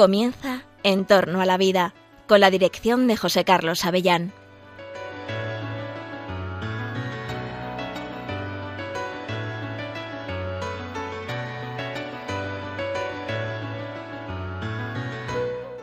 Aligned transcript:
Comienza 0.00 0.62
En 0.82 1.04
torno 1.04 1.42
a 1.42 1.44
la 1.44 1.58
vida, 1.58 1.92
con 2.26 2.40
la 2.40 2.50
dirección 2.50 3.06
de 3.06 3.18
José 3.18 3.44
Carlos 3.44 3.84
Avellán. 3.84 4.32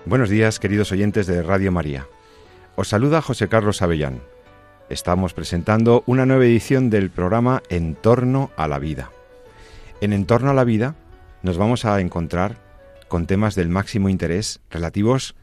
Buenos 0.06 0.32
días, 0.32 0.58
queridos 0.58 0.92
oyentes 0.92 1.28
de 1.28 1.44
Radio 1.44 1.72
María. 1.72 2.08
Os 2.76 2.88
saluda 2.88 3.22
José 3.22 3.48
Carlos 3.48 3.84
Avellán. 3.84 4.24
Estamos 4.90 5.36
presentando 5.36 6.02
una 6.08 6.26
nueva 6.26 6.46
edición 6.46 6.90
del 6.90 7.12
programa 7.12 7.62
En 7.70 7.94
torno 7.94 8.50
a 8.58 8.68
la 8.68 8.80
vida. 8.80 9.12
En 10.02 10.12
En 10.12 10.26
torno 10.26 10.50
a 10.50 10.56
la 10.56 10.64
vida 10.64 10.96
nos 11.44 11.60
vamos 11.60 11.86
a 11.86 12.02
encontrar 12.02 12.67
con 13.08 13.26
temas 13.26 13.56
del 13.56 13.70
máximo 13.70 14.10
interés 14.10 14.60
relativos 14.70 15.36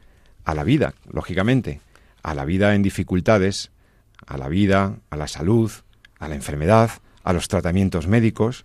a 0.44 0.54
la 0.54 0.64
vida, 0.64 0.94
lógicamente, 1.10 1.80
a 2.22 2.34
la 2.34 2.44
vida 2.44 2.74
en 2.74 2.82
dificultades, 2.82 3.70
a 4.26 4.38
la 4.38 4.48
vida, 4.48 4.96
a 5.10 5.16
la 5.16 5.28
salud, 5.28 5.70
a 6.18 6.28
la 6.28 6.34
enfermedad, 6.34 6.90
a 7.22 7.32
los 7.32 7.48
tratamientos 7.48 8.06
médicos 8.06 8.64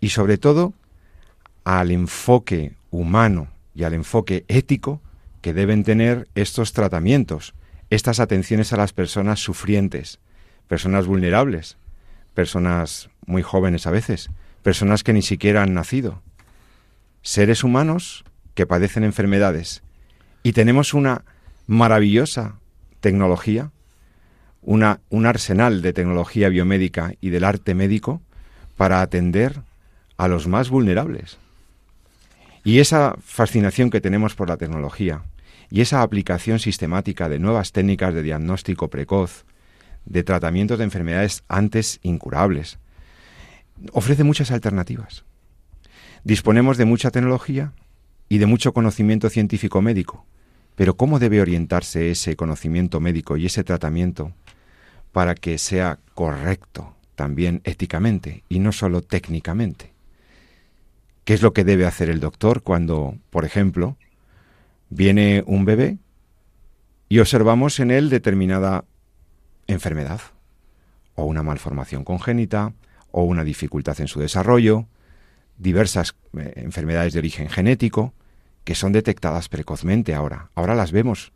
y 0.00 0.10
sobre 0.10 0.38
todo 0.38 0.72
al 1.64 1.90
enfoque 1.90 2.74
humano 2.90 3.48
y 3.74 3.84
al 3.84 3.94
enfoque 3.94 4.44
ético 4.48 5.00
que 5.42 5.54
deben 5.54 5.84
tener 5.84 6.28
estos 6.34 6.72
tratamientos, 6.72 7.54
estas 7.90 8.20
atenciones 8.20 8.72
a 8.72 8.76
las 8.76 8.92
personas 8.92 9.40
sufrientes, 9.40 10.18
personas 10.68 11.06
vulnerables, 11.06 11.76
personas 12.34 13.10
muy 13.26 13.42
jóvenes 13.42 13.86
a 13.86 13.90
veces, 13.90 14.30
personas 14.62 15.02
que 15.02 15.12
ni 15.12 15.22
siquiera 15.22 15.62
han 15.62 15.74
nacido, 15.74 16.22
seres 17.22 17.64
humanos 17.64 18.24
que 18.60 18.66
padecen 18.66 19.04
enfermedades. 19.04 19.82
Y 20.42 20.52
tenemos 20.52 20.92
una 20.92 21.24
maravillosa 21.66 22.56
tecnología, 23.00 23.70
una, 24.60 25.00
un 25.08 25.24
arsenal 25.24 25.80
de 25.80 25.94
tecnología 25.94 26.50
biomédica 26.50 27.14
y 27.22 27.30
del 27.30 27.44
arte 27.44 27.74
médico 27.74 28.20
para 28.76 29.00
atender 29.00 29.62
a 30.18 30.28
los 30.28 30.46
más 30.46 30.68
vulnerables. 30.68 31.38
Y 32.62 32.80
esa 32.80 33.16
fascinación 33.24 33.88
que 33.88 34.02
tenemos 34.02 34.34
por 34.34 34.50
la 34.50 34.58
tecnología 34.58 35.22
y 35.70 35.80
esa 35.80 36.02
aplicación 36.02 36.58
sistemática 36.58 37.30
de 37.30 37.38
nuevas 37.38 37.72
técnicas 37.72 38.12
de 38.12 38.22
diagnóstico 38.22 38.88
precoz, 38.88 39.46
de 40.04 40.22
tratamientos 40.22 40.76
de 40.76 40.84
enfermedades 40.84 41.44
antes 41.48 41.98
incurables, 42.02 42.78
ofrece 43.92 44.22
muchas 44.22 44.50
alternativas. 44.50 45.24
Disponemos 46.24 46.76
de 46.76 46.84
mucha 46.84 47.10
tecnología 47.10 47.72
y 48.30 48.38
de 48.38 48.46
mucho 48.46 48.72
conocimiento 48.72 49.28
científico 49.28 49.82
médico, 49.82 50.24
pero 50.76 50.96
¿cómo 50.96 51.18
debe 51.18 51.42
orientarse 51.42 52.12
ese 52.12 52.36
conocimiento 52.36 53.00
médico 53.00 53.36
y 53.36 53.46
ese 53.46 53.64
tratamiento 53.64 54.32
para 55.10 55.34
que 55.34 55.58
sea 55.58 55.98
correcto 56.14 56.94
también 57.16 57.60
éticamente 57.64 58.44
y 58.48 58.60
no 58.60 58.70
solo 58.70 59.02
técnicamente? 59.02 59.92
¿Qué 61.24 61.34
es 61.34 61.42
lo 61.42 61.52
que 61.52 61.64
debe 61.64 61.86
hacer 61.86 62.08
el 62.08 62.20
doctor 62.20 62.62
cuando, 62.62 63.18
por 63.30 63.44
ejemplo, 63.44 63.96
viene 64.90 65.42
un 65.46 65.64
bebé 65.64 65.98
y 67.08 67.18
observamos 67.18 67.80
en 67.80 67.90
él 67.90 68.10
determinada 68.10 68.84
enfermedad 69.66 70.20
o 71.16 71.24
una 71.24 71.42
malformación 71.42 72.04
congénita 72.04 72.74
o 73.10 73.24
una 73.24 73.42
dificultad 73.42 74.00
en 74.00 74.06
su 74.06 74.20
desarrollo, 74.20 74.86
diversas 75.58 76.14
eh, 76.38 76.52
enfermedades 76.54 77.12
de 77.12 77.18
origen 77.18 77.48
genético 77.48 78.14
que 78.70 78.76
son 78.76 78.92
detectadas 78.92 79.48
precozmente 79.48 80.14
ahora. 80.14 80.48
Ahora 80.54 80.76
las 80.76 80.92
vemos, 80.92 81.32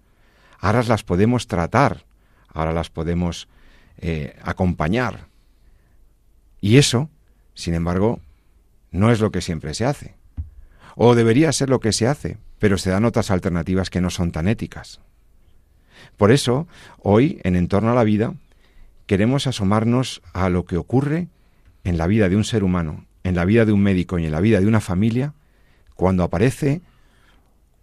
ahora 0.60 0.84
las 0.84 1.02
podemos 1.02 1.48
tratar, 1.48 2.04
ahora 2.46 2.72
las 2.72 2.90
podemos 2.90 3.48
eh, 3.98 4.36
acompañar. 4.44 5.26
Y 6.60 6.76
eso, 6.76 7.10
sin 7.52 7.74
embargo, 7.74 8.20
no 8.92 9.10
es 9.10 9.18
lo 9.18 9.32
que 9.32 9.40
siempre 9.40 9.74
se 9.74 9.84
hace. 9.84 10.14
O 10.94 11.16
debería 11.16 11.50
ser 11.50 11.70
lo 11.70 11.80
que 11.80 11.92
se 11.92 12.06
hace, 12.06 12.38
pero 12.60 12.78
se 12.78 12.90
dan 12.90 13.04
otras 13.04 13.32
alternativas 13.32 13.90
que 13.90 14.00
no 14.00 14.10
son 14.10 14.30
tan 14.30 14.46
éticas. 14.46 15.00
Por 16.16 16.30
eso, 16.30 16.68
hoy, 17.00 17.40
en 17.42 17.56
Entorno 17.56 17.90
a 17.90 17.96
la 17.96 18.04
Vida, 18.04 18.34
queremos 19.06 19.48
asomarnos 19.48 20.22
a 20.34 20.48
lo 20.50 20.66
que 20.66 20.76
ocurre 20.76 21.26
en 21.82 21.98
la 21.98 22.06
vida 22.06 22.28
de 22.28 22.36
un 22.36 22.44
ser 22.44 22.62
humano, 22.62 23.06
en 23.24 23.34
la 23.34 23.44
vida 23.44 23.64
de 23.64 23.72
un 23.72 23.82
médico 23.82 24.20
y 24.20 24.24
en 24.24 24.30
la 24.30 24.40
vida 24.40 24.60
de 24.60 24.68
una 24.68 24.80
familia, 24.80 25.34
cuando 25.96 26.22
aparece 26.22 26.80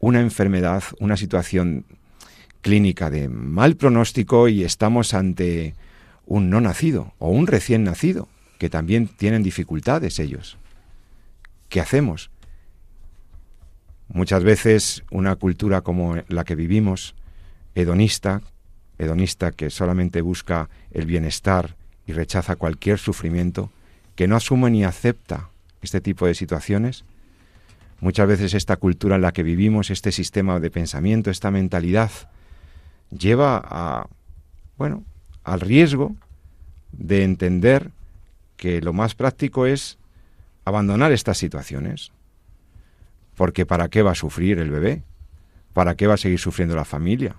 una 0.02 0.20
enfermedad, 0.20 0.84
una 1.00 1.16
situación 1.16 1.86
clínica 2.62 3.10
de 3.10 3.30
mal 3.30 3.78
pronóstico 3.78 4.48
y 4.48 4.64
estamos 4.64 5.14
ante 5.14 5.76
un 6.26 6.50
no 6.50 6.60
nacido 6.60 7.14
o 7.20 7.30
un 7.30 7.48
recién 7.48 7.84
nacido, 7.84 8.28
que 8.58 8.70
también 8.70 9.08
tienen 9.08 9.44
dificultades 9.44 10.20
ellos. 10.20 10.58
¿Qué 11.70 11.80
hacemos? 11.80 12.32
Muchas 14.10 14.44
veces 14.44 15.04
una 15.12 15.36
cultura 15.36 15.82
como 15.82 16.18
la 16.28 16.44
que 16.44 16.56
vivimos, 16.56 17.16
hedonista, 17.76 18.42
hedonista 18.98 19.52
que 19.52 19.70
solamente 19.70 20.22
busca 20.22 20.70
el 20.92 21.06
bienestar 21.06 21.76
y 22.08 22.14
rechaza 22.14 22.56
cualquier 22.56 22.98
sufrimiento, 22.98 23.72
que 24.16 24.28
no 24.28 24.36
asume 24.36 24.72
ni 24.72 24.84
acepta 24.84 25.50
este 25.82 26.02
tipo 26.02 26.26
de 26.26 26.34
situaciones, 26.34 27.06
muchas 28.02 28.28
veces 28.28 28.54
esta 28.54 28.76
cultura 28.76 29.16
en 29.16 29.22
la 29.22 29.32
que 29.32 29.44
vivimos, 29.44 29.90
este 29.90 30.12
sistema 30.12 30.60
de 30.60 30.70
pensamiento, 30.70 31.30
esta 31.30 31.52
mentalidad, 31.52 32.12
lleva 33.10 33.62
a, 33.64 34.08
bueno, 34.78 35.06
al 35.44 35.62
riesgo 35.62 36.16
de 36.92 37.24
entender 37.24 37.92
que 38.58 38.82
lo 38.82 38.92
más 38.92 39.16
práctico 39.16 39.66
es 39.66 39.98
abandonar 40.66 41.12
estas 41.12 41.38
situaciones. 41.38 42.12
Porque 43.36 43.66
¿para 43.66 43.88
qué 43.88 44.02
va 44.02 44.12
a 44.12 44.16
sufrir 44.16 44.60
el 44.60 44.70
bebé? 44.70 45.04
¿Para 45.74 45.96
qué 45.96 46.08
va 46.08 46.16
a 46.16 46.18
seguir 46.18 46.40
sufriendo 46.40 46.76
la 46.76 46.86
familia? 46.86 47.36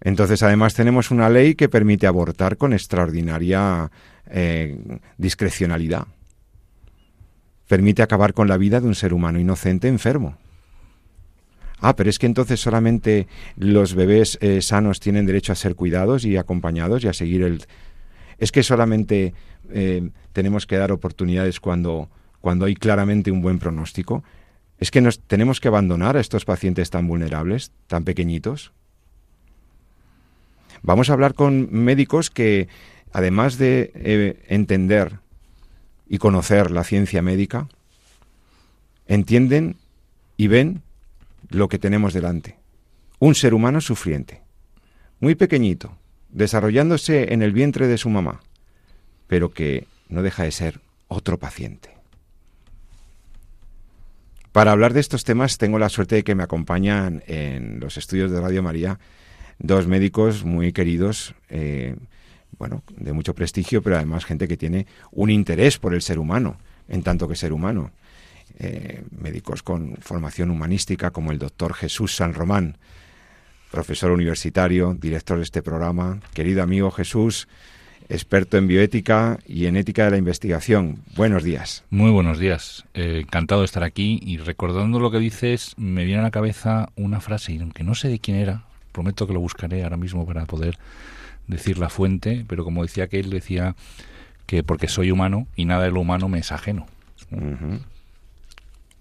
Entonces, 0.00 0.42
además, 0.42 0.74
tenemos 0.74 1.10
una 1.10 1.28
ley 1.28 1.54
que 1.54 1.68
permite 1.68 2.06
abortar 2.06 2.56
con 2.56 2.72
extraordinaria 2.72 3.90
eh, 4.26 5.00
discrecionalidad. 5.16 6.06
Permite 7.68 8.02
acabar 8.02 8.32
con 8.34 8.48
la 8.48 8.56
vida 8.56 8.80
de 8.80 8.86
un 8.86 8.94
ser 8.94 9.12
humano 9.12 9.40
inocente 9.40 9.88
enfermo. 9.88 10.36
Ah, 11.80 11.94
pero 11.94 12.08
es 12.08 12.18
que 12.18 12.26
entonces 12.26 12.60
solamente 12.60 13.26
los 13.56 13.94
bebés 13.94 14.38
eh, 14.40 14.62
sanos 14.62 15.00
tienen 15.00 15.26
derecho 15.26 15.52
a 15.52 15.56
ser 15.56 15.74
cuidados 15.74 16.24
y 16.24 16.36
acompañados 16.36 17.04
y 17.04 17.08
a 17.08 17.12
seguir 17.12 17.42
el... 17.42 17.64
Es 18.38 18.52
que 18.52 18.62
solamente 18.62 19.34
eh, 19.70 20.10
tenemos 20.32 20.66
que 20.66 20.76
dar 20.76 20.92
oportunidades 20.92 21.60
cuando, 21.60 22.08
cuando 22.40 22.64
hay 22.64 22.74
claramente 22.74 23.30
un 23.30 23.42
buen 23.42 23.58
pronóstico. 23.58 24.24
Es 24.78 24.90
que 24.90 25.00
nos 25.00 25.20
tenemos 25.20 25.60
que 25.60 25.68
abandonar 25.68 26.16
a 26.16 26.20
estos 26.20 26.44
pacientes 26.44 26.90
tan 26.90 27.06
vulnerables, 27.06 27.72
tan 27.86 28.04
pequeñitos. 28.04 28.72
Vamos 30.82 31.10
a 31.10 31.14
hablar 31.14 31.34
con 31.34 31.68
médicos 31.72 32.30
que, 32.30 32.68
además 33.12 33.58
de 33.58 33.90
eh, 33.94 34.44
entender 34.48 35.18
y 36.08 36.18
conocer 36.18 36.70
la 36.70 36.84
ciencia 36.84 37.22
médica, 37.22 37.68
entienden 39.06 39.76
y 40.36 40.48
ven 40.48 40.82
lo 41.48 41.68
que 41.68 41.78
tenemos 41.78 42.12
delante. 42.12 42.56
Un 43.18 43.34
ser 43.34 43.54
humano 43.54 43.80
sufriente, 43.80 44.42
muy 45.20 45.34
pequeñito, 45.34 45.96
desarrollándose 46.28 47.32
en 47.32 47.42
el 47.42 47.52
vientre 47.52 47.86
de 47.86 47.98
su 47.98 48.10
mamá, 48.10 48.40
pero 49.26 49.50
que 49.52 49.86
no 50.08 50.22
deja 50.22 50.44
de 50.44 50.52
ser 50.52 50.80
otro 51.08 51.38
paciente. 51.38 51.96
Para 54.52 54.72
hablar 54.72 54.92
de 54.92 55.00
estos 55.00 55.24
temas 55.24 55.58
tengo 55.58 55.78
la 55.78 55.88
suerte 55.88 56.16
de 56.16 56.24
que 56.24 56.34
me 56.34 56.42
acompañan 56.42 57.22
en 57.26 57.80
los 57.80 57.96
estudios 57.96 58.30
de 58.30 58.40
Radio 58.40 58.62
María 58.62 58.98
dos 59.58 59.86
médicos 59.86 60.44
muy 60.44 60.72
queridos, 60.72 61.34
eh, 61.48 61.96
bueno, 62.58 62.82
de 62.96 63.12
mucho 63.12 63.34
prestigio, 63.34 63.82
pero 63.82 63.96
además 63.96 64.24
gente 64.24 64.48
que 64.48 64.56
tiene 64.56 64.86
un 65.12 65.30
interés 65.30 65.78
por 65.78 65.94
el 65.94 66.02
ser 66.02 66.18
humano, 66.18 66.56
en 66.88 67.02
tanto 67.02 67.28
que 67.28 67.36
ser 67.36 67.52
humano. 67.52 67.90
Eh, 68.58 69.02
médicos 69.10 69.62
con 69.62 69.96
formación 70.00 70.50
humanística 70.50 71.10
como 71.10 71.30
el 71.30 71.38
doctor 71.38 71.74
Jesús 71.74 72.16
San 72.16 72.32
Román, 72.32 72.78
profesor 73.70 74.10
universitario, 74.10 74.96
director 74.98 75.36
de 75.36 75.42
este 75.42 75.62
programa. 75.62 76.20
Querido 76.32 76.62
amigo 76.62 76.90
Jesús, 76.90 77.48
experto 78.08 78.56
en 78.56 78.68
bioética 78.68 79.38
y 79.46 79.66
en 79.66 79.76
ética 79.76 80.04
de 80.04 80.12
la 80.12 80.16
investigación. 80.16 81.02
Buenos 81.16 81.44
días. 81.44 81.84
Muy 81.90 82.10
buenos 82.10 82.38
días. 82.38 82.86
Eh, 82.94 83.20
encantado 83.22 83.60
de 83.60 83.66
estar 83.66 83.82
aquí 83.82 84.18
y 84.22 84.38
recordando 84.38 85.00
lo 85.00 85.10
que 85.10 85.18
dices, 85.18 85.74
me 85.76 86.04
viene 86.04 86.20
a 86.20 86.24
la 86.24 86.30
cabeza 86.30 86.88
una 86.96 87.20
frase, 87.20 87.52
y 87.52 87.58
aunque 87.58 87.84
no 87.84 87.94
sé 87.94 88.08
de 88.08 88.20
quién 88.20 88.38
era, 88.38 88.64
prometo 88.92 89.26
que 89.26 89.34
lo 89.34 89.40
buscaré 89.40 89.82
ahora 89.82 89.98
mismo 89.98 90.24
para 90.24 90.46
poder 90.46 90.78
decir 91.46 91.78
la 91.78 91.88
fuente, 91.88 92.44
pero 92.48 92.64
como 92.64 92.82
decía 92.82 93.08
que 93.08 93.20
él 93.20 93.30
decía 93.30 93.76
que 94.46 94.62
porque 94.62 94.88
soy 94.88 95.10
humano 95.10 95.46
y 95.56 95.64
nada 95.64 95.84
de 95.84 95.90
lo 95.90 96.00
humano 96.00 96.28
me 96.28 96.38
es 96.38 96.52
ajeno. 96.52 96.86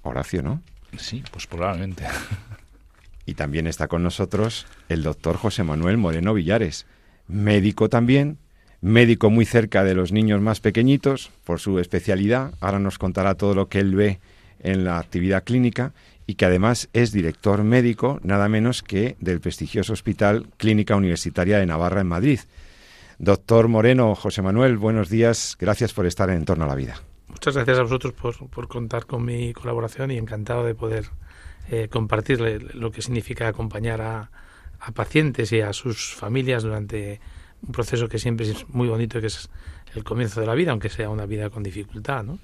Horacio, 0.02 0.42
¿no? 0.42 0.62
Sí, 0.98 1.24
pues 1.32 1.48
probablemente. 1.48 2.06
Y 3.28 3.34
también 3.34 3.66
está 3.66 3.88
con 3.88 4.04
nosotros 4.04 4.68
el 4.88 5.02
doctor 5.02 5.38
José 5.38 5.64
Manuel 5.64 5.98
Moreno 5.98 6.36
Villares, 6.36 6.86
médico 7.28 7.90
también, 7.90 8.38
médico 8.82 9.32
muy 9.32 9.46
cerca 9.46 9.84
de 9.84 9.96
los 9.96 10.12
niños 10.12 10.42
más 10.42 10.60
pequeñitos 10.60 11.32
por 11.44 11.60
su 11.60 11.80
especialidad. 11.80 12.54
Ahora 12.60 12.78
nos 12.78 13.00
contará 13.00 13.34
todo 13.34 13.56
lo 13.56 13.68
que 13.68 13.80
él 13.80 13.96
ve 13.96 14.20
en 14.60 14.84
la 14.84 15.00
actividad 15.00 15.44
clínica 15.44 15.94
y 16.28 16.36
que 16.36 16.46
además 16.46 16.90
es 16.94 17.12
director 17.12 17.64
médico 17.64 18.20
nada 18.24 18.50
menos 18.50 18.82
que 18.82 19.16
del 19.20 19.40
prestigioso 19.40 19.94
Hospital 19.94 20.48
Clínica 20.58 20.96
Universitaria 20.96 21.60
de 21.60 21.66
Navarra 21.66 22.02
en 22.02 22.08
Madrid. 22.08 22.40
Doctor 23.18 23.68
Moreno, 23.68 24.16
José 24.16 24.42
Manuel, 24.42 24.78
buenos 24.78 25.10
días. 25.10 25.56
Gracias 25.60 25.94
por 25.94 26.06
estar 26.06 26.30
en 26.30 26.44
Torno 26.46 26.66
a 26.66 26.68
la 26.68 26.76
Vida. 26.76 27.00
Muchas 27.28 27.56
gracias 27.56 27.80
a 27.80 27.84
vosotros 27.84 28.14
por, 28.14 28.68
contar 28.68 29.06
con 29.06 29.24
mi 29.24 29.54
colaboración 29.54 30.12
y 30.12 30.18
encantado 30.18 30.66
de 30.66 30.76
poder 30.76 31.06
eh, 31.70 31.88
compartirle 31.90 32.60
lo 32.60 32.92
que 32.92 33.02
significa 33.02 33.48
acompañar 33.48 34.02
a, 34.02 34.32
a 34.80 34.92
pacientes 34.92 35.52
y 35.52 35.62
a 35.62 35.74
sus 35.74 36.14
familias 36.14 36.64
durante 36.64 37.20
un 37.62 37.72
proceso 37.72 38.08
que 38.08 38.20
siempre 38.20 38.50
es 38.50 38.68
muy 38.70 38.88
bonito, 38.88 39.20
que 39.22 39.28
es 39.28 39.50
el 39.94 40.04
comienzo 40.04 40.42
de 40.42 40.48
la 40.48 40.56
vida, 40.56 40.72
aunque 40.72 40.90
sea 40.90 41.10
una 41.10 41.26
vida 41.26 41.50
con 41.50 41.64
dificultad, 41.64 42.24
¿no? 42.24 42.40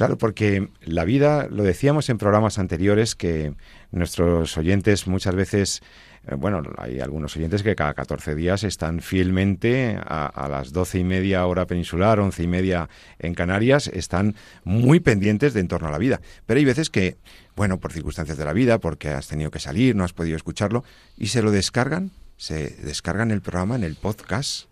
Claro, 0.00 0.16
porque 0.16 0.70
la 0.80 1.04
vida, 1.04 1.46
lo 1.50 1.62
decíamos 1.62 2.08
en 2.08 2.16
programas 2.16 2.58
anteriores, 2.58 3.14
que 3.14 3.52
nuestros 3.90 4.56
oyentes 4.56 5.06
muchas 5.06 5.34
veces, 5.34 5.82
eh, 6.26 6.36
bueno, 6.36 6.62
hay 6.78 7.00
algunos 7.00 7.36
oyentes 7.36 7.62
que 7.62 7.76
cada 7.76 7.92
14 7.92 8.34
días 8.34 8.64
están 8.64 9.02
fielmente 9.02 9.98
a, 10.02 10.48
las 10.50 10.72
doce 10.72 11.00
y 11.00 11.04
media 11.04 11.44
hora 11.44 11.66
peninsular, 11.66 12.18
once 12.18 12.42
y 12.42 12.46
media 12.46 12.88
en 13.18 13.34
Canarias, 13.34 13.88
están 13.88 14.36
muy 14.64 15.00
pendientes 15.00 15.52
de 15.52 15.60
en 15.60 15.68
torno 15.68 15.88
a 15.88 15.90
la 15.90 15.98
vida. 15.98 16.22
Pero 16.46 16.56
hay 16.56 16.64
veces 16.64 16.88
que, 16.88 17.18
bueno, 17.54 17.78
por 17.78 17.92
circunstancias 17.92 18.38
de 18.38 18.46
la 18.46 18.54
vida, 18.54 18.78
porque 18.78 19.10
has 19.10 19.28
tenido 19.28 19.50
que 19.50 19.58
salir, 19.58 19.96
no 19.96 20.04
has 20.04 20.14
podido 20.14 20.34
escucharlo, 20.34 20.82
y 21.18 21.26
se 21.26 21.42
lo 21.42 21.50
descargan, 21.50 22.10
se 22.38 22.70
descargan 22.82 23.32
el 23.32 23.42
programa 23.42 23.76
en 23.76 23.84
el 23.84 23.96
podcast 23.96 24.69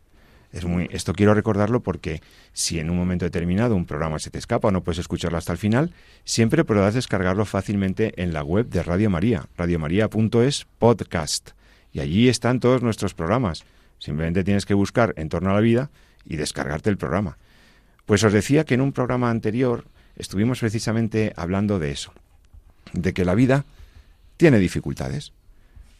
es 0.52 0.64
muy, 0.64 0.88
esto 0.90 1.12
quiero 1.12 1.34
recordarlo 1.34 1.80
porque 1.80 2.22
si 2.52 2.78
en 2.78 2.88
un 2.88 2.96
momento 2.96 3.24
determinado 3.24 3.76
un 3.76 3.84
programa 3.84 4.18
se 4.18 4.30
te 4.30 4.38
escapa 4.38 4.68
o 4.68 4.70
no 4.70 4.82
puedes 4.82 4.98
escucharlo 4.98 5.36
hasta 5.36 5.52
el 5.52 5.58
final, 5.58 5.92
siempre 6.24 6.64
podrás 6.64 6.94
descargarlo 6.94 7.44
fácilmente 7.44 8.14
en 8.22 8.32
la 8.32 8.42
web 8.42 8.68
de 8.68 8.82
Radio 8.82 9.10
María, 9.10 9.46
radiomaria.es 9.56 10.66
podcast. 10.78 11.50
Y 11.92 12.00
allí 12.00 12.28
están 12.28 12.60
todos 12.60 12.82
nuestros 12.82 13.14
programas. 13.14 13.64
Simplemente 13.98 14.44
tienes 14.44 14.64
que 14.64 14.74
buscar 14.74 15.12
en 15.16 15.28
torno 15.28 15.50
a 15.50 15.54
la 15.54 15.60
vida 15.60 15.90
y 16.24 16.36
descargarte 16.36 16.88
el 16.88 16.96
programa. 16.96 17.36
Pues 18.06 18.24
os 18.24 18.32
decía 18.32 18.64
que 18.64 18.74
en 18.74 18.80
un 18.80 18.92
programa 18.92 19.30
anterior 19.30 19.84
estuvimos 20.16 20.60
precisamente 20.60 21.32
hablando 21.36 21.78
de 21.78 21.90
eso, 21.90 22.12
de 22.92 23.12
que 23.12 23.24
la 23.24 23.34
vida 23.34 23.66
tiene 24.38 24.58
dificultades. 24.58 25.32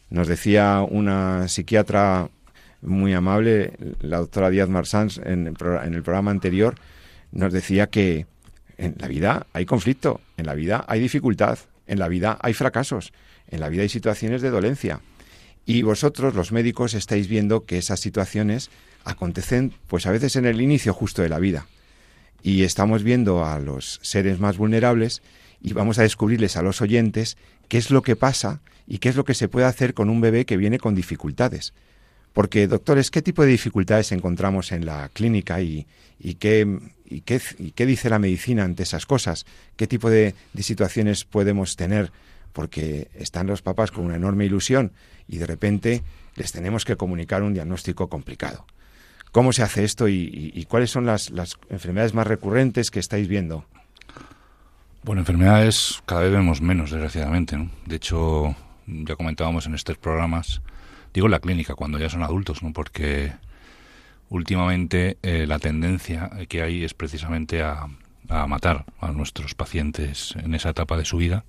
Nos 0.09 0.27
decía 0.27 0.81
una 0.81 1.47
psiquiatra 1.47 2.29
muy 2.81 3.13
amable, 3.13 3.73
la 4.01 4.17
doctora 4.17 4.49
Díaz 4.49 4.69
Marsans, 4.69 5.19
en 5.23 5.47
el, 5.47 5.53
programa 6.03 6.31
anterior, 6.31 6.75
nos 7.31 7.51
decía 7.51 7.87
que 7.87 8.25
en 8.77 8.95
la 8.99 9.07
vida 9.07 9.47
hay 9.53 9.65
conflicto, 9.65 10.21
en 10.37 10.45
la 10.45 10.53
vida 10.53 10.85
hay 10.87 10.99
dificultad, 10.99 11.59
en 11.87 11.99
la 11.99 12.07
vida 12.07 12.37
hay 12.41 12.53
fracasos, 12.53 13.11
en 13.49 13.59
la 13.59 13.69
vida 13.69 13.81
hay 13.81 13.89
situaciones 13.89 14.41
de 14.41 14.49
dolencia. 14.49 15.01
Y 15.65 15.81
vosotros, 15.81 16.35
los 16.35 16.51
médicos, 16.51 16.93
estáis 16.93 17.27
viendo 17.27 17.65
que 17.65 17.77
esas 17.77 17.99
situaciones 17.99 18.69
acontecen, 19.03 19.73
pues 19.87 20.05
a 20.05 20.11
veces 20.11 20.35
en 20.35 20.45
el 20.45 20.61
inicio 20.61 20.93
justo 20.93 21.21
de 21.21 21.29
la 21.29 21.39
vida. 21.39 21.67
Y 22.41 22.63
estamos 22.63 23.03
viendo 23.03 23.45
a 23.45 23.59
los 23.59 23.99
seres 24.01 24.39
más 24.39 24.57
vulnerables 24.57 25.21
y 25.61 25.73
vamos 25.73 25.99
a 25.99 26.03
descubrirles 26.03 26.55
a 26.55 26.61
los 26.61 26.81
oyentes 26.81 27.37
qué 27.67 27.77
es 27.77 27.91
lo 27.91 28.01
que 28.01 28.15
pasa 28.15 28.61
y 28.87 28.99
qué 28.99 29.09
es 29.09 29.15
lo 29.15 29.25
que 29.25 29.33
se 29.33 29.49
puede 29.49 29.65
hacer 29.65 29.93
con 29.93 30.09
un 30.09 30.21
bebé 30.21 30.45
que 30.45 30.57
viene 30.57 30.79
con 30.79 30.95
dificultades. 30.95 31.73
Porque, 32.39 32.67
doctores, 32.67 33.11
¿qué 33.11 33.21
tipo 33.21 33.43
de 33.43 33.49
dificultades 33.49 34.13
encontramos 34.13 34.71
en 34.71 34.85
la 34.85 35.09
clínica 35.09 35.59
y, 35.59 35.85
qué, 36.39 36.79
y, 37.03 37.19
qué, 37.19 37.85
dice 37.85 38.09
la 38.09 38.17
medicina 38.17 38.63
ante 38.63 38.83
esas 38.83 39.05
cosas? 39.05 39.45
¿Qué 39.75 39.87
tipo 39.87 40.09
de, 40.09 40.33
situaciones 40.57 41.25
podemos 41.25 41.75
tener? 41.75 42.13
Porque 42.53 43.09
están 43.13 43.47
los 43.47 43.61
papás 43.61 43.91
con 43.91 44.05
una 44.05 44.15
enorme 44.15 44.45
ilusión 44.45 44.93
y 45.27 45.37
de 45.37 45.47
repente 45.47 46.01
les 46.37 46.53
tenemos 46.53 46.85
que 46.85 46.95
comunicar 46.95 47.43
un 47.43 47.53
diagnóstico 47.53 48.07
complicado. 48.07 48.65
¿Cómo 49.33 49.51
se 49.51 49.63
hace 49.63 49.83
esto 49.83 50.07
y, 50.07 50.65
cuáles 50.69 50.91
son 50.91 51.05
las, 51.05 51.31
las, 51.31 51.57
enfermedades 51.69 52.13
más 52.13 52.25
recurrentes 52.25 52.89
que 52.89 53.01
estáis 53.01 53.27
viendo? 53.27 53.65
Bueno, 55.03 55.23
enfermedades 55.23 56.01
cada 56.05 56.21
vez 56.21 56.31
vemos 56.31 56.61
menos, 56.61 56.89
desgraciadamente. 56.89 57.57
¿no? 57.57 57.69
De 57.85 57.97
hecho, 57.97 58.55
ya 58.87 59.17
comentábamos 59.17 59.65
en 59.65 59.75
estos 59.75 59.97
programas 59.97 60.61
Digo 61.13 61.27
la 61.27 61.39
clínica, 61.39 61.75
cuando 61.75 61.97
ya 61.97 62.09
son 62.09 62.23
adultos, 62.23 62.63
¿no? 62.63 62.73
Porque 62.73 63.33
últimamente 64.29 65.17
eh, 65.23 65.45
la 65.47 65.59
tendencia 65.59 66.29
que 66.47 66.61
hay 66.61 66.83
es 66.83 66.93
precisamente 66.93 67.63
a, 67.63 67.87
a 68.29 68.47
matar 68.47 68.85
a 68.99 69.11
nuestros 69.11 69.55
pacientes 69.55 70.35
en 70.35 70.53
esa 70.53 70.69
etapa 70.69 70.97
de 70.97 71.05
su 71.05 71.17
vida, 71.17 71.43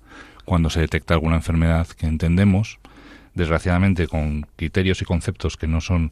cuando 0.45 0.69
se 0.69 0.81
detecta 0.81 1.13
alguna 1.13 1.35
enfermedad 1.35 1.87
que 1.87 2.07
entendemos, 2.07 2.79
desgraciadamente 3.35 4.07
con 4.07 4.47
criterios 4.55 5.01
y 5.01 5.05
conceptos 5.05 5.57
que 5.57 5.67
no 5.67 5.79
son 5.79 6.11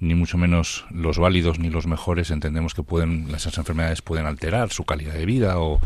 ni 0.00 0.14
mucho 0.14 0.38
menos 0.38 0.84
los 0.90 1.18
válidos 1.18 1.58
ni 1.58 1.70
los 1.70 1.86
mejores, 1.86 2.30
entendemos 2.30 2.74
que 2.74 2.82
pueden 2.82 3.34
esas 3.34 3.58
enfermedades 3.58 4.02
pueden 4.02 4.26
alterar 4.26 4.70
su 4.70 4.84
calidad 4.84 5.14
de 5.14 5.26
vida 5.26 5.58
o 5.58 5.80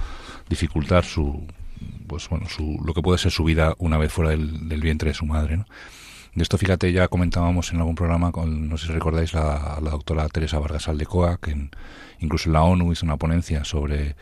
dificultar 0.50 1.05
su 1.05 1.46
pues 2.06 2.29
bueno, 2.29 2.49
su, 2.49 2.79
lo 2.84 2.94
que 2.94 3.02
puede 3.02 3.19
ser 3.19 3.32
su 3.32 3.43
vida 3.44 3.75
una 3.79 3.99
vez 3.99 4.12
fuera 4.12 4.31
del, 4.31 4.69
del 4.69 4.82
vientre 4.82 5.11
de 5.11 5.14
su 5.14 5.25
madre, 5.25 5.56
¿no? 5.56 5.67
De 6.34 6.43
esto, 6.43 6.56
fíjate, 6.56 6.93
ya 6.93 7.08
comentábamos 7.08 7.73
en 7.73 7.79
algún 7.79 7.94
programa, 7.94 8.32
con, 8.32 8.69
no 8.69 8.79
sé 8.79 8.87
si 8.87 8.93
recordáis, 8.93 9.34
la, 9.34 9.79
la 9.82 9.90
doctora 9.90 10.29
Teresa 10.29 10.58
Vargas 10.58 10.88
Aldecoa, 10.88 11.38
que 11.38 11.69
incluso 12.20 12.49
en 12.49 12.55
la 12.55 12.62
ONU 12.62 12.90
hizo 12.93 13.05
una 13.05 13.19
ponencia 13.19 13.64
sobre, 13.64 14.17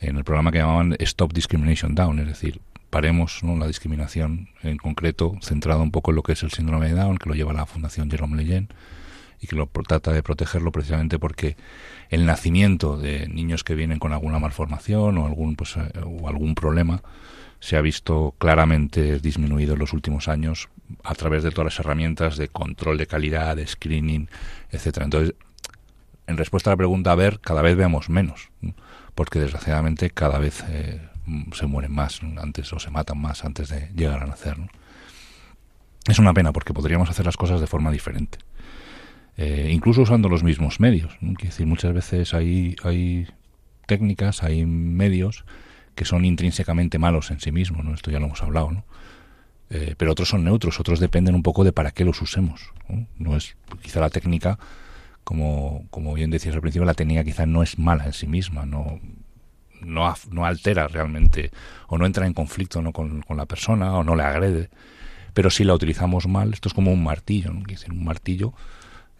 en 0.00 0.16
el 0.16 0.24
programa 0.24 0.50
que 0.50 0.58
llamaban 0.58 0.96
Stop 0.98 1.32
Discrimination 1.32 1.94
Down, 1.94 2.18
es 2.18 2.26
decir, 2.26 2.60
paremos 2.94 3.42
¿no? 3.42 3.56
la 3.56 3.66
discriminación 3.66 4.48
en 4.62 4.76
concreto, 4.76 5.34
centrado 5.42 5.82
un 5.82 5.90
poco 5.90 6.12
en 6.12 6.14
lo 6.14 6.22
que 6.22 6.34
es 6.34 6.42
el 6.44 6.52
síndrome 6.52 6.86
de 6.86 6.94
Down, 6.94 7.18
que 7.18 7.28
lo 7.28 7.34
lleva 7.34 7.52
la 7.52 7.66
Fundación 7.66 8.08
Jerome 8.08 8.36
Leyen 8.36 8.68
y 9.40 9.48
que 9.48 9.56
lo 9.56 9.66
trata 9.66 10.12
de 10.12 10.22
protegerlo 10.22 10.70
precisamente 10.70 11.18
porque 11.18 11.56
el 12.08 12.24
nacimiento 12.24 12.96
de 12.96 13.26
niños 13.28 13.64
que 13.64 13.74
vienen 13.74 13.98
con 13.98 14.12
alguna 14.12 14.38
malformación 14.38 15.18
o 15.18 15.26
algún 15.26 15.56
pues 15.56 15.76
eh, 15.76 15.90
o 16.04 16.28
algún 16.28 16.54
problema 16.54 17.02
se 17.58 17.76
ha 17.76 17.80
visto 17.80 18.36
claramente 18.38 19.18
disminuido 19.18 19.74
en 19.74 19.80
los 19.80 19.92
últimos 19.92 20.28
años 20.28 20.68
a 21.02 21.14
través 21.14 21.42
de 21.42 21.50
todas 21.50 21.66
las 21.74 21.80
herramientas 21.80 22.36
de 22.36 22.48
control 22.48 22.98
de 22.98 23.06
calidad, 23.06 23.56
de 23.56 23.66
screening, 23.66 24.28
etcétera. 24.70 25.04
Entonces, 25.04 25.34
en 26.26 26.36
respuesta 26.36 26.70
a 26.70 26.72
la 26.72 26.76
pregunta, 26.76 27.12
a 27.12 27.14
ver, 27.14 27.40
cada 27.40 27.62
vez 27.62 27.76
vemos 27.76 28.08
menos, 28.08 28.50
porque 29.14 29.38
desgraciadamente 29.38 30.10
cada 30.10 30.38
vez 30.38 30.64
eh, 30.68 31.00
se 31.52 31.66
mueren 31.66 31.92
más 31.92 32.20
antes 32.22 32.72
o 32.72 32.78
se 32.78 32.90
matan 32.90 33.18
más 33.18 33.44
antes 33.44 33.68
de 33.68 33.90
llegar 33.94 34.22
a 34.22 34.26
nacer. 34.26 34.56
Es 36.06 36.18
una 36.18 36.34
pena 36.34 36.52
porque 36.52 36.74
podríamos 36.74 37.08
hacer 37.10 37.24
las 37.24 37.36
cosas 37.36 37.60
de 37.60 37.66
forma 37.66 37.90
diferente. 37.90 38.38
Eh, 39.36 39.70
incluso 39.72 40.02
usando 40.02 40.28
los 40.28 40.44
mismos 40.44 40.80
medios. 40.80 41.16
decir, 41.20 41.66
muchas 41.66 41.92
veces 41.92 42.34
hay, 42.34 42.76
hay 42.84 43.26
técnicas, 43.86 44.42
hay 44.42 44.64
medios 44.66 45.44
que 45.94 46.04
son 46.04 46.24
intrínsecamente 46.24 46.98
malos 46.98 47.30
en 47.30 47.40
sí 47.40 47.52
mismos, 47.52 47.84
¿no? 47.84 47.94
Esto 47.94 48.10
ya 48.10 48.20
lo 48.20 48.26
hemos 48.26 48.42
hablado, 48.42 48.70
¿no? 48.70 48.84
Eh, 49.70 49.94
pero 49.96 50.12
otros 50.12 50.28
son 50.28 50.44
neutros, 50.44 50.78
otros 50.78 51.00
dependen 51.00 51.34
un 51.34 51.42
poco 51.42 51.64
de 51.64 51.72
para 51.72 51.90
qué 51.90 52.04
los 52.04 52.20
usemos. 52.20 52.72
¿no? 53.18 53.36
es 53.36 53.56
quizá 53.82 54.00
la 54.00 54.10
técnica, 54.10 54.58
como, 55.24 55.86
como 55.90 56.14
bien 56.14 56.30
decías 56.30 56.54
al 56.54 56.60
principio, 56.60 56.84
la 56.84 56.94
técnica 56.94 57.24
quizá 57.24 57.46
no 57.46 57.62
es 57.62 57.78
mala 57.78 58.04
en 58.04 58.12
sí 58.12 58.26
misma, 58.26 58.66
no, 58.66 59.00
no, 59.80 60.14
no 60.30 60.44
altera 60.44 60.86
realmente 60.86 61.50
o 61.88 61.98
no 61.98 62.06
entra 62.06 62.26
en 62.26 62.34
conflicto 62.34 62.82
¿no? 62.82 62.92
con, 62.92 63.22
con, 63.22 63.36
la 63.36 63.46
persona 63.46 63.96
o 63.96 64.04
no 64.04 64.16
le 64.16 64.22
agrede. 64.22 64.70
Pero 65.32 65.50
si 65.50 65.64
la 65.64 65.74
utilizamos 65.74 66.28
mal, 66.28 66.52
esto 66.52 66.68
es 66.68 66.74
como 66.74 66.92
un 66.92 67.02
martillo. 67.02 67.52
¿no? 67.52 67.62
un 67.90 68.04
martillo 68.04 68.54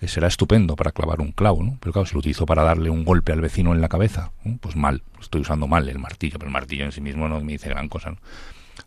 eh, 0.01 0.09
será 0.09 0.29
estupendo 0.29 0.77
para 0.77 0.93
clavar 0.93 1.21
un 1.21 1.33
clavo, 1.33 1.63
¿no? 1.63 1.79
Pero 1.81 1.93
claro, 1.93 2.07
si 2.07 2.15
lo 2.15 2.19
utilizo 2.19 2.47
para 2.47 2.63
darle 2.63 2.91
un 2.91 3.05
golpe 3.05 3.33
al 3.33 3.41
vecino 3.41 3.73
en 3.73 3.81
la 3.81 3.89
cabeza, 3.89 4.33
pues 4.61 4.77
mal, 4.77 5.03
estoy 5.21 5.41
usando 5.41 5.67
mal 5.67 5.89
el 5.89 5.99
martillo, 5.99 6.39
pero 6.39 6.49
el 6.49 6.53
martillo 6.53 6.85
en 6.85 6.93
sí 6.93 7.01
mismo 7.01 7.29
no 7.29 7.41
me 7.41 7.53
dice 7.53 7.69
gran 7.69 7.89
cosa. 7.89 8.15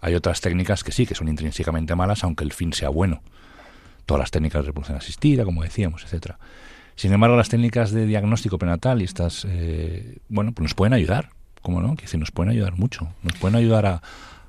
Hay 0.01 0.16
otras 0.16 0.42
técnicas 0.42 0.84
que 0.84 0.92
sí, 0.92 1.06
que 1.06 1.16
son 1.16 1.27
intrínsecamente 1.27 1.96
malas, 1.96 2.24
aunque 2.24 2.44
el 2.44 2.54
fin 2.54 2.74
sea 2.74 2.89
bueno. 2.89 3.22
Todas 4.06 4.20
las 4.20 4.32
técnicas 4.32 4.62
de 4.62 4.68
reproducción 4.68 4.98
asistida, 4.98 5.44
como 5.44 5.63
decíamos, 5.63 6.04
etcétera. 6.04 6.39
Sin 6.96 7.13
embargo, 7.13 7.36
las 7.36 7.50
técnicas 7.50 7.92
de 7.92 8.06
diagnóstico 8.06 8.58
prenatal 8.58 9.01
y 9.01 9.06
estas, 9.06 9.46
eh, 9.48 10.18
bueno, 10.30 10.51
pues 10.54 10.63
nos 10.63 10.74
pueden 10.74 10.94
ayudar, 10.94 11.30
¿cómo 11.62 11.82
no? 11.82 11.96
Que 11.96 12.18
nos 12.18 12.32
pueden 12.32 12.51
ayudar 12.51 12.77
mucho. 12.77 13.10
Nos 13.22 13.34
pueden 13.34 13.56
ayudar 13.56 13.86
a, 13.86 14.01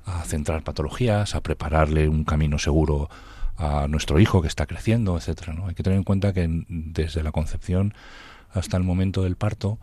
a 0.07 0.23
centrar 0.25 0.63
patologías, 0.63 1.35
a 1.35 1.43
prepararle 1.43 2.09
un 2.09 2.25
camino 2.25 2.59
seguro 2.59 3.11
a 3.59 3.89
nuestro 3.89 4.21
hijo 4.21 4.41
que 4.41 4.49
está 4.49 4.67
creciendo, 4.67 5.17
etcétera. 5.17 5.53
¿no? 5.53 5.67
Hay 5.67 5.75
que 5.75 5.83
tener 5.83 5.99
en 5.99 6.05
cuenta 6.05 6.33
que 6.33 6.49
desde 6.69 7.23
la 7.23 7.33
concepción 7.33 7.93
hasta 8.53 8.77
el 8.77 8.85
momento 8.85 9.23
del 9.23 9.37
parto 9.37 9.79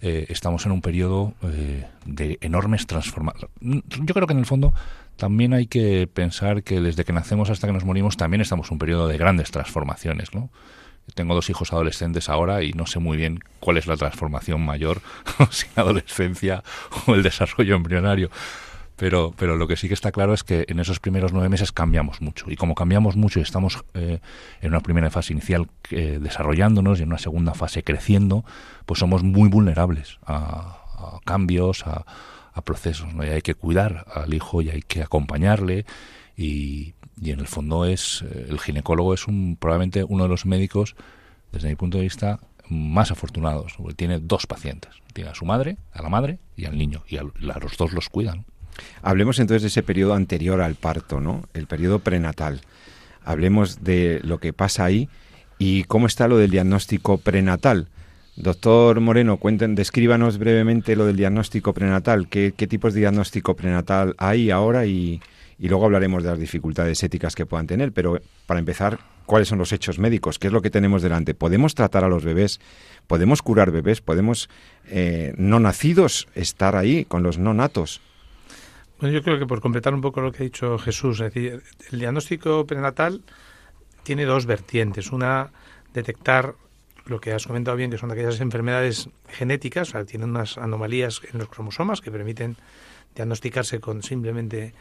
eh, 0.00 0.26
estamos 0.28 0.64
en 0.66 0.72
un 0.72 0.80
periodo 0.80 1.34
eh, 1.42 1.86
de 2.04 2.38
enormes 2.40 2.86
transformaciones. 2.86 3.50
Yo 3.60 4.14
creo 4.14 4.26
que 4.26 4.32
en 4.32 4.38
el 4.38 4.46
fondo 4.46 4.72
también 5.16 5.52
hay 5.52 5.66
que 5.66 6.08
pensar 6.12 6.62
que 6.62 6.80
desde 6.80 7.04
que 7.04 7.12
nacemos 7.12 7.50
hasta 7.50 7.66
que 7.66 7.72
nos 7.72 7.84
morimos 7.84 8.16
también 8.16 8.40
estamos 8.40 8.68
en 8.68 8.74
un 8.74 8.78
periodo 8.78 9.08
de 9.08 9.18
grandes 9.18 9.50
transformaciones, 9.50 10.34
¿no? 10.34 10.50
Tengo 11.14 11.34
dos 11.34 11.48
hijos 11.50 11.72
adolescentes 11.72 12.28
ahora 12.28 12.62
y 12.62 12.72
no 12.72 12.86
sé 12.86 12.98
muy 12.98 13.16
bien 13.16 13.40
cuál 13.60 13.78
es 13.78 13.86
la 13.86 13.96
transformación 13.96 14.64
mayor, 14.64 15.00
si 15.50 15.66
la 15.74 15.82
adolescencia 15.82 16.62
o 17.06 17.14
el 17.14 17.22
desarrollo 17.22 17.76
embrionario. 17.76 18.30
Pero, 18.98 19.32
pero 19.36 19.56
lo 19.56 19.68
que 19.68 19.76
sí 19.76 19.86
que 19.86 19.94
está 19.94 20.10
claro 20.10 20.34
es 20.34 20.42
que 20.42 20.64
en 20.68 20.80
esos 20.80 20.98
primeros 20.98 21.32
nueve 21.32 21.48
meses 21.48 21.70
cambiamos 21.70 22.20
mucho. 22.20 22.50
Y 22.50 22.56
como 22.56 22.74
cambiamos 22.74 23.14
mucho 23.14 23.38
y 23.38 23.42
estamos 23.42 23.84
eh, 23.94 24.18
en 24.60 24.68
una 24.70 24.80
primera 24.80 25.08
fase 25.08 25.32
inicial 25.32 25.68
eh, 25.90 26.18
desarrollándonos 26.20 26.98
y 26.98 27.04
en 27.04 27.08
una 27.10 27.18
segunda 27.18 27.54
fase 27.54 27.84
creciendo, 27.84 28.44
pues 28.86 28.98
somos 28.98 29.22
muy 29.22 29.48
vulnerables 29.48 30.18
a, 30.26 31.20
cambios, 31.24 31.86
a, 31.86 32.04
procesos. 32.64 33.14
¿no? 33.14 33.24
Y 33.24 33.28
hay 33.28 33.40
que 33.40 33.54
cuidar 33.54 34.04
al 34.12 34.34
hijo 34.34 34.62
y 34.62 34.70
hay 34.70 34.82
que 34.82 35.00
acompañarle. 35.00 35.86
Y, 36.36 36.94
y 37.22 37.30
en 37.30 37.38
el 37.38 37.46
fondo 37.46 37.84
es 37.84 38.24
eh, 38.28 38.46
el 38.48 38.58
ginecólogo 38.58 39.14
es 39.14 39.28
un, 39.28 39.56
probablemente 39.60 40.02
uno 40.02 40.24
de 40.24 40.28
los 40.28 40.44
médicos, 40.44 40.96
desde 41.52 41.68
mi 41.68 41.76
punto 41.76 41.98
de 41.98 42.02
vista, 42.02 42.40
más 42.68 43.12
afortunados. 43.12 43.74
Porque 43.78 43.94
tiene 43.94 44.18
dos 44.18 44.48
pacientes. 44.48 44.90
Tiene 45.12 45.30
a 45.30 45.36
su 45.36 45.44
madre, 45.44 45.76
a 45.92 46.02
la 46.02 46.08
madre 46.08 46.40
y 46.56 46.64
al 46.64 46.76
niño. 46.76 47.04
Y 47.06 47.18
a 47.18 47.22
los 47.22 47.76
dos 47.76 47.92
los 47.92 48.08
cuidan. 48.08 48.44
Hablemos 49.02 49.38
entonces 49.38 49.62
de 49.62 49.68
ese 49.68 49.82
periodo 49.82 50.14
anterior 50.14 50.60
al 50.60 50.74
parto, 50.74 51.20
¿no? 51.20 51.48
El 51.54 51.66
periodo 51.66 51.98
prenatal. 51.98 52.60
Hablemos 53.24 53.84
de 53.84 54.20
lo 54.22 54.38
que 54.38 54.52
pasa 54.52 54.84
ahí 54.84 55.08
y 55.58 55.84
cómo 55.84 56.06
está 56.06 56.28
lo 56.28 56.38
del 56.38 56.50
diagnóstico 56.50 57.18
prenatal. 57.18 57.88
Doctor 58.36 59.00
Moreno, 59.00 59.38
cuenten, 59.38 59.74
descríbanos 59.74 60.38
brevemente 60.38 60.94
lo 60.94 61.04
del 61.06 61.16
diagnóstico 61.16 61.74
prenatal. 61.74 62.28
¿Qué, 62.28 62.52
tipos 62.52 62.94
de 62.94 63.00
diagnóstico 63.00 63.56
prenatal 63.56 64.14
hay 64.16 64.52
ahora? 64.52 64.86
Y, 64.86 65.20
luego 65.58 65.86
hablaremos 65.86 66.22
de 66.22 66.30
las 66.30 66.38
dificultades 66.38 67.02
éticas 67.02 67.34
que 67.34 67.46
puedan 67.46 67.66
tener. 67.66 67.90
Pero 67.90 68.20
para 68.46 68.60
empezar, 68.60 69.00
¿cuáles 69.26 69.48
son 69.48 69.58
los 69.58 69.72
hechos 69.72 69.98
médicos? 69.98 70.38
¿Qué 70.38 70.46
es 70.46 70.52
lo 70.52 70.62
que 70.62 70.70
tenemos 70.70 71.02
delante? 71.02 71.34
¿Podemos 71.34 71.74
tratar 71.74 72.04
a 72.04 72.08
los 72.08 72.24
bebés? 72.24 72.60
¿Podemos 73.08 73.42
curar 73.42 73.72
bebés? 73.72 74.00
¿Podemos 74.00 74.48
eh, 74.86 75.34
no 75.36 75.58
nacidos 75.58 76.28
estar 76.36 76.76
ahí 76.76 77.04
con 77.04 77.24
los 77.24 77.38
no 77.38 77.54
natos? 77.54 78.00
Bueno, 79.00 79.14
yo 79.14 79.22
creo 79.22 79.38
que 79.38 79.46
por 79.46 79.60
completar 79.60 79.94
un 79.94 80.00
poco 80.00 80.20
lo 80.20 80.32
que 80.32 80.42
ha 80.42 80.44
dicho 80.44 80.76
Jesús, 80.76 81.20
es 81.20 81.32
decir, 81.32 81.62
el 81.92 81.98
diagnóstico 82.00 82.66
prenatal 82.66 83.22
tiene 84.02 84.24
dos 84.24 84.44
vertientes. 84.46 85.12
Una, 85.12 85.52
detectar 85.94 86.54
lo 87.06 87.20
que 87.20 87.32
has 87.32 87.46
comentado 87.46 87.76
bien, 87.76 87.90
que 87.90 87.98
son 87.98 88.10
aquellas 88.10 88.40
enfermedades 88.40 89.08
genéticas, 89.28 89.90
o 89.90 89.92
sea, 89.92 90.04
tienen 90.04 90.30
unas 90.30 90.58
anomalías 90.58 91.20
en 91.32 91.38
los 91.38 91.48
cromosomas 91.48 92.00
que 92.00 92.10
permiten 92.10 92.56
diagnosticarse 93.14 93.80
con 93.80 94.02
simplemente 94.02 94.74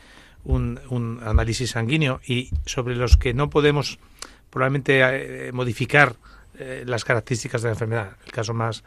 un, 0.44 1.20
análisis 1.24 1.72
sanguíneo 1.72 2.20
y 2.26 2.50
sobre 2.66 2.96
los 2.96 3.18
que 3.18 3.34
no 3.34 3.50
podemos 3.50 4.00
probablemente 4.50 5.02
eh, 5.02 5.52
modificar 5.52 6.16
eh, 6.58 6.84
las 6.86 7.06
características 7.06 7.62
de 7.62 7.68
la 7.68 7.74
enfermedad. 7.74 8.18
El 8.26 8.32
caso 8.32 8.54
más 8.54 8.84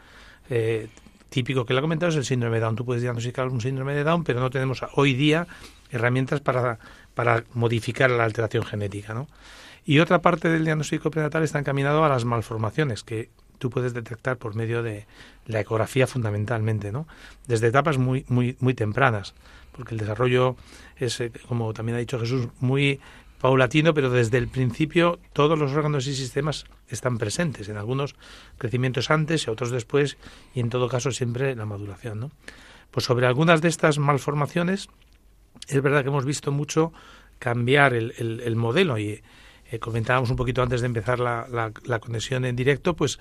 eh, 0.49 0.89
típico 1.31 1.65
que 1.65 1.73
le 1.73 1.79
ha 1.79 1.81
comentado 1.81 2.09
es 2.11 2.17
el 2.17 2.25
síndrome 2.25 2.57
de 2.57 2.61
Down. 2.61 2.75
Tú 2.75 2.85
puedes 2.85 3.01
diagnosticar 3.01 3.47
un 3.47 3.61
síndrome 3.61 3.95
de 3.95 4.03
Down, 4.03 4.25
pero 4.25 4.41
no 4.41 4.49
tenemos 4.49 4.81
hoy 4.95 5.13
día 5.13 5.47
herramientas 5.89 6.41
para, 6.41 6.77
para 7.13 7.45
modificar 7.53 8.11
la 8.11 8.25
alteración 8.25 8.63
genética. 8.63 9.13
¿no? 9.13 9.27
Y 9.85 9.99
otra 9.99 10.21
parte 10.21 10.49
del 10.49 10.65
diagnóstico 10.65 11.09
prenatal 11.09 11.43
está 11.43 11.57
encaminado 11.57 12.03
a 12.03 12.09
las 12.09 12.25
malformaciones 12.25 13.03
que 13.03 13.29
tú 13.59 13.69
puedes 13.69 13.93
detectar 13.93 14.37
por 14.37 14.55
medio 14.55 14.83
de 14.83 15.05
la 15.45 15.61
ecografía 15.61 16.05
fundamentalmente, 16.05 16.91
¿no? 16.91 17.07
Desde 17.47 17.67
etapas 17.67 17.97
muy 17.97 18.25
muy 18.27 18.57
muy 18.59 18.73
tempranas, 18.73 19.35
porque 19.71 19.93
el 19.93 19.99
desarrollo 19.99 20.55
es 20.97 21.19
eh, 21.21 21.31
como 21.47 21.71
también 21.71 21.95
ha 21.95 21.99
dicho 21.99 22.19
Jesús 22.19 22.47
muy 22.59 22.99
paulatino, 23.41 23.95
pero 23.95 24.11
desde 24.11 24.37
el 24.37 24.47
principio 24.47 25.19
todos 25.33 25.57
los 25.57 25.73
órganos 25.73 26.05
y 26.05 26.13
sistemas 26.13 26.65
están 26.87 27.17
presentes, 27.17 27.69
en 27.69 27.77
algunos 27.77 28.15
crecimientos 28.59 29.09
antes 29.09 29.47
y 29.47 29.49
otros 29.49 29.71
después, 29.71 30.17
y 30.53 30.59
en 30.59 30.69
todo 30.69 30.87
caso 30.87 31.11
siempre 31.11 31.55
la 31.55 31.65
maduración. 31.65 32.19
¿no? 32.19 32.31
Pues 32.91 33.05
sobre 33.07 33.25
algunas 33.25 33.61
de 33.61 33.69
estas 33.69 33.97
malformaciones, 33.97 34.89
es 35.67 35.81
verdad 35.81 36.03
que 36.03 36.09
hemos 36.09 36.25
visto 36.25 36.51
mucho 36.51 36.93
cambiar 37.39 37.95
el, 37.95 38.13
el, 38.19 38.55
modelo 38.55 38.99
y 38.99 39.23
eh, 39.71 39.79
comentábamos 39.79 40.29
un 40.29 40.35
poquito 40.35 40.61
antes 40.61 40.81
de 40.81 40.87
empezar 40.87 41.19
la, 41.19 41.47
la, 41.49 41.99
conexión 41.99 42.45
en 42.45 42.55
directo, 42.55 42.95
pues 42.95 43.17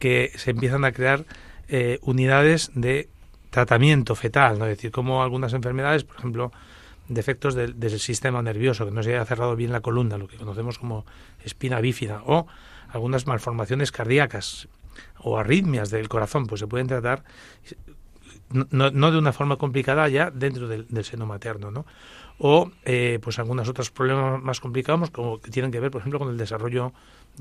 que 0.00 0.32
se 0.34 0.50
empiezan 0.50 0.84
a 0.84 0.90
crear 0.90 1.24
eh, 1.68 2.00
unidades 2.02 2.72
de 2.74 3.08
tratamiento 3.50 4.16
fetal, 4.16 4.58
¿no? 4.58 4.64
es 4.66 4.76
decir, 4.76 4.90
como 4.90 5.22
algunas 5.22 5.52
enfermedades, 5.52 6.02
por 6.02 6.16
ejemplo, 6.16 6.50
defectos 7.14 7.54
del, 7.54 8.00
sistema 8.00 8.42
nervioso, 8.42 8.84
que 8.84 8.90
no 8.90 9.02
se 9.02 9.14
haya 9.14 9.24
cerrado 9.24 9.56
bien 9.56 9.72
la 9.72 9.80
columna, 9.80 10.18
lo 10.18 10.28
que 10.28 10.36
conocemos 10.36 10.78
como 10.78 11.04
espina 11.44 11.80
bífida, 11.80 12.22
o 12.26 12.46
algunas 12.88 13.26
malformaciones 13.26 13.92
cardíacas 13.92 14.68
o 15.18 15.38
arritmias 15.38 15.90
del 15.90 16.08
corazón, 16.08 16.46
pues 16.46 16.60
se 16.60 16.66
pueden 16.66 16.86
tratar 16.86 17.24
no, 18.50 19.10
de 19.10 19.18
una 19.18 19.32
forma 19.32 19.56
complicada 19.56 20.08
ya 20.08 20.30
dentro 20.30 20.68
del, 20.68 21.04
seno 21.04 21.26
materno, 21.26 21.70
¿no? 21.70 21.86
O 22.38 22.70
eh, 22.84 23.18
pues 23.22 23.38
algunos 23.38 23.68
otros 23.68 23.90
problemas 23.90 24.42
más 24.42 24.60
complicados 24.60 25.10
como 25.10 25.40
que 25.40 25.50
tienen 25.50 25.70
que 25.70 25.80
ver, 25.80 25.90
por 25.90 26.00
ejemplo, 26.00 26.18
con 26.18 26.28
el 26.28 26.36
desarrollo 26.36 26.92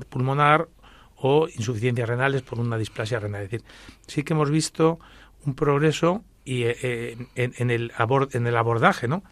pulmonar 0.10 0.70
o 1.18 1.48
insuficiencias 1.48 2.08
renales 2.08 2.42
por 2.42 2.60
una 2.60 2.78
displasia 2.78 3.20
renal. 3.20 3.44
Es 3.44 3.52
decir, 3.52 3.68
sí 4.08 4.24
que 4.24 4.34
hemos 4.34 4.50
visto 4.50 5.00
un 5.46 5.56
progreso 5.56 6.24
y 6.46 6.64
eh, 6.64 7.18
en, 7.36 7.54
en, 7.58 7.72
el 7.72 7.92
en 8.32 8.48
el 8.48 8.58
abordaje, 8.58 9.08
¿no? 9.08 9.24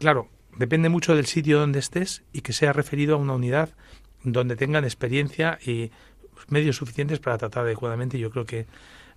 Claro, 0.00 0.28
depende 0.56 0.88
mucho 0.88 1.14
del 1.14 1.26
sitio 1.26 1.60
donde 1.60 1.78
estés 1.78 2.22
y 2.32 2.40
que 2.40 2.54
sea 2.54 2.72
referido 2.72 3.16
a 3.16 3.18
una 3.18 3.34
unidad 3.34 3.68
donde 4.24 4.56
tengan 4.56 4.84
experiencia 4.84 5.58
y 5.62 5.90
medios 6.48 6.76
suficientes 6.76 7.18
para 7.18 7.36
tratar 7.36 7.64
adecuadamente. 7.64 8.18
Yo 8.18 8.30
creo 8.30 8.46
que, 8.46 8.66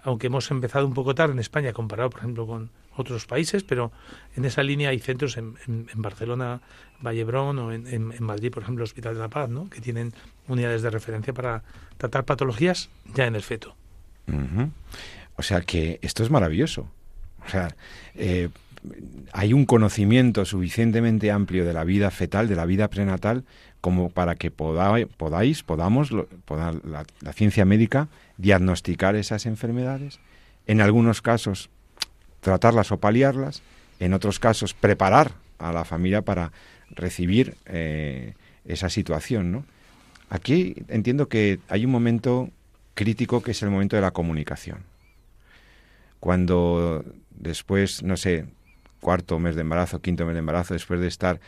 aunque 0.02 0.28
hemos 0.28 0.52
empezado 0.52 0.86
un 0.86 0.94
poco 0.94 1.16
tarde 1.16 1.32
en 1.32 1.40
España 1.40 1.72
comparado, 1.72 2.10
por 2.10 2.20
ejemplo, 2.20 2.46
con 2.46 2.70
otros 2.98 3.26
países, 3.26 3.64
pero 3.64 3.94
en 4.36 4.44
esa 4.44 4.62
línea 4.62 4.90
hay 4.90 5.00
centros 5.00 5.38
en, 5.38 5.56
Barcelona, 5.96 6.60
Vallebrón 7.00 7.60
o 7.60 7.72
en, 7.72 8.14
Madrid, 8.22 8.52
por 8.52 8.64
ejemplo, 8.64 8.84
Hospital 8.84 9.14
de 9.14 9.22
la 9.22 9.30
Paz, 9.30 9.48
¿no? 9.50 9.70
que 9.70 9.80
tienen 9.80 10.14
unidades 10.50 10.82
de 10.82 10.90
referencia 10.90 11.32
para 11.32 11.64
tratar 11.98 12.26
patologías 12.26 12.90
ya 13.16 13.26
en 13.26 13.36
el 13.36 13.42
feto. 13.42 13.74
O 15.38 15.44
sea 15.44 15.62
que 15.62 16.00
esto 16.02 16.24
es 16.24 16.30
maravilloso. 16.30 16.92
O 17.46 17.50
sea, 17.50 17.74
eh, 18.16 18.50
hay 19.32 19.54
un 19.54 19.66
conocimiento 19.66 20.46
suficientemente 20.46 21.32
amplio 21.32 21.66
de 21.66 21.74
la 21.74 21.84
vida 21.84 22.12
fetal, 22.12 22.48
de 22.48 22.56
la 22.56 22.66
vida 22.66 22.90
prenatal, 22.90 23.44
como 23.82 24.10
para 24.10 24.36
que 24.36 24.52
podáis, 24.52 25.64
podamos, 25.64 26.12
la, 26.12 27.06
la, 27.22 27.34
ciencia 27.34 27.66
médica, 27.66 28.08
diagnosticar 28.38 29.16
esas 29.16 29.46
enfermedades, 29.46 30.20
en 30.68 30.82
algunos 30.82 31.22
casos 31.22 31.70
tratarlas 32.40 32.92
o 32.92 32.98
paliarlas, 32.98 33.64
en 34.00 34.14
otros 34.14 34.40
casos 34.40 34.74
preparar 34.74 35.32
a 35.60 35.72
la 35.72 35.86
familia 35.86 36.22
para 36.22 36.52
recibir 36.92 37.56
eh, 37.66 38.36
esa 38.66 38.90
situación. 38.90 39.66
Aquí 40.30 40.76
entiendo 40.88 41.28
que 41.28 41.60
hay 41.70 41.86
un 41.86 41.92
momento 41.92 42.50
crítico 42.94 43.42
que 43.42 43.52
es 43.52 43.64
el 43.64 43.70
momento 43.70 43.96
de 43.96 44.02
la 44.02 44.12
comunicación. 44.12 44.80
Cuando 46.20 47.04
después, 47.32 48.04
no 48.04 48.18
sé, 48.18 48.46
cuarto 49.04 49.38
mes 49.38 49.54
de 49.54 49.62
embarazo, 49.62 50.02
quinto 50.02 50.26
mes 50.26 50.34
de 50.34 50.40
embarazo, 50.40 50.74
después 50.74 51.00
de 51.00 51.08
estar 51.08 51.40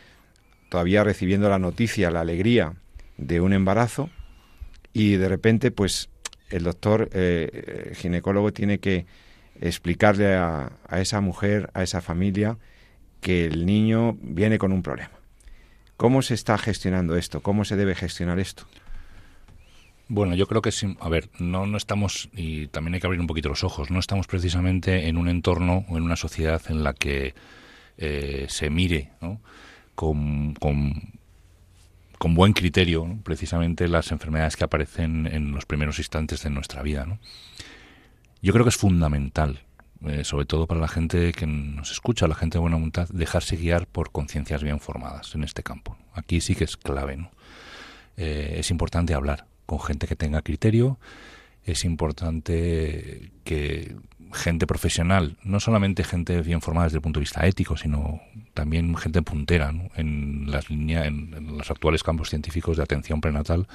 todavía 0.70 1.04
recibiendo 1.04 1.50
la 1.50 1.58
noticia, 1.58 2.12
la 2.12 2.22
alegría 2.22 2.74
de 3.18 3.42
un 3.42 3.54
embarazo, 3.54 4.12
y 4.94 5.16
de 5.16 5.28
repente, 5.28 5.72
pues, 5.72 6.10
el 6.52 6.64
doctor 6.64 7.10
eh, 7.14 7.94
ginecólogo 7.96 8.54
tiene 8.54 8.78
que 8.78 9.08
explicarle 9.60 10.36
a, 10.36 10.74
a 10.88 11.02
esa 11.02 11.22
mujer, 11.22 11.72
a 11.74 11.82
esa 11.82 12.02
familia, 12.02 12.58
que 13.22 13.46
el 13.46 13.66
niño 13.66 14.18
viene 14.22 14.60
con 14.60 14.72
un 14.72 14.84
problema. 14.84 15.18
¿Cómo 15.98 16.22
se 16.22 16.34
está 16.34 16.58
gestionando 16.58 17.16
esto? 17.16 17.42
¿Cómo 17.42 17.66
se 17.66 17.76
debe 17.76 17.96
gestionar 17.96 18.38
esto? 18.40 18.68
Bueno, 20.08 20.36
yo 20.36 20.46
creo 20.48 20.62
que 20.62 20.72
sí. 20.72 20.96
A 21.00 21.10
ver, 21.10 21.30
no, 21.40 21.66
no 21.66 21.78
estamos, 21.78 22.30
y 22.34 22.68
también 22.68 22.94
hay 22.94 23.00
que 23.02 23.08
abrir 23.08 23.20
un 23.20 23.28
poquito 23.28 23.50
los 23.50 23.64
ojos, 23.64 23.90
no 23.90 24.00
estamos 24.00 24.28
precisamente 24.28 25.08
en 25.08 25.18
un 25.18 25.30
entorno 25.30 25.86
o 25.90 25.98
en 25.98 26.04
una 26.04 26.16
sociedad 26.16 26.62
en 26.70 26.84
la 26.84 26.94
que 26.94 27.34
eh, 27.98 28.46
se 28.48 28.70
mire 28.70 29.12
con, 29.96 30.54
con, 30.54 32.36
buen 32.36 32.54
criterio 32.54 33.20
precisamente 33.24 33.88
las 33.88 34.12
enfermedades 34.12 34.56
que 34.58 34.64
aparecen 34.64 35.28
en 35.28 35.52
los 35.52 35.66
primeros 35.66 36.00
instantes 36.00 36.44
de 36.44 36.50
nuestra 36.50 36.82
vida. 36.82 37.06
¿no? 37.06 37.20
Yo 38.42 38.52
creo 38.52 38.66
que 38.66 38.70
es 38.70 38.78
fundamental, 38.78 39.62
eh, 40.06 40.24
sobre 40.24 40.46
todo 40.46 40.68
para 40.68 40.82
la 40.82 40.88
gente 40.88 41.32
que 41.34 41.48
nos 41.48 41.92
escucha, 41.92 42.28
la 42.28 42.36
gente 42.36 42.58
de 42.58 42.62
buena 42.62 42.78
voluntad, 42.78 43.08
dejarse 43.10 43.58
guiar 43.58 43.88
por 43.88 44.12
conciencias 44.12 44.64
bien 44.64 44.80
formadas 44.80 45.34
en 45.36 45.44
este 45.44 45.64
campo. 45.64 45.98
Aquí 46.14 46.42
sí 46.42 46.56
que 46.56 46.64
es 46.64 46.78
clave. 46.78 47.18
¿no? 47.18 47.32
Eh, 48.18 48.58
es 48.60 48.72
importante 48.72 49.14
hablar 49.14 49.46
con 49.66 49.80
gente 49.80 50.08
que 50.08 50.16
tenga 50.16 50.42
criterio, 50.42 51.00
es 51.66 51.84
importante 51.84 53.32
que 53.44 53.96
gente 54.34 54.68
profesional, 54.68 55.38
no 55.44 55.60
solamente 55.60 56.04
gente 56.04 56.42
bien 56.42 56.62
formada 56.62 56.86
desde 56.86 56.98
el 56.98 57.02
punto 57.02 57.20
de 57.20 57.24
vista 57.24 57.46
ético, 57.48 57.78
sino 57.78 58.22
también 58.54 58.96
gente 58.96 59.22
puntera 59.22 59.74
en 59.96 60.52
las 60.52 60.70
líneas, 60.70 61.08
en, 61.08 61.58
los 61.58 61.72
actuales 61.72 62.04
campos 62.04 62.30
científicos 62.30 62.78
de 62.78 62.84
atención 62.84 63.22
prenatal, 63.22 63.68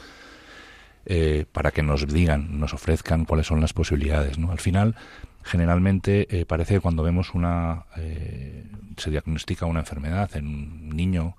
eh, 1.07 1.47
para 1.51 1.71
que 1.71 1.83
nos 1.83 2.07
digan, 2.07 2.61
nos 2.61 2.75
ofrezcan 2.75 3.25
cuáles 3.25 3.47
son 3.47 3.61
las 3.61 3.73
posibilidades. 3.73 4.39
Al 4.39 4.61
final, 4.61 4.97
generalmente 5.43 6.27
eh, 6.31 6.45
parece 6.45 6.75
que 6.75 6.81
cuando 6.81 7.03
vemos 7.03 7.35
una, 7.35 7.87
eh, 7.97 8.67
se 8.97 9.11
diagnostica 9.11 9.67
una 9.67 9.81
enfermedad 9.81 10.31
en 10.37 10.47
un 10.47 10.91
niño, 10.91 11.37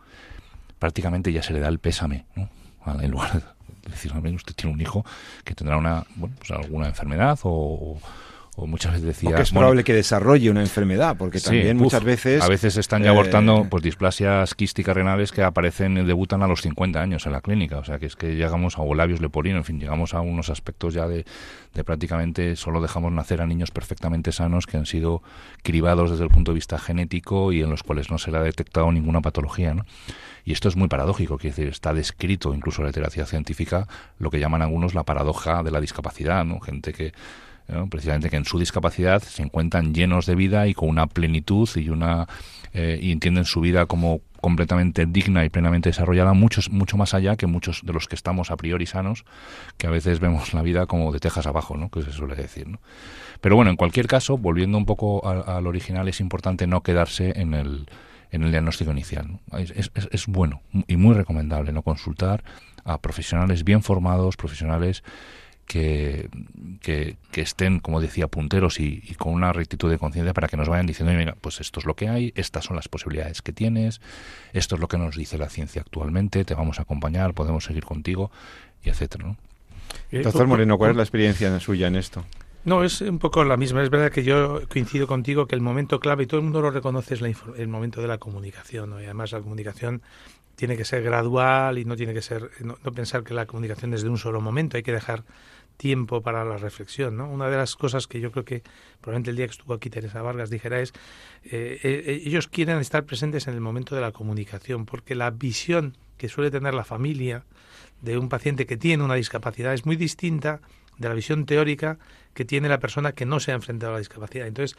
prácticamente 0.79 1.31
ya 1.31 1.43
se 1.43 1.53
le 1.53 1.59
da 1.59 1.69
el 1.69 1.79
pésame, 1.79 2.25
¿no? 2.35 2.49
en 2.99 3.11
lugar 3.11 3.55
decir, 3.89 4.13
usted 4.35 4.53
tiene 4.53 4.73
un 4.73 4.81
hijo 4.81 5.05
que 5.43 5.55
tendrá 5.55 5.77
una, 5.77 6.05
bueno, 6.15 6.35
pues 6.37 6.51
alguna 6.51 6.87
enfermedad 6.87 7.39
o 7.43 7.99
o 8.55 8.67
muchas 8.67 8.91
veces 8.91 9.07
decía... 9.07 9.35
que 9.35 9.43
es 9.43 9.51
probable 9.51 9.83
que 9.83 9.93
desarrolle 9.93 10.49
una 10.49 10.61
enfermedad, 10.61 11.15
porque 11.17 11.39
también 11.39 11.77
muchas 11.77 12.03
veces... 12.03 12.43
A 12.43 12.49
veces 12.49 12.75
están 12.75 13.01
ya 13.01 13.07
eh, 13.07 13.11
abortando 13.11 13.67
pues 13.69 13.81
displasias 13.81 14.53
quísticas 14.55 14.95
renales 14.95 15.31
que 15.31 15.41
aparecen, 15.41 15.97
y 15.97 16.03
debutan 16.03 16.43
a 16.43 16.47
los 16.47 16.61
50 16.61 17.01
años 17.01 17.25
en 17.25 17.31
la 17.31 17.41
clínica, 17.41 17.77
o 17.77 17.83
sea 17.85 17.97
que 17.97 18.07
es 18.07 18.15
que 18.15 18.35
llegamos 18.35 18.77
a 18.77 18.83
labios 18.83 19.21
leporino, 19.21 19.57
en 19.57 19.63
fin, 19.63 19.79
llegamos 19.79 20.13
a 20.13 20.19
unos 20.19 20.49
aspectos 20.49 20.93
ya 20.93 21.07
de, 21.07 21.25
de 21.73 21.83
prácticamente 21.85 22.57
solo 22.57 22.81
dejamos 22.81 23.13
nacer 23.13 23.41
a 23.41 23.47
niños 23.47 23.71
perfectamente 23.71 24.33
sanos 24.33 24.67
que 24.67 24.75
han 24.75 24.85
sido 24.85 25.23
cribados 25.63 26.11
desde 26.11 26.25
el 26.25 26.29
punto 26.29 26.51
de 26.51 26.55
vista 26.55 26.77
genético 26.77 27.53
y 27.53 27.61
en 27.61 27.69
los 27.69 27.83
cuales 27.83 28.11
no 28.11 28.17
se 28.17 28.31
le 28.31 28.37
ha 28.37 28.43
detectado 28.43 28.91
ninguna 28.91 29.21
patología, 29.21 29.73
¿no? 29.73 29.85
Y 30.45 30.53
esto 30.53 30.69
es 30.69 30.75
muy 30.75 30.87
paradójico, 30.87 31.37
decir, 31.37 31.67
está 31.67 31.93
descrito 31.93 32.53
incluso 32.53 32.81
en 32.81 32.85
la 32.85 32.89
literatura 32.89 33.25
científica 33.25 33.87
lo 34.17 34.29
que 34.29 34.39
llaman 34.39 34.61
algunos 34.61 34.93
la 34.93 35.03
paradoja 35.03 35.63
de 35.63 35.71
la 35.71 35.81
discapacidad, 35.81 36.45
¿no? 36.45 36.59
Gente 36.59 36.93
que 36.93 37.13
precisamente 37.89 38.29
que 38.29 38.35
en 38.35 38.45
su 38.45 38.59
discapacidad 38.59 39.21
se 39.21 39.43
encuentran 39.43 39.93
llenos 39.93 40.25
de 40.25 40.35
vida 40.35 40.67
y 40.67 40.73
con 40.73 40.89
una 40.89 41.07
plenitud 41.07 41.69
y 41.75 41.89
una 41.89 42.27
eh, 42.73 42.99
y 43.01 43.11
entienden 43.11 43.45
su 43.45 43.61
vida 43.61 43.85
como 43.85 44.21
completamente 44.39 45.05
digna 45.05 45.45
y 45.45 45.49
plenamente 45.49 45.89
desarrollada, 45.89 46.33
muchos, 46.33 46.69
mucho 46.69 46.97
más 46.97 47.13
allá 47.13 47.35
que 47.35 47.45
muchos 47.45 47.81
de 47.83 47.93
los 47.93 48.07
que 48.07 48.15
estamos 48.15 48.49
a 48.49 48.57
priori 48.57 48.85
sanos, 48.85 49.23
que 49.77 49.87
a 49.87 49.91
veces 49.91 50.19
vemos 50.19 50.53
la 50.53 50.61
vida 50.63 50.85
como 50.87 51.11
de 51.11 51.19
tejas 51.19 51.45
abajo, 51.45 51.77
¿no? 51.77 51.89
que 51.89 52.01
se 52.01 52.11
suele 52.11 52.35
decir. 52.35 52.67
¿no? 52.67 52.79
Pero 53.39 53.55
bueno, 53.55 53.71
en 53.71 53.77
cualquier 53.77 54.07
caso, 54.07 54.37
volviendo 54.37 54.77
un 54.77 54.85
poco 54.85 55.27
al, 55.27 55.67
original, 55.67 56.07
es 56.07 56.19
importante 56.19 56.65
no 56.65 56.81
quedarse 56.81 57.39
en 57.39 57.53
el, 57.53 57.87
en 58.31 58.43
el 58.43 58.51
diagnóstico 58.51 58.91
inicial. 58.91 59.39
Es, 59.53 59.71
es, 59.71 59.91
es, 59.93 60.27
bueno 60.27 60.61
y 60.87 60.95
muy 60.95 61.13
recomendable 61.13 61.71
no 61.71 61.83
consultar 61.83 62.43
a 62.83 62.99
profesionales 62.99 63.63
bien 63.63 63.83
formados, 63.83 64.37
profesionales 64.37 65.03
que, 65.65 66.29
que, 66.81 67.41
estén, 67.41 67.79
como 67.79 68.01
decía, 68.01 68.27
punteros 68.27 68.79
y, 68.79 69.01
con 69.17 69.33
una 69.33 69.53
rectitud 69.53 69.89
de 69.89 69.97
conciencia 69.97 70.33
para 70.33 70.47
que 70.47 70.57
nos 70.57 70.67
vayan 70.67 70.85
diciendo, 70.85 71.13
mira, 71.13 71.35
pues 71.39 71.61
esto 71.61 71.79
es 71.79 71.85
lo 71.85 71.95
que 71.95 72.09
hay, 72.09 72.33
estas 72.35 72.65
son 72.65 72.75
las 72.75 72.89
posibilidades 72.89 73.41
que 73.41 73.53
tienes, 73.53 74.01
esto 74.51 74.75
es 74.75 74.81
lo 74.81 74.87
que 74.87 74.97
nos 74.97 75.15
dice 75.15 75.37
la 75.37 75.49
ciencia 75.49 75.81
actualmente, 75.81 76.43
te 76.43 76.55
vamos 76.55 76.79
a 76.79 76.81
acompañar, 76.81 77.33
podemos 77.33 77.63
seguir 77.63 77.85
contigo, 77.85 78.31
y 78.83 78.89
etcétera, 78.89 79.27
¿no? 79.27 79.37
Eh, 80.11 80.21
Doctor 80.21 80.47
Moreno, 80.47 80.77
¿cuál 80.77 80.91
es 80.91 80.97
la 80.97 81.03
experiencia 81.03 81.57
suya 81.59 81.87
en 81.87 81.95
esto? 81.95 82.25
No, 82.63 82.83
es 82.83 83.01
un 83.01 83.17
poco 83.17 83.43
la 83.43 83.57
misma. 83.57 83.81
Es 83.81 83.89
verdad 83.89 84.11
que 84.11 84.23
yo 84.23 84.61
coincido 84.69 85.07
contigo 85.07 85.47
que 85.47 85.55
el 85.55 85.61
momento 85.61 85.99
clave, 85.99 86.23
y 86.23 86.27
todo 86.27 86.39
el 86.39 86.43
mundo 86.43 86.61
lo 86.61 86.69
reconoce, 86.69 87.15
es 87.15 87.21
el 87.57 87.67
momento 87.67 88.01
de 88.01 88.07
la 88.07 88.19
comunicación. 88.19 88.91
Y 89.01 89.05
además 89.05 89.31
la 89.31 89.41
comunicación 89.41 90.03
tiene 90.55 90.77
que 90.77 90.85
ser 90.85 91.01
gradual 91.01 91.79
y 91.79 91.85
no 91.85 91.95
tiene 91.95 92.13
que 92.13 92.21
ser, 92.21 92.51
no, 92.59 92.75
pensar 92.93 93.23
que 93.23 93.33
la 93.33 93.47
comunicación 93.47 93.95
es 93.95 94.03
de 94.03 94.09
un 94.09 94.19
solo 94.19 94.41
momento. 94.41 94.77
Hay 94.77 94.83
que 94.83 94.91
dejar 94.91 95.23
tiempo 95.77 96.21
para 96.21 96.45
la 96.45 96.57
reflexión. 96.57 97.17
¿no? 97.17 97.27
Una 97.27 97.49
de 97.49 97.57
las 97.57 97.75
cosas 97.75 98.05
que 98.05 98.19
yo 98.19 98.31
creo 98.31 98.45
que 98.45 98.61
probablemente 98.99 99.31
el 99.31 99.37
día 99.37 99.47
que 99.47 99.53
estuvo 99.53 99.73
aquí 99.73 99.89
Teresa 99.89 100.21
Vargas 100.21 100.51
dijera 100.51 100.79
es, 100.79 100.93
eh, 101.43 101.79
eh, 101.81 102.21
ellos 102.23 102.47
quieren 102.47 102.77
estar 102.77 103.05
presentes 103.05 103.47
en 103.47 103.55
el 103.55 103.61
momento 103.61 103.95
de 103.95 104.01
la 104.01 104.11
comunicación, 104.11 104.85
porque 104.85 105.15
la 105.15 105.31
visión 105.31 105.97
que 106.17 106.29
suele 106.29 106.51
tener 106.51 106.75
la 106.75 106.83
familia 106.83 107.43
de 108.01 108.19
un 108.19 108.29
paciente 108.29 108.67
que 108.67 108.77
tiene 108.77 109.03
una 109.03 109.15
discapacidad 109.15 109.73
es 109.73 109.87
muy 109.87 109.95
distinta 109.95 110.61
de 110.99 111.09
la 111.09 111.15
visión 111.15 111.47
teórica 111.47 111.97
que 112.33 112.45
tiene 112.45 112.69
la 112.69 112.79
persona 112.79 113.11
que 113.13 113.25
no 113.25 113.39
se 113.39 113.51
ha 113.51 113.55
enfrentado 113.55 113.91
a 113.91 113.93
la 113.93 113.99
discapacidad. 113.99 114.47
Entonces, 114.47 114.77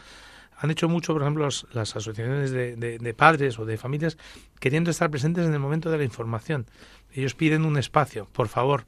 han 0.57 0.71
hecho 0.71 0.89
mucho, 0.89 1.13
por 1.13 1.23
ejemplo, 1.23 1.49
las 1.73 1.97
asociaciones 1.97 2.51
de, 2.53 2.77
de, 2.77 3.15
padres 3.15 3.59
o 3.59 3.65
de 3.65 3.77
familias 3.77 4.17
queriendo 4.61 4.91
estar 4.91 5.11
presentes 5.11 5.45
en 5.47 5.53
el 5.53 5.59
momento 5.59 5.91
de 5.91 5.99
la 5.99 6.05
información. 6.05 6.67
Ellos 7.13 7.35
piden 7.35 7.65
un 7.65 7.79
espacio, 7.79 8.29
por 8.33 8.49
favor, 8.49 8.85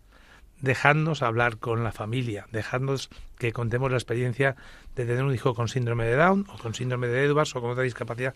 dejadnos 0.60 1.22
hablar 1.22 1.58
con 1.58 1.82
la 1.82 1.90
familia, 1.90 2.46
dejadnos 2.52 3.10
que 3.38 3.52
contemos 3.52 3.90
la 3.90 3.96
experiencia 3.96 4.56
de 4.94 5.04
tener 5.04 5.24
un 5.24 5.34
hijo 5.34 5.54
con 5.54 5.68
síndrome 5.68 6.04
de 6.04 6.14
Down 6.14 6.46
o 6.48 6.58
con 6.58 6.74
síndrome 6.74 7.08
de 7.08 7.24
Edwards 7.24 7.56
o 7.56 7.60
con 7.60 7.70
otra 7.70 7.82
discapacidad, 7.82 8.34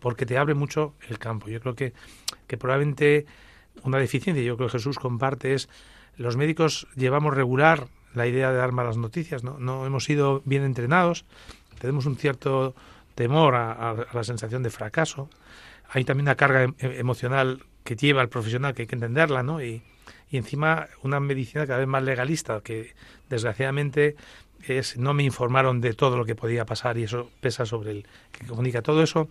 porque 0.00 0.26
te 0.26 0.36
abre 0.36 0.54
mucho 0.54 0.94
el 1.08 1.18
campo. 1.18 1.48
Yo 1.48 1.60
creo 1.60 1.74
que, 1.74 1.92
que 2.48 2.58
probablemente 2.58 3.26
una 3.84 3.98
deficiencia, 3.98 4.42
yo 4.42 4.56
creo 4.56 4.68
que 4.68 4.72
Jesús 4.72 4.98
comparte, 4.98 5.54
es 5.54 5.68
los 6.16 6.36
médicos 6.36 6.88
llevamos 6.96 7.34
regular 7.34 7.86
la 8.14 8.26
idea 8.26 8.50
de 8.50 8.58
dar 8.58 8.72
malas 8.72 8.96
noticias, 8.96 9.44
no, 9.44 9.58
no 9.58 9.86
hemos 9.86 10.04
sido 10.04 10.42
bien 10.44 10.64
entrenados, 10.64 11.24
tenemos 11.78 12.06
un 12.06 12.16
cierto 12.16 12.74
temor 13.14 13.54
a, 13.54 13.90
a 13.90 14.06
la 14.12 14.24
sensación 14.24 14.62
de 14.62 14.70
fracaso, 14.70 15.28
hay 15.88 16.04
también 16.04 16.24
una 16.24 16.36
carga 16.36 16.64
em, 16.64 16.74
emocional 16.78 17.62
que 17.84 17.96
lleva 17.96 18.20
al 18.20 18.28
profesional 18.28 18.74
que 18.74 18.82
hay 18.82 18.88
que 18.88 18.94
entenderla, 18.94 19.42
¿no? 19.42 19.62
Y, 19.62 19.82
y 20.30 20.36
encima 20.36 20.88
una 21.02 21.20
medicina 21.20 21.66
cada 21.66 21.80
vez 21.80 21.88
más 21.88 22.02
legalista, 22.02 22.60
que 22.60 22.94
desgraciadamente 23.28 24.16
es 24.66 24.96
no 24.96 25.14
me 25.14 25.22
informaron 25.22 25.80
de 25.80 25.94
todo 25.94 26.16
lo 26.16 26.24
que 26.24 26.34
podía 26.34 26.64
pasar 26.64 26.98
y 26.98 27.04
eso 27.04 27.30
pesa 27.40 27.66
sobre 27.66 27.90
el 27.90 28.06
que 28.30 28.46
comunica. 28.46 28.82
Todo 28.82 29.02
eso 29.02 29.28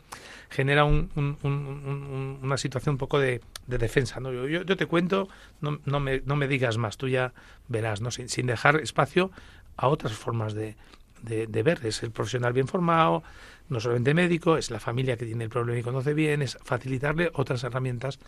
genera 0.49 0.83
un, 0.85 2.37
una 2.41 2.57
situación 2.57 2.93
un 2.93 2.97
poco 2.97 3.19
de, 3.19 3.41
defensa. 3.77 4.19
¿no? 4.19 4.31
Yo, 4.31 4.63
yo, 4.63 4.77
te 4.77 4.85
cuento, 4.85 5.27
no, 5.61 5.79
no, 5.85 5.99
me, 5.99 6.21
no 6.25 6.35
me 6.35 6.47
digas 6.47 6.77
más, 6.77 6.97
tú 6.97 7.07
ya 7.07 7.33
verás, 7.67 8.01
¿no? 8.01 8.11
sin, 8.11 8.29
sin 8.29 8.47
dejar 8.47 8.77
espacio 8.77 9.31
a 9.77 9.87
otras 9.87 10.13
formas 10.13 10.53
de, 10.53 10.75
de, 11.21 11.47
de, 11.47 11.63
ver. 11.63 11.85
Es 11.85 12.03
el 12.03 12.11
profesional 12.11 12.53
bien 12.53 12.67
formado, 12.67 13.23
no 13.69 13.79
solamente 13.79 14.13
médico, 14.13 14.57
es 14.57 14.71
la 14.71 14.79
familia 14.79 15.17
que 15.17 15.25
tiene 15.25 15.45
el 15.45 15.49
problema 15.49 15.79
y 15.79 15.83
conoce 15.83 16.13
bien, 16.13 16.41
es 16.41 16.57
facilitarle 16.63 17.31
otras 17.33 17.63
herramientas 17.63 18.19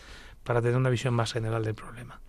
para 0.43 0.61
tener 0.61 0.77
una 0.77 0.89
visión 0.89 1.13
más 1.13 1.33
general 1.33 1.63
del 1.63 1.75
problema. 1.75 2.19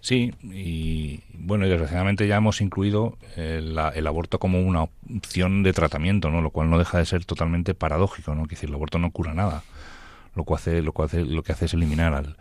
Sí, 0.00 0.32
y 0.42 1.22
bueno, 1.34 1.66
desgraciadamente 1.66 2.26
ya 2.28 2.36
hemos 2.36 2.60
incluido 2.60 3.18
el, 3.36 3.76
el, 3.94 4.06
aborto 4.06 4.38
como 4.38 4.60
una 4.60 4.84
opción 4.84 5.62
de 5.64 5.72
tratamiento, 5.72 6.30
¿no? 6.30 6.40
Lo 6.40 6.50
cual 6.50 6.70
no 6.70 6.78
deja 6.78 6.98
de 6.98 7.06
ser 7.06 7.24
totalmente 7.24 7.74
paradójico, 7.74 8.34
¿no? 8.34 8.46
Decir, 8.46 8.68
el 8.68 8.76
aborto 8.76 8.98
no 8.98 9.10
cura 9.10 9.34
nada. 9.34 9.64
Lo 10.38 10.44
que 10.44 10.54
hace, 10.54 10.82
lo 10.82 10.92
que 10.92 11.02
hace, 11.02 11.24
lo 11.24 11.42
que 11.42 11.52
hace 11.52 11.66
es 11.66 11.74
eliminar 11.74 12.14
al, 12.14 12.36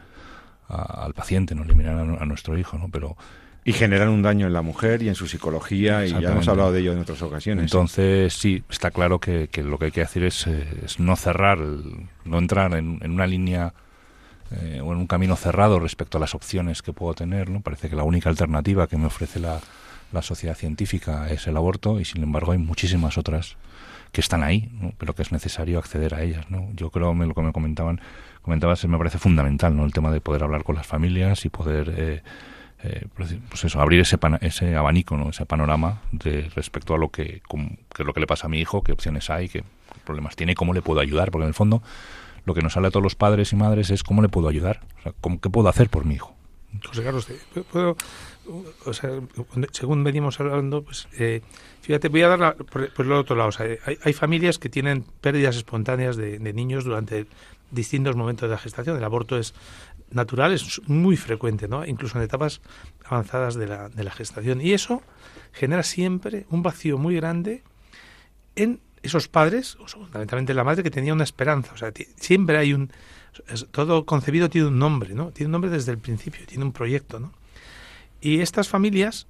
al 0.70 1.14
paciente, 1.14 1.56
no 1.56 1.64
eliminar 1.64 1.98
a, 1.98 2.26
nuestro 2.26 2.58
hijo, 2.58 2.78
¿no? 2.78 2.90
Pero 2.90 3.18
y 3.66 3.74
generan 3.74 4.10
un 4.10 4.22
daño 4.22 4.48
en 4.48 4.54
la 4.54 4.62
mujer 4.62 5.02
y 5.02 5.10
en 5.10 5.16
su 5.16 5.28
psicología 5.28 6.06
y 6.06 6.12
ya 6.12 6.32
hemos 6.32 6.48
hablado 6.48 6.72
de 6.72 6.80
ello 6.80 6.94
en 6.94 7.00
otras 7.00 7.22
ocasiones. 7.22 7.64
Entonces 7.64 8.34
sí, 8.34 8.64
está 8.70 8.92
claro 8.92 9.20
que, 9.20 9.50
que 9.50 9.62
lo 9.62 9.78
que 9.78 9.86
hay 9.86 9.92
que 9.92 10.02
hacer 10.02 10.24
es, 10.24 10.48
es 10.48 11.02
no 11.02 11.18
cerrar, 11.18 11.60
no 11.60 12.38
entrar 12.38 12.76
en, 12.76 13.00
en 13.02 13.12
una 13.12 13.28
línea 13.28 13.74
eh, 14.52 14.80
o 14.82 14.94
en 14.94 15.00
un 15.00 15.08
camino 15.08 15.36
cerrado 15.36 15.80
respecto 15.82 16.18
a 16.18 16.22
las 16.22 16.34
opciones 16.34 16.82
que 16.82 16.94
puedo 16.94 17.14
tener. 17.14 17.50
¿no? 17.50 17.60
Parece 17.60 17.90
que 17.90 17.98
la 17.98 18.04
única 18.04 18.30
alternativa 18.30 18.88
que 18.88 18.96
me 18.96 19.08
ofrece 19.08 19.42
la, 19.42 19.60
la 20.14 20.22
sociedad 20.22 20.56
científica 20.56 21.30
es 21.30 21.48
el 21.48 21.58
aborto 21.58 22.00
y 22.00 22.06
sin 22.06 22.24
embargo 22.24 22.54
hay 22.54 22.58
muchísimas 22.58 23.18
otras 23.18 23.58
que 24.12 24.22
están 24.22 24.44
ahí, 24.44 24.70
¿no? 24.80 24.94
pero 24.98 25.16
que 25.16 25.22
es 25.22 25.32
necesario 25.32 25.80
acceder 25.80 26.16
a 26.16 26.24
ellas. 26.24 26.50
¿no? 26.50 26.70
Yo 26.74 26.90
creo 26.90 27.14
que 27.14 27.26
lo 27.26 27.34
que 27.34 27.42
me 27.42 27.52
comentaban, 27.52 28.02
comentabas, 28.42 28.86
me 28.86 28.98
parece 28.98 29.18
fundamental 29.18 29.76
¿no? 29.76 29.86
el 29.86 29.94
tema 29.94 30.12
de 30.12 30.22
poder 30.22 30.44
hablar 30.44 30.64
con 30.64 30.76
las 30.76 30.88
familias 30.88 31.46
y 31.46 31.50
poder 31.50 31.94
eh, 31.98 32.24
eh, 32.84 33.06
pues, 33.16 33.64
eso, 33.64 33.82
abrir 33.82 34.00
ese, 34.00 34.18
ese 34.42 34.76
abanico, 34.76 35.18
¿no? 35.18 35.30
ese 35.30 35.46
panorama 35.46 36.02
de 36.12 36.50
respecto 36.56 36.94
a 36.94 36.98
lo 36.98 37.10
que, 37.10 37.42
que 37.96 38.04
lo 38.04 38.14
que 38.14 38.20
le 38.20 38.28
pasa 38.28 38.48
a 38.48 38.50
mi 38.50 38.60
hijo, 38.60 38.84
qué 38.84 38.92
opciones 38.92 39.30
hay, 39.30 39.50
qué 39.50 39.64
problemas 40.06 40.36
tiene, 40.36 40.56
cómo 40.56 40.74
le 40.74 40.82
puedo 40.82 41.00
ayudar, 41.00 41.32
porque 41.32 41.44
en 41.44 41.50
el 41.50 41.54
fondo 41.54 41.82
lo 42.46 42.54
que 42.54 42.62
nos 42.62 42.74
sale 42.74 42.88
a 42.88 42.92
todos 42.92 43.04
los 43.04 43.16
padres 43.16 43.52
y 43.52 43.56
madres 43.56 43.90
es 43.90 44.04
cómo 44.04 44.22
le 44.22 44.30
puedo 44.30 44.48
ayudar, 44.48 44.82
o 45.00 45.02
sea, 45.02 45.14
¿cómo, 45.20 45.42
¿qué 45.42 45.50
puedo 45.50 45.68
hacer 45.70 45.90
por 45.90 46.06
mi 46.06 46.16
hijo? 46.16 46.37
José 46.86 47.04
Carlos, 47.04 47.28
¿puedo, 47.72 47.96
o 48.86 48.94
sea, 48.94 49.10
según 49.72 50.04
venimos 50.04 50.40
hablando, 50.40 50.84
pues 50.84 51.08
eh, 51.18 51.42
fíjate, 51.82 52.10
voy 52.10 52.22
a 52.22 52.28
dar 52.28 52.40
la, 52.40 52.56
por, 52.56 53.06
el 53.06 53.12
otro 53.14 53.36
lado. 53.36 53.50
O 53.50 53.52
sea, 53.52 53.66
hay, 53.66 53.98
hay, 54.02 54.14
familias 54.14 54.60
que 54.60 54.70
tienen 54.70 55.04
pérdidas 55.22 55.56
espontáneas 55.56 56.18
de, 56.18 56.40
de, 56.40 56.54
niños 56.54 56.84
durante 56.84 57.26
distintos 57.72 58.16
momentos 58.16 58.50
de 58.50 58.56
la 58.56 58.60
gestación. 58.60 58.98
El 58.98 59.04
aborto 59.04 59.38
es 59.38 59.54
natural, 60.12 60.54
es 60.54 60.82
muy 60.88 61.18
frecuente, 61.18 61.68
¿no? 61.68 61.86
incluso 61.86 62.18
en 62.18 62.24
etapas 62.24 62.62
avanzadas 63.06 63.56
de 63.56 63.68
la, 63.68 63.90
de 63.90 64.04
la 64.04 64.12
gestación. 64.12 64.62
Y 64.62 64.74
eso 64.74 65.02
genera 65.52 65.84
siempre 65.84 66.46
un 66.50 66.64
vacío 66.64 66.98
muy 66.98 67.16
grande 67.16 67.64
en 68.56 68.80
esos 69.04 69.28
padres, 69.28 69.78
fundamentalmente 69.86 70.54
la 70.54 70.64
madre, 70.64 70.84
que 70.84 70.92
tenía 70.92 71.14
una 71.14 71.24
esperanza. 71.24 71.74
O 71.74 71.78
sea, 71.78 71.92
siempre 72.18 72.58
hay 72.58 72.74
un... 72.74 72.92
todo 73.72 74.06
concebido 74.06 74.50
tiene 74.50 74.68
un 74.68 74.80
nombre, 74.80 75.14
¿no? 75.14 75.32
Tiene 75.32 75.48
un 75.48 75.54
nombre 75.54 75.70
desde 75.70 75.92
el 75.92 75.98
principio, 75.98 76.46
tiene 76.46 76.64
un 76.64 76.72
proyecto, 76.72 77.20
¿no? 77.20 77.34
Y 78.22 78.42
estas 78.42 78.68
familias 78.68 79.28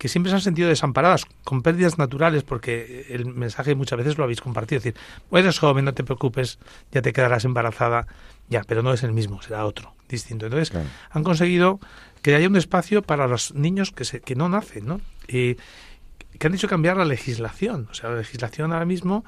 que 0.00 0.08
siempre 0.08 0.30
se 0.30 0.36
han 0.36 0.40
sentido 0.40 0.70
desamparadas, 0.70 1.26
con 1.44 1.60
pérdidas 1.60 1.98
naturales, 1.98 2.42
porque 2.42 3.06
el 3.10 3.26
mensaje 3.26 3.74
muchas 3.74 3.98
veces 3.98 4.16
lo 4.16 4.24
habéis 4.24 4.40
compartido, 4.40 4.78
es 4.78 4.84
decir, 4.84 5.00
eres 5.30 5.58
joven, 5.58 5.84
no 5.84 5.92
te 5.92 6.04
preocupes, 6.04 6.58
ya 6.90 7.02
te 7.02 7.12
quedarás 7.12 7.44
embarazada, 7.44 8.06
ya, 8.48 8.62
pero 8.66 8.82
no 8.82 8.94
es 8.94 9.02
el 9.02 9.12
mismo, 9.12 9.42
será 9.42 9.66
otro, 9.66 9.92
distinto. 10.08 10.46
Entonces, 10.46 10.72
han 11.10 11.22
conseguido 11.22 11.80
que 12.22 12.34
haya 12.34 12.48
un 12.48 12.56
espacio 12.56 13.02
para 13.02 13.26
los 13.26 13.54
niños 13.54 13.92
que, 13.92 14.06
se, 14.06 14.22
que 14.22 14.34
no 14.34 14.48
nacen, 14.48 14.86
¿no? 14.86 15.02
Y 15.28 15.56
que 16.38 16.46
han 16.46 16.52
dicho 16.52 16.66
cambiar 16.66 16.96
la 16.96 17.04
legislación. 17.04 17.86
O 17.90 17.94
sea, 17.94 18.08
la 18.08 18.16
legislación 18.16 18.72
ahora 18.72 18.86
mismo 18.86 19.22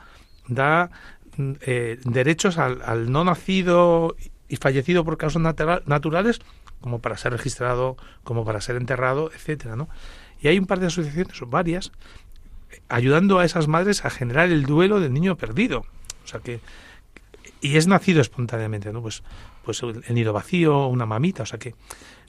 da 0.49 0.91
eh, 1.39 1.99
derechos 2.05 2.59
al, 2.59 3.11
no 3.11 3.25
nacido 3.25 4.17
y 4.49 4.57
fallecido 4.57 5.05
por 5.05 5.17
causas 5.17 5.43
naturales 5.87 6.41
como 6.81 6.99
para 6.99 7.17
ser 7.17 7.33
registrado, 7.33 7.97
como 8.25 8.45
para 8.45 8.61
ser 8.61 8.77
enterrado, 8.77 9.31
etcétera, 9.33 9.77
¿no? 9.77 9.89
Y 10.41 10.49
hay 10.49 10.59
un 10.59 10.67
par 10.67 10.81
de 10.81 10.89
asociaciones, 10.89 11.39
varias, 11.47 11.93
ayudando 12.89 13.39
a 13.39 13.45
esas 13.45 13.69
madres 13.69 14.05
a 14.05 14.11
generar 14.11 14.51
el 14.51 14.65
duelo 14.65 15.01
del 15.01 15.13
niño 15.13 15.37
perdido. 15.37 15.87
O 16.25 16.27
sea 16.27 16.41
que 16.41 16.61
y 17.61 17.77
es 17.77 17.87
nacido 17.87 18.21
espontáneamente, 18.21 18.93
¿no? 18.93 19.01
Pues 19.01 19.23
pues 19.65 19.81
el 19.83 20.15
nido 20.15 20.33
vacío, 20.33 20.89
una 20.89 21.07
mamita, 21.07 21.45
o 21.45 21.47
sea 21.47 21.59
que 21.59 21.75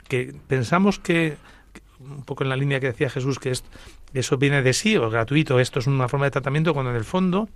que 0.07 0.35
pensamos 0.47 0.99
que 0.99 1.37
un 1.99 2.23
poco 2.23 2.43
en 2.43 2.49
la 2.49 2.55
línea 2.55 2.79
que 2.79 2.87
decía 2.87 3.09
Jesús 3.09 3.39
que 3.39 3.51
es, 3.51 3.63
eso 4.13 4.37
viene 4.37 4.61
de 4.61 4.73
sí 4.73 4.95
o 4.97 5.09
gratuito, 5.09 5.59
esto 5.59 5.79
es 5.79 5.87
una 5.87 6.07
forma 6.07 6.25
de 6.25 6.31
tratamiento 6.31 6.73
cuando 6.73 6.91
en 6.91 6.97
el 6.97 7.05
fondo 7.05 7.49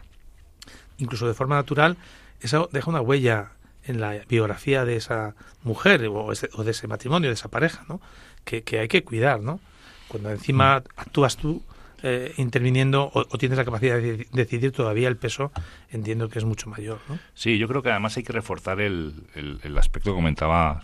incluso 0.97 1.27
de 1.27 1.33
forma 1.33 1.55
natural 1.55 1.97
eso 2.41 2.69
deja 2.71 2.89
una 2.89 3.01
huella 3.01 3.51
en 3.85 4.01
la 4.01 4.19
biografía 4.27 4.85
de 4.85 4.97
esa 4.97 5.33
mujer 5.63 6.05
o, 6.07 6.31
de 6.31 6.71
ese 6.71 6.87
matrimonio, 6.87 7.29
de 7.29 7.33
esa 7.33 7.49
pareja, 7.49 7.85
¿no? 7.87 8.01
Que, 8.43 8.63
hay 8.79 8.87
que 8.87 9.03
cuidar, 9.03 9.41
¿no? 9.41 9.59
Cuando 10.07 10.29
encima 10.29 10.83
actúas 10.95 11.37
tú 11.37 11.63
eh, 12.03 12.33
interviniendo 12.37 13.09
o, 13.13 13.25
tienes 13.37 13.57
la 13.57 13.65
capacidad 13.65 13.95
de 13.95 14.27
decidir 14.31 14.71
todavía 14.71 15.07
el 15.07 15.17
peso, 15.17 15.51
entiendo 15.89 16.29
que 16.29 16.39
es 16.39 16.45
mucho 16.45 16.69
mayor, 16.69 16.99
¿no? 17.09 17.17
Sí, 17.33 17.57
yo 17.57 17.67
creo 17.67 17.81
que 17.81 17.89
además 17.89 18.15
hay 18.17 18.23
que 18.23 18.33
reforzar 18.33 18.79
el, 18.81 19.13
el, 19.35 19.77
aspecto 19.77 20.11
que 20.11 20.15
comentaba 20.15 20.83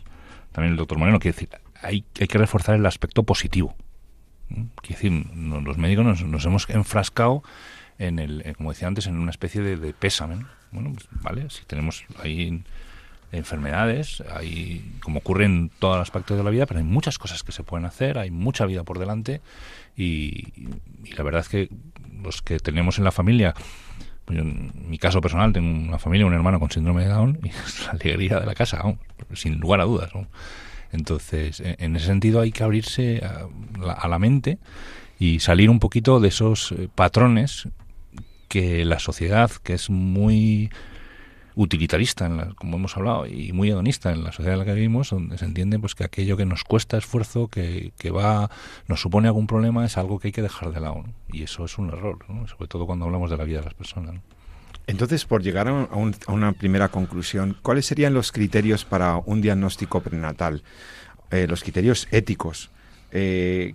también 0.52 0.74
el 0.74 0.78
doctor 0.78 0.98
Moreno, 0.98 1.20
que 1.20 1.30
decir, 1.30 1.50
hay, 1.82 2.04
hay 2.20 2.28
que 2.28 2.38
reforzar 2.38 2.76
el 2.76 2.86
aspecto 2.86 3.24
positivo. 3.24 3.76
Quiero 4.82 5.02
decir, 5.02 5.36
los 5.36 5.78
médicos 5.78 6.22
nos, 6.24 6.46
hemos 6.46 6.70
enfrascado 6.70 7.44
en 8.00 8.20
el, 8.20 8.42
eh, 8.46 8.54
como 8.56 8.72
decía 8.72 8.88
antes, 8.88 9.08
en 9.08 9.18
una 9.18 9.32
especie 9.32 9.62
de, 9.62 9.78
de 9.78 9.94
pésame. 9.94 10.46
Bueno, 10.72 10.92
pues, 10.94 11.08
vale, 11.22 11.50
si 11.50 11.64
tenemos 11.66 12.06
ahí 12.22 12.64
enfermedades, 13.34 14.24
hay, 14.32 14.94
como 15.02 15.20
ocurre 15.20 15.46
en 15.46 15.70
todos 15.80 15.98
los 15.98 16.08
aspectos 16.08 16.38
de 16.38 16.44
la 16.44 16.52
vida, 16.52 16.66
pero 16.66 16.80
hay 16.80 16.86
muchas 16.86 17.18
cosas 17.18 17.44
que 17.44 17.52
se 17.52 17.64
pueden 17.64 17.86
hacer, 17.86 18.18
hay 18.18 18.32
mucha 18.32 18.66
vida 18.66 18.84
por 18.84 19.00
delante 19.00 19.42
y, 19.98 20.54
la 21.16 21.24
verdad 21.24 21.42
es 21.42 21.50
que 21.50 21.70
los 22.22 22.42
que 22.42 22.60
tenemos 22.60 23.00
en 23.00 23.04
la 23.04 23.12
familia, 23.12 23.54
pues 24.26 24.40
en 24.40 24.72
mi 24.88 24.98
caso 24.98 25.20
personal, 25.20 25.52
tengo 25.52 25.68
una 25.68 26.00
familia, 26.00 26.26
un 26.26 26.34
hermano 26.34 26.60
con 26.60 26.72
síndrome 26.72 27.04
de 27.04 27.10
Down 27.10 27.40
y 27.44 27.50
es 27.66 27.86
la 27.86 27.94
alegría 27.94 28.40
de 28.40 28.46
la 28.46 28.54
casa, 28.54 28.82
sin 29.34 29.60
lugar 29.60 29.82
a 29.82 29.86
dudas. 29.86 30.12
Entonces, 30.94 31.60
e, 31.60 31.76
en 31.80 31.96
ese 31.96 32.06
sentido 32.06 32.40
hay 32.40 32.52
que 32.52 32.64
abrirse 32.64 33.22
a 33.24 34.08
la 34.08 34.20
mente 34.20 34.60
y 35.20 35.40
salir 35.40 35.70
un 35.70 35.80
poquito 35.80 36.20
de 36.20 36.30
esos 36.30 36.72
eh, 36.72 36.90
patrones 36.94 37.68
que 38.48 38.86
la 38.86 39.00
sociedad, 39.00 39.52
que 39.64 39.74
es 39.74 39.90
muy 39.90 40.70
utilitarista, 41.56 42.26
en 42.26 42.38
la, 42.38 42.54
como 42.56 42.78
hemos 42.78 42.98
hablado, 42.98 43.26
y 43.26 43.52
muy 43.52 43.70
hedonista 43.70 44.12
en 44.12 44.24
la 44.24 44.32
sociedad 44.32 44.54
en 44.54 44.60
la 44.60 44.66
que 44.66 44.74
vivimos, 44.74 45.12
donde 45.12 45.38
se 45.38 45.46
entiende 45.46 45.80
pues 45.80 45.96
que 45.96 46.04
aquello 46.04 46.38
que 46.38 46.46
nos 46.46 46.64
cuesta 46.64 46.98
esfuerzo, 46.98 47.48
que, 47.48 47.94
que 47.98 48.12
va, 48.12 48.50
nos 48.88 49.02
supone 49.02 49.28
algún 49.28 49.48
problema, 49.48 49.86
es 49.86 49.98
algo 49.98 50.20
que 50.20 50.30
hay 50.30 50.32
que 50.32 50.42
dejar 50.42 50.72
de 50.72 50.82
lado. 50.82 51.04
Y 51.32 51.44
eso 51.44 51.66
es 51.66 51.78
un 51.78 51.90
error, 51.90 52.20
sobre 52.48 52.68
todo 52.68 52.86
cuando 52.86 53.06
hablamos 53.06 53.30
de 53.30 53.38
la 53.38 53.44
vida 53.44 53.60
de 53.60 53.66
las 53.66 53.74
personas. 53.74 54.16
Entonces, 54.86 55.26
por 55.26 55.42
llegar 55.42 55.68
a, 55.68 55.88
una 56.28 56.52
primera 56.52 56.90
conclusión, 56.90 57.58
¿cuáles 57.62 57.86
serían 57.86 58.14
los 58.14 58.32
criterios 58.32 58.84
para 58.84 59.18
un 59.18 59.42
diagnóstico 59.42 60.02
prenatal? 60.02 60.62
Eh, 61.32 61.48
los 61.48 61.64
criterios 61.64 62.08
éticos. 62.12 62.70
Eh, 63.12 63.74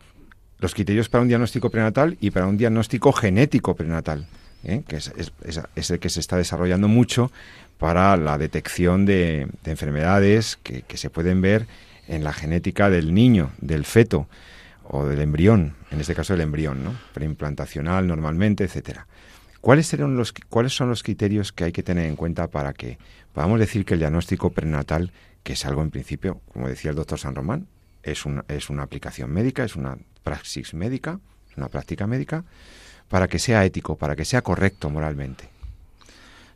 los 0.59 0.75
criterios 0.75 1.09
para 1.09 1.23
un 1.23 1.29
diagnóstico 1.29 1.71
prenatal 1.71 2.17
y 2.21 2.31
para 2.31 2.47
un 2.47 2.57
diagnóstico 2.57 3.13
genético 3.13 3.75
prenatal, 3.75 4.27
¿eh? 4.65 4.83
que 4.87 4.97
es, 4.97 5.13
el 5.91 5.99
que 6.01 6.09
se 6.09 6.21
está 6.21 6.37
desarrollando 6.37 6.89
mucho 6.89 7.31
para 7.79 8.17
la 8.17 8.39
detección 8.39 9.07
de, 9.07 9.49
enfermedades 9.65 10.59
que, 10.63 10.85
se 10.97 11.11
pueden 11.11 11.41
ver 11.41 11.67
en 12.09 12.25
la 12.25 12.33
genética 12.33 12.91
del 12.91 13.15
niño, 13.15 13.53
del 13.61 13.85
feto 13.85 14.27
o 14.83 15.05
del 15.05 15.21
embrión, 15.21 15.75
en 15.93 16.01
este 16.01 16.15
caso 16.15 16.35
el 16.35 16.41
embrión, 16.41 16.83
¿no? 16.83 16.95
preimplantacional 17.15 18.07
normalmente, 18.07 18.65
etcétera. 18.65 19.07
¿Cuáles, 19.61 19.93
los, 19.99 20.33
¿Cuáles 20.49 20.73
son 20.73 20.89
los 20.89 21.03
criterios 21.03 21.53
que 21.53 21.65
hay 21.65 21.73
que 21.73 21.83
tener 21.83 22.07
en 22.07 22.17
cuenta 22.17 22.49
para 22.49 22.73
que 22.73 22.99
podamos 23.33 23.59
decir 23.59 23.85
que 23.85 23.95
el 23.95 24.01
diagnóstico 24.01 24.51
prenatal, 24.51 25.13
que 25.43 25.55
es 25.55 25.67
algo 25.67 25.83
en 25.83 25.91
principio, 25.91 26.41
como 26.53 26.69
decía 26.69 26.91
el 26.91 26.97
doctor 26.97 27.19
San 27.19 27.35
Román, 27.35 27.67
es 28.03 28.25
una, 28.25 28.45
es 28.49 28.71
una 28.71 28.85
aplicación 28.85 29.33
médica, 29.33 29.65
es 29.65 29.77
una 29.77 29.99
praxis 30.23 30.75
médica, 30.75 31.21
una 31.57 31.69
práctica 31.69 32.07
médica, 32.07 32.45
para 33.09 33.27
que 33.27 33.39
sea 33.39 33.65
ético, 33.65 33.97
para 33.97 34.15
que 34.15 34.25
sea 34.25 34.43
correcto 34.43 34.91
moralmente? 34.91 35.49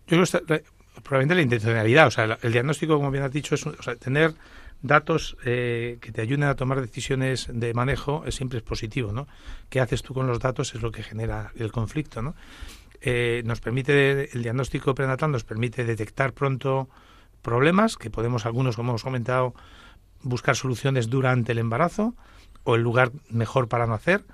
Yo 0.06 0.22
creo 0.22 0.46
que 0.46 0.64
probablemente 1.02 1.34
la 1.34 1.42
intencionalidad, 1.42 2.06
o 2.06 2.10
sea, 2.10 2.38
el, 2.40 2.52
diagnóstico, 2.52 2.96
como 2.96 3.10
bien 3.10 3.24
has 3.24 3.32
dicho, 3.32 3.54
es 3.54 3.64
tener 3.98 4.34
datos 4.82 5.36
eh, 5.44 5.98
que 6.00 6.12
te 6.12 6.20
ayuden 6.20 6.44
a 6.44 6.54
tomar 6.56 6.80
decisiones 6.80 7.48
de 7.52 7.72
manejo 7.72 8.24
es 8.26 8.34
siempre 8.34 8.58
es 8.58 8.64
positivo, 8.64 9.12
¿no? 9.12 9.28
¿Qué 9.70 9.80
haces 9.80 10.02
tú 10.02 10.12
con 10.12 10.26
los 10.26 10.40
datos 10.40 10.74
es 10.74 10.82
lo 10.82 10.90
que 10.90 11.02
genera 11.02 11.52
el 11.56 11.72
conflicto, 11.72 12.20
¿no? 12.20 12.34
Eh, 13.04 13.42
nos 13.44 13.60
permite, 13.60 14.30
el 14.32 14.42
diagnóstico 14.44 14.94
prenatal 14.94 15.32
nos 15.32 15.42
permite 15.42 15.84
detectar 15.84 16.32
pronto 16.32 16.88
problemas, 17.42 17.96
que 17.96 18.10
podemos 18.10 18.46
algunos, 18.46 18.76
como 18.76 18.92
hemos 18.92 19.02
comentado, 19.02 19.54
buscar 20.22 20.54
soluciones 20.54 21.10
durante 21.10 21.50
el 21.50 21.58
embarazo, 21.58 22.14
o 22.62 22.76
el 22.76 22.82
lugar 22.82 23.10
mejor 23.28 23.66
para 23.66 23.88
nacer, 23.88 24.24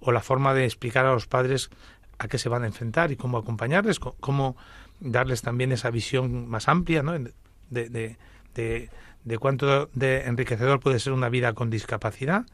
o 0.00 0.10
la 0.10 0.22
forma 0.22 0.54
de 0.54 0.64
explicar 0.64 1.06
a 1.06 1.12
los 1.12 1.28
padres 1.28 1.70
a 2.18 2.26
qué 2.26 2.38
se 2.38 2.48
van 2.48 2.64
a 2.64 2.66
enfrentar 2.66 3.12
y 3.12 3.16
cómo 3.16 3.38
acompañarles, 3.38 4.00
cómo 4.00 4.56
darles 4.98 5.42
también 5.42 5.70
esa 5.70 5.90
visión 5.90 6.48
más 6.48 6.66
amplia 6.66 7.04
¿no? 7.04 7.12
de, 7.12 7.32
de, 7.70 8.16
de, 8.54 8.90
de 9.22 9.38
cuánto 9.38 9.86
de 9.92 10.24
enriquecedor 10.24 10.80
puede 10.80 10.98
ser 10.98 11.12
una 11.12 11.28
vida 11.28 11.52
con 11.52 11.70
discapacidad 11.70 12.44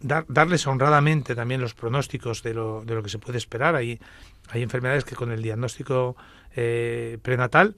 darles 0.00 0.66
honradamente 0.66 1.34
también 1.34 1.60
los 1.60 1.74
pronósticos 1.74 2.42
de 2.42 2.54
lo, 2.54 2.82
de 2.84 2.94
lo 2.94 3.02
que 3.02 3.10
se 3.10 3.18
puede 3.18 3.38
esperar. 3.38 3.74
Hay, 3.74 4.00
hay 4.48 4.62
enfermedades 4.62 5.04
que 5.04 5.14
con 5.14 5.30
el 5.30 5.42
diagnóstico 5.42 6.16
eh, 6.56 7.18
prenatal, 7.22 7.76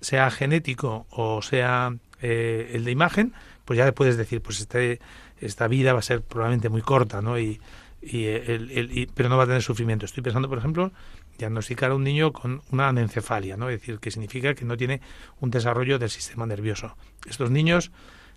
sea 0.00 0.30
genético 0.30 1.06
o 1.10 1.42
sea 1.42 1.94
eh, 2.22 2.70
el 2.74 2.84
de 2.84 2.90
imagen, 2.90 3.34
pues 3.64 3.76
ya 3.76 3.90
puedes 3.92 4.16
decir, 4.16 4.40
pues 4.40 4.60
este, 4.60 5.00
esta 5.40 5.68
vida 5.68 5.92
va 5.92 5.98
a 5.98 6.02
ser 6.02 6.22
probablemente 6.22 6.68
muy 6.68 6.82
corta, 6.82 7.20
¿no? 7.20 7.38
Y, 7.38 7.60
y 8.00 8.24
el, 8.26 9.10
pero 9.14 9.28
no 9.28 9.36
va 9.36 9.44
a 9.44 9.46
tener 9.46 9.62
sufrimiento. 9.62 10.06
Estoy 10.06 10.22
pensando, 10.22 10.48
por 10.48 10.58
ejemplo, 10.58 10.92
diagnosticar 11.36 11.90
a 11.90 11.94
un 11.94 12.04
niño 12.04 12.32
con 12.32 12.62
una 12.70 12.88
anencefalia, 12.88 13.56
¿no? 13.56 13.68
Es 13.68 13.80
decir, 13.80 13.98
que 13.98 14.10
significa 14.10 14.54
que 14.54 14.64
no 14.64 14.76
tiene 14.76 15.00
un 15.40 15.50
desarrollo 15.50 15.98
del 15.98 16.10
sistema 16.10 16.46
nervioso. 16.46 16.96
Estos 17.26 17.50
niños 17.50 17.90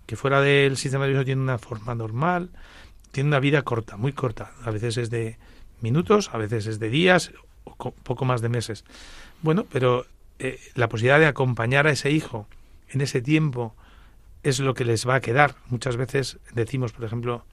que 0.06 0.16
fuera 0.16 0.40
del 0.40 0.76
sistema 0.76 1.04
nervioso 1.04 1.24
tienen 1.24 1.42
una 1.42 1.58
forma 1.58 1.94
normal, 1.94 2.50
tiene 3.12 3.28
una 3.28 3.40
vida 3.40 3.62
corta, 3.62 3.96
muy 3.96 4.12
corta. 4.12 4.52
A 4.64 4.70
veces 4.70 4.96
es 4.96 5.10
de 5.10 5.38
minutos, 5.80 6.30
a 6.32 6.38
veces 6.38 6.66
es 6.66 6.80
de 6.80 6.90
días, 6.90 7.32
o 7.64 7.92
poco 7.92 8.24
más 8.24 8.40
de 8.40 8.48
meses. 8.48 8.84
Bueno, 9.42 9.64
pero 9.70 10.06
eh, 10.38 10.58
la 10.74 10.88
posibilidad 10.88 11.20
de 11.20 11.26
acompañar 11.26 11.86
a 11.86 11.92
ese 11.92 12.10
hijo 12.10 12.48
en 12.88 13.00
ese 13.00 13.22
tiempo 13.22 13.76
es 14.42 14.58
lo 14.58 14.74
que 14.74 14.84
les 14.84 15.06
va 15.06 15.16
a 15.16 15.20
quedar. 15.20 15.54
Muchas 15.68 15.96
veces 15.96 16.38
decimos, 16.52 16.92
por 16.92 17.04
ejemplo, 17.04 17.44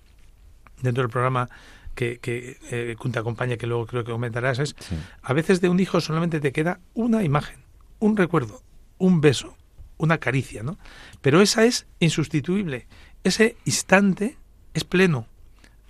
dentro 0.82 1.04
del 1.04 1.12
programa 1.12 1.50
que, 1.94 2.20
que 2.20 2.58
eh, 2.72 2.96
te 3.12 3.20
acompaña, 3.20 3.58
que 3.58 3.68
luego 3.68 3.86
creo 3.86 4.04
que 4.04 4.12
comentarás, 4.12 4.60
es 4.60 4.76
a 5.22 5.34
veces 5.34 5.62
de 5.62 5.70
un 5.70 5.80
hijo 5.80 6.02
solamente 6.02 6.40
te 6.40 6.52
queda 6.52 6.80
una 6.94 7.24
imagen, 7.24 7.60
un 8.00 8.16
recuerdo, 8.16 8.62
un 8.98 9.22
beso, 9.22 9.58
una 9.98 10.18
caricia, 10.18 10.64
¿no? 10.64 10.78
Pero 11.22 11.42
esa 11.42 11.66
es 11.66 11.88
insustituible. 12.00 12.88
Ese 13.24 13.58
instante 13.66 14.38
es 14.74 14.86
pleno, 14.86 15.28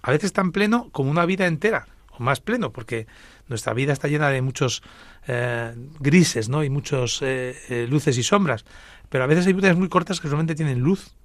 a 0.02 0.12
veces 0.12 0.34
tan 0.34 0.52
pleno 0.52 0.90
como 0.92 1.12
una 1.12 1.26
vida 1.26 1.48
entera, 1.48 1.88
o 2.12 2.24
más 2.24 2.40
pleno, 2.40 2.72
porque 2.72 3.08
nuestra 3.48 3.74
vida 3.74 3.94
está 3.94 4.08
llena 4.08 4.30
de 4.30 4.42
muchos 4.42 4.84
eh, 5.28 5.74
grises, 6.00 6.50
¿no? 6.50 6.64
Y 6.64 6.70
muchos 6.70 7.22
eh, 7.22 7.56
eh, 7.70 7.88
luces 7.90 8.18
y 8.18 8.24
sombras. 8.24 8.66
Pero 9.10 9.24
a 9.24 9.28
veces 9.28 9.48
hay 9.48 9.54
vidas 9.54 9.78
muy 9.78 9.90
cortas 9.90 10.20
que 10.20 10.28
solamente 10.28 10.56
tienen 10.56 10.80
luz, 10.80 11.16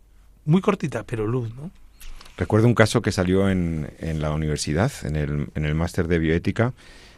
muy 0.45 0.61
cortita, 0.61 1.05
pero 1.05 1.27
luz, 1.27 1.55
¿no? 1.55 1.71
Recuerdo 2.37 2.67
un 2.67 2.75
caso 2.75 3.01
que 3.01 3.13
salió 3.13 3.49
en, 3.49 3.93
en 3.99 4.21
la 4.21 4.33
universidad, 4.33 4.91
en 5.05 5.15
el, 5.15 5.49
en 5.55 5.65
el 5.65 5.75
máster 5.75 6.09
de 6.09 6.19
bioética, 6.19 6.73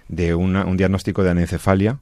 de 0.09 0.35
una, 0.35 0.67
un 0.67 0.77
diagnóstico 0.77 1.23
de 1.23 1.31
anencefalia 1.31 1.99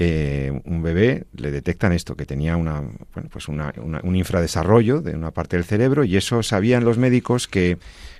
eh, 0.00 0.52
un 0.64 0.80
bebé 0.80 1.24
le 1.34 1.50
detectan 1.50 1.92
esto, 1.92 2.14
que 2.14 2.24
tenía 2.24 2.56
una, 2.56 2.82
bueno, 3.14 3.28
pues 3.32 3.48
un 3.48 4.16
infradesarrollo 4.16 5.00
de 5.00 5.16
una 5.16 5.32
parte 5.32 5.56
del 5.56 5.64
cerebro 5.64 6.04
y 6.04 6.16
eso 6.16 6.44
sabían 6.44 6.84
los 6.84 6.98
médicos 6.98 7.48
que 7.48 7.78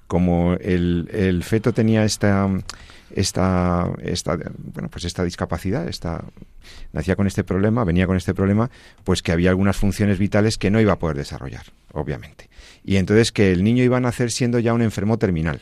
como 0.09 0.55
el, 0.55 1.09
el 1.12 1.44
feto 1.44 1.73
tenía 1.73 2.05
esta, 2.05 2.49
esta, 3.14 3.92
esta, 4.03 4.37
bueno, 4.57 4.88
pues 4.88 5.05
esta 5.05 5.23
discapacidad, 5.23 5.87
esta, 5.87 6.25
nacía 6.92 7.14
con 7.14 7.27
este 7.27 7.44
problema, 7.44 7.85
venía 7.85 8.07
con 8.07 8.16
este 8.16 8.35
problema, 8.35 8.71
pues 9.05 9.23
que 9.23 9.33
había 9.33 9.51
algunas 9.51 9.77
funciones 9.77 10.18
vitales 10.18 10.59
que 10.59 10.71
no 10.71 10.81
iba 10.81 10.94
a 10.94 10.99
poder 10.99 11.16
desarrollar, 11.16 11.66
obviamente. 11.92 12.49
Y 12.85 12.97
entonces 12.97 13.31
que 13.31 13.53
el 13.53 13.62
niño 13.62 13.85
iba 13.85 13.99
a 13.99 14.01
nacer 14.01 14.33
siendo 14.33 14.59
ya 14.59 14.73
un 14.73 14.83
enfermo 14.83 15.18
terminal. 15.18 15.61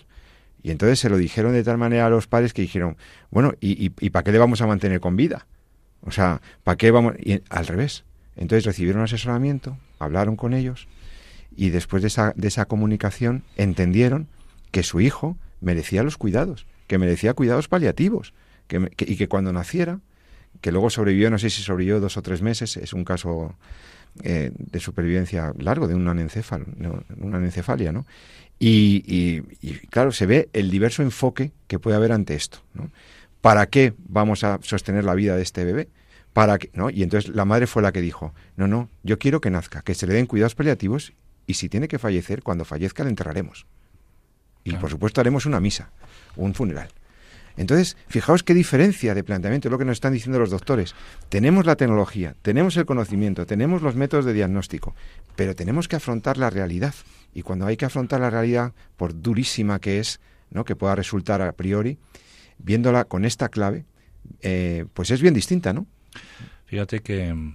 Y 0.62 0.70
entonces 0.70 0.98
se 0.98 1.10
lo 1.10 1.16
dijeron 1.16 1.52
de 1.52 1.62
tal 1.62 1.76
manera 1.76 2.06
a 2.06 2.10
los 2.10 2.26
padres 2.26 2.52
que 2.52 2.62
dijeron, 2.62 2.96
bueno, 3.30 3.52
¿y, 3.60 3.92
y 4.00 4.10
para 4.10 4.22
qué 4.22 4.32
le 4.32 4.38
vamos 4.38 4.62
a 4.62 4.66
mantener 4.66 5.00
con 5.00 5.16
vida? 5.16 5.46
O 6.02 6.12
sea, 6.12 6.40
¿para 6.64 6.76
qué 6.76 6.90
vamos? 6.92 7.14
Y 7.18 7.42
al 7.50 7.66
revés. 7.66 8.04
Entonces 8.36 8.64
recibieron 8.64 9.02
asesoramiento, 9.02 9.76
hablaron 9.98 10.36
con 10.36 10.54
ellos 10.54 10.88
y 11.56 11.70
después 11.70 12.02
de 12.02 12.08
esa, 12.08 12.32
de 12.36 12.48
esa 12.48 12.66
comunicación 12.66 13.42
entendieron 13.56 14.28
que 14.76 14.82
su 14.82 15.00
hijo 15.00 15.38
merecía 15.62 16.02
los 16.02 16.18
cuidados, 16.18 16.66
que 16.86 16.98
merecía 16.98 17.32
cuidados 17.32 17.66
paliativos 17.66 18.34
que, 18.66 18.90
y 18.98 19.16
que 19.16 19.26
cuando 19.26 19.50
naciera, 19.50 20.00
que 20.60 20.70
luego 20.70 20.90
sobrevivió, 20.90 21.30
no 21.30 21.38
sé 21.38 21.48
si 21.48 21.62
sobrevivió 21.62 21.98
dos 21.98 22.18
o 22.18 22.22
tres 22.22 22.42
meses, 22.42 22.76
es 22.76 22.92
un 22.92 23.02
caso 23.02 23.54
eh, 24.22 24.50
de 24.54 24.78
supervivencia 24.78 25.54
largo, 25.56 25.88
de 25.88 25.94
una 25.94 26.10
una 26.12 27.38
anencefalia, 27.38 27.90
¿no? 27.90 28.04
Y, 28.58 29.40
claro, 29.88 30.12
se 30.12 30.26
ve 30.26 30.50
el 30.52 30.70
diverso 30.70 31.02
enfoque 31.02 31.52
que 31.68 31.78
puede 31.78 31.96
haber 31.96 32.12
ante 32.12 32.34
esto. 32.34 32.58
¿Para 33.40 33.64
qué 33.70 33.94
vamos 33.96 34.44
a 34.44 34.58
sostener 34.60 35.04
la 35.04 35.14
vida 35.14 35.36
de 35.36 35.42
este 35.42 35.64
bebé? 35.64 35.88
Para 36.34 36.58
que, 36.58 36.68
¿no? 36.74 36.90
Y 36.90 37.02
entonces 37.02 37.34
la 37.34 37.46
madre 37.46 37.66
fue 37.66 37.80
la 37.80 37.92
que 37.92 38.02
dijo, 38.02 38.34
no, 38.56 38.68
no, 38.68 38.90
yo 39.04 39.18
quiero 39.18 39.40
que 39.40 39.48
nazca, 39.48 39.80
que 39.80 39.94
se 39.94 40.06
le 40.06 40.12
den 40.12 40.26
cuidados 40.26 40.54
paliativos 40.54 41.14
y 41.46 41.54
si 41.54 41.70
tiene 41.70 41.88
que 41.88 41.98
fallecer, 41.98 42.42
cuando 42.42 42.66
fallezca 42.66 43.04
le 43.04 43.08
enterraremos. 43.08 43.66
Y 44.72 44.76
por 44.76 44.90
supuesto 44.90 45.20
haremos 45.20 45.46
una 45.46 45.60
misa, 45.60 45.90
un 46.34 46.54
funeral. 46.54 46.88
Entonces, 47.56 47.96
fijaos 48.08 48.42
qué 48.42 48.52
diferencia 48.52 49.14
de 49.14 49.24
planteamiento 49.24 49.68
es 49.68 49.72
lo 49.72 49.78
que 49.78 49.84
nos 49.84 49.94
están 49.94 50.12
diciendo 50.12 50.38
los 50.38 50.50
doctores. 50.50 50.94
Tenemos 51.30 51.64
la 51.64 51.76
tecnología, 51.76 52.34
tenemos 52.42 52.76
el 52.76 52.84
conocimiento, 52.84 53.46
tenemos 53.46 53.80
los 53.80 53.94
métodos 53.94 54.24
de 54.24 54.34
diagnóstico, 54.34 54.94
pero 55.36 55.54
tenemos 55.54 55.88
que 55.88 55.96
afrontar 55.96 56.36
la 56.36 56.50
realidad. 56.50 56.94
Y 57.32 57.42
cuando 57.42 57.66
hay 57.66 57.76
que 57.76 57.86
afrontar 57.86 58.20
la 58.20 58.28
realidad, 58.28 58.72
por 58.96 59.22
durísima 59.22 59.78
que 59.78 60.00
es, 60.00 60.20
¿no? 60.50 60.64
que 60.64 60.76
pueda 60.76 60.94
resultar 60.94 61.40
a 61.40 61.52
priori, 61.52 61.98
viéndola 62.58 63.04
con 63.04 63.24
esta 63.24 63.48
clave, 63.48 63.86
eh, 64.42 64.84
pues 64.92 65.10
es 65.10 65.22
bien 65.22 65.34
distinta, 65.34 65.72
¿no? 65.72 65.86
Fíjate 66.66 67.00
que 67.00 67.32
mm, 67.32 67.54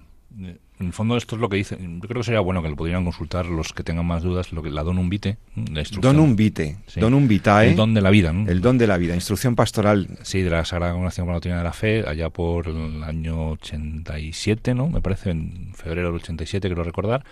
en 0.82 0.88
el 0.88 0.92
fondo 0.92 1.16
esto 1.16 1.36
es 1.36 1.40
lo 1.40 1.48
que 1.48 1.56
dice. 1.56 1.78
Yo 1.80 2.08
creo 2.08 2.20
que 2.20 2.24
sería 2.24 2.40
bueno 2.40 2.62
que 2.62 2.68
lo 2.68 2.76
pudieran 2.76 3.04
consultar 3.04 3.46
los 3.46 3.72
que 3.72 3.82
tengan 3.82 4.04
más 4.04 4.22
dudas, 4.22 4.52
lo 4.52 4.62
que 4.62 4.70
la 4.70 4.82
Donum 4.82 5.08
Vitae, 5.08 5.38
la 5.54 5.80
instrucción. 5.80 6.16
Donum 6.16 6.36
Vitae, 6.36 6.76
Donum 6.96 7.28
Vitae. 7.28 7.70
El 7.70 7.76
don 7.76 7.94
de 7.94 8.00
la 8.00 8.10
vida, 8.10 8.32
¿no? 8.32 8.48
El 8.48 8.60
don 8.60 8.78
de 8.78 8.86
la 8.86 8.98
vida, 8.98 9.14
instrucción 9.14 9.54
pastoral. 9.56 10.18
Sí, 10.22 10.42
de 10.42 10.50
la 10.50 10.64
Sagrada 10.64 10.92
Congregación 10.92 11.26
para 11.26 11.34
la 11.34 11.36
Doctrina 11.36 11.58
de 11.58 11.64
la 11.64 11.72
Fe, 11.72 12.04
allá 12.06 12.30
por 12.30 12.68
el 12.68 13.02
año 13.04 13.50
87, 13.52 14.74
¿no? 14.74 14.88
Me 14.88 15.00
parece, 15.00 15.30
en 15.30 15.72
febrero 15.74 16.08
del 16.08 16.16
87, 16.16 16.68
quiero 16.68 16.84
recordar. 16.84 17.24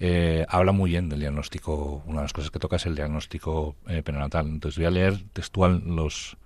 Eh, 0.00 0.44
habla 0.48 0.72
muy 0.72 0.90
bien 0.90 1.08
del 1.08 1.20
diagnóstico. 1.20 2.02
Una 2.06 2.18
de 2.18 2.24
las 2.24 2.32
cosas 2.32 2.50
que 2.50 2.58
toca 2.58 2.76
es 2.76 2.86
el 2.86 2.94
diagnóstico 2.94 3.76
eh, 3.88 4.02
prenatal. 4.02 4.46
Entonces 4.46 4.78
voy 4.78 4.86
a 4.86 4.90
leer 4.90 5.18
textual 5.32 5.82
los 5.86 6.36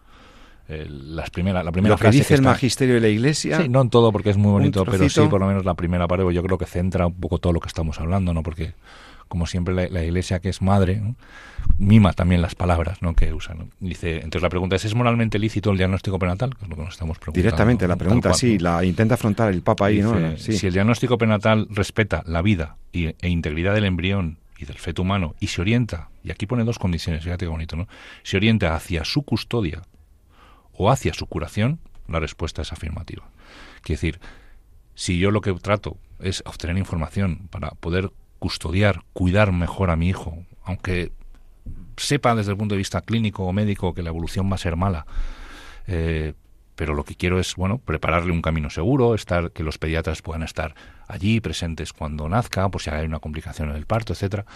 las 0.69 1.31
primeras, 1.31 1.65
la 1.65 1.73
primera 1.73 1.95
lo 1.95 1.99
que 1.99 2.11
dice 2.11 2.35
el 2.35 2.43
magisterio 2.43 2.95
de 2.97 3.01
la 3.01 3.09
Iglesia. 3.09 3.63
Sí, 3.63 3.69
no 3.69 3.81
en 3.81 3.91
todo 3.91 4.13
porque 4.13 4.31
es 4.31 4.37
muy 4.37 4.53
bonito, 4.53 4.85
pero 4.85 5.09
sí 5.09 5.21
por 5.29 5.41
lo 5.41 5.47
menos 5.47 5.65
la 5.65 5.75
primera 5.75 6.07
parte, 6.07 6.25
pues 6.25 6.37
yo 6.37 6.43
creo 6.43 6.59
que 6.59 6.67
centra 6.67 7.07
un 7.07 7.15
poco 7.15 7.39
todo 7.39 7.53
lo 7.53 7.61
que 7.61 7.69
estamos 7.69 7.99
hablando, 8.01 8.35
¿no? 8.35 8.43
Porque 8.43 8.75
como 9.29 9.47
siempre 9.47 9.91
la, 9.91 10.03
Iglesia 10.03 10.41
que 10.41 10.49
es 10.49 10.63
madre 10.63 11.03
mima 11.79 12.13
también 12.15 12.41
las 12.43 12.55
palabras 12.55 13.03
¿no? 13.03 13.15
que 13.15 13.33
usa. 13.33 13.55
Dice, 13.79 14.17
entonces 14.17 14.43
la 14.43 14.49
pregunta 14.49 14.77
es, 14.77 14.85
¿es 14.85 14.95
moralmente 14.95 15.39
lícito 15.39 15.71
el 15.71 15.77
diagnóstico 15.77 16.19
prenatal? 16.19 16.55
es 16.61 16.69
lo 16.69 16.77
que 16.77 16.83
nos 16.83 16.95
estamos 16.95 17.19
preguntando. 17.19 17.43
Directamente, 17.43 17.87
la 17.87 17.97
pregunta 17.97 18.35
sí, 18.35 18.59
la 18.59 18.85
intenta 18.85 19.15
afrontar 19.15 19.53
el 19.53 19.63
Papa 19.63 19.87
ahí, 19.87 20.01
¿no? 20.01 20.37
Si 20.37 20.67
el 20.67 20.73
diagnóstico 20.73 21.19
prenatal 21.19 21.69
respeta 21.71 22.23
la 22.27 22.43
vida 22.43 22.77
y, 22.91 23.07
e 23.07 23.29
integridad 23.29 23.75
del 23.75 23.85
embrión 23.85 24.39
y 24.59 24.65
del 24.65 24.77
feto 24.77 25.03
humano 25.03 25.35
y 25.41 25.49
se 25.49 25.61
orienta, 25.61 26.09
y 26.25 26.31
aquí 26.31 26.47
pone 26.47 26.65
dos 26.65 26.79
condiciones, 26.79 27.23
fíjate 27.23 27.45
qué 27.45 27.51
bonito, 27.51 27.77
¿no? 27.77 27.87
Se 28.23 28.37
orienta 28.39 28.75
hacia 28.75 29.05
su 29.05 29.23
custodia 29.23 29.83
o 30.79 30.91
hacia 30.91 31.13
su 31.13 31.27
curación, 31.27 31.81
la 32.07 32.21
respuesta 32.21 32.63
es 32.63 32.73
afirmativa. 32.73 33.29
Quiere 33.83 33.97
decir, 33.97 34.21
si 34.95 35.19
yo 35.19 35.31
lo 35.31 35.43
que 35.43 35.53
trato 35.55 35.99
es 36.21 36.43
obtener 36.47 36.79
información 36.79 37.49
para 37.51 37.73
poder 37.73 38.13
custodiar, 38.39 39.03
cuidar 39.13 39.53
mejor 39.53 39.91
a 39.91 39.97
mi 39.97 40.09
hijo, 40.09 40.45
aunque 40.65 41.13
sepa 41.97 42.35
desde 42.35 42.53
el 42.53 42.57
punto 42.57 42.75
de 42.75 42.79
vista 42.79 43.03
clínico 43.03 43.45
o 43.45 43.53
médico 43.53 43.93
que 43.93 44.03
la 44.03 44.11
evolución 44.11 44.51
va 44.51 44.55
a 44.55 44.59
ser 44.59 44.77
mala, 44.77 45.05
eh, 45.89 46.35
pero 46.77 46.95
lo 46.95 47.05
que 47.05 47.17
quiero 47.17 47.41
es 47.41 47.57
bueno 47.57 47.79
prepararle 47.79 48.31
un 48.31 48.41
camino 48.41 48.71
seguro, 48.71 49.17
estar 49.17 49.51
que 49.51 49.65
los 49.65 49.79
pediatras 49.79 50.23
puedan 50.23 50.45
estar 50.45 50.77
allí 51.09 51.41
presentes 51.41 51.93
cuando 51.93 52.29
nazca, 52.29 52.69
por 52.69 52.81
si 52.81 52.91
hay 52.91 53.05
una 53.05 53.19
complicación 53.19 53.71
en 53.71 53.77
el 53.77 53.85
parto, 53.85 54.13
etcétera, 54.13 54.47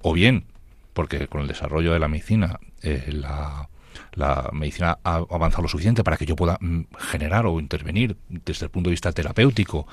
o 0.00 0.14
bien 0.14 0.46
porque 0.94 1.28
con 1.28 1.42
el 1.42 1.46
desarrollo 1.46 1.92
de 1.92 1.98
la 1.98 2.08
medicina 2.08 2.58
eh, 2.82 3.10
la 3.12 3.68
la 4.14 4.50
medicina 4.52 4.98
ha 5.04 5.16
avanzado 5.30 5.62
lo 5.62 5.68
suficiente 5.68 6.04
para 6.04 6.16
que 6.16 6.26
yo 6.26 6.36
pueda 6.36 6.58
mm, 6.60 6.82
generar 6.98 7.46
o 7.46 7.60
intervenir 7.60 8.16
desde 8.28 8.66
el 8.66 8.70
punto 8.70 8.88
de 8.88 8.92
vista 8.92 9.12
terapéutico 9.12 9.86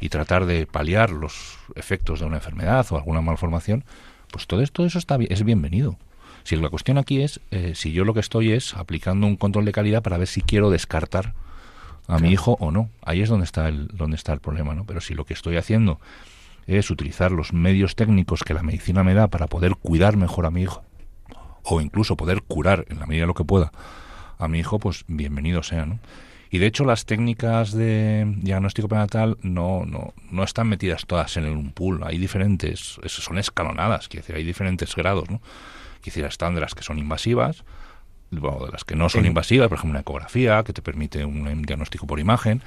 y 0.00 0.08
tratar 0.08 0.46
de 0.46 0.66
paliar 0.66 1.10
los 1.10 1.58
efectos 1.74 2.20
de 2.20 2.26
una 2.26 2.36
enfermedad 2.36 2.86
o 2.90 2.96
alguna 2.96 3.20
malformación, 3.20 3.84
pues 4.30 4.46
todo 4.46 4.62
esto 4.62 4.84
eso 4.84 4.98
está 4.98 5.18
es 5.28 5.44
bienvenido. 5.44 5.96
Si 6.44 6.56
la 6.56 6.68
cuestión 6.70 6.98
aquí 6.98 7.22
es 7.22 7.40
eh, 7.50 7.74
si 7.74 7.92
yo 7.92 8.04
lo 8.04 8.14
que 8.14 8.20
estoy 8.20 8.52
es 8.52 8.74
aplicando 8.74 9.26
un 9.26 9.36
control 9.36 9.64
de 9.64 9.72
calidad 9.72 10.02
para 10.02 10.18
ver 10.18 10.26
si 10.26 10.40
quiero 10.42 10.70
descartar 10.70 11.34
a 12.08 12.18
mi 12.18 12.30
hijo 12.30 12.56
o 12.60 12.70
no. 12.70 12.90
Ahí 13.02 13.22
es 13.22 13.28
donde 13.28 13.44
está 13.44 13.68
el 13.68 13.88
donde 13.88 14.16
está 14.16 14.32
el 14.32 14.40
problema, 14.40 14.74
¿no? 14.74 14.84
Pero 14.84 15.00
si 15.00 15.14
lo 15.14 15.24
que 15.24 15.34
estoy 15.34 15.56
haciendo 15.56 16.00
es 16.66 16.90
utilizar 16.90 17.32
los 17.32 17.52
medios 17.52 17.96
técnicos 17.96 18.42
que 18.42 18.54
la 18.54 18.62
medicina 18.62 19.04
me 19.04 19.14
da 19.14 19.28
para 19.28 19.46
poder 19.46 19.76
cuidar 19.76 20.16
mejor 20.16 20.46
a 20.46 20.50
mi 20.50 20.62
hijo 20.62 20.84
o 21.62 21.80
incluso 21.80 22.16
poder 22.16 22.42
curar 22.42 22.84
en 22.88 23.00
la 23.00 23.06
medida 23.06 23.22
de 23.22 23.28
lo 23.28 23.34
que 23.34 23.44
pueda 23.44 23.72
a 24.38 24.48
mi 24.48 24.58
hijo, 24.58 24.78
pues 24.78 25.04
bienvenido 25.06 25.62
sea, 25.62 25.86
¿no? 25.86 25.98
Y 26.50 26.58
de 26.58 26.66
hecho 26.66 26.84
las 26.84 27.06
técnicas 27.06 27.72
de 27.72 28.30
diagnóstico 28.38 28.86
prenatal 28.86 29.38
no, 29.40 29.86
no, 29.86 30.12
no 30.30 30.42
están 30.42 30.68
metidas 30.68 31.06
todas 31.06 31.36
en 31.38 31.46
un 31.46 31.72
pool, 31.72 32.02
hay 32.04 32.18
diferentes, 32.18 32.98
son 33.06 33.38
escalonadas, 33.38 34.08
quiere 34.08 34.22
decir, 34.22 34.36
hay 34.36 34.44
diferentes 34.44 34.94
grados, 34.94 35.30
¿no? 35.30 35.40
Quiere 36.02 36.16
decir, 36.16 36.24
están 36.24 36.54
de 36.54 36.60
las 36.60 36.74
que 36.74 36.82
son 36.82 36.98
invasivas, 36.98 37.64
de 38.30 38.40
las 38.70 38.84
que 38.84 38.96
no 38.96 39.08
son 39.08 39.24
invasivas, 39.24 39.68
por 39.68 39.78
ejemplo 39.78 39.92
una 39.92 40.00
ecografía 40.00 40.62
que 40.62 40.72
te 40.72 40.82
permite 40.82 41.24
un 41.24 41.62
diagnóstico 41.62 42.06
por 42.06 42.20
imagen, 42.20 42.62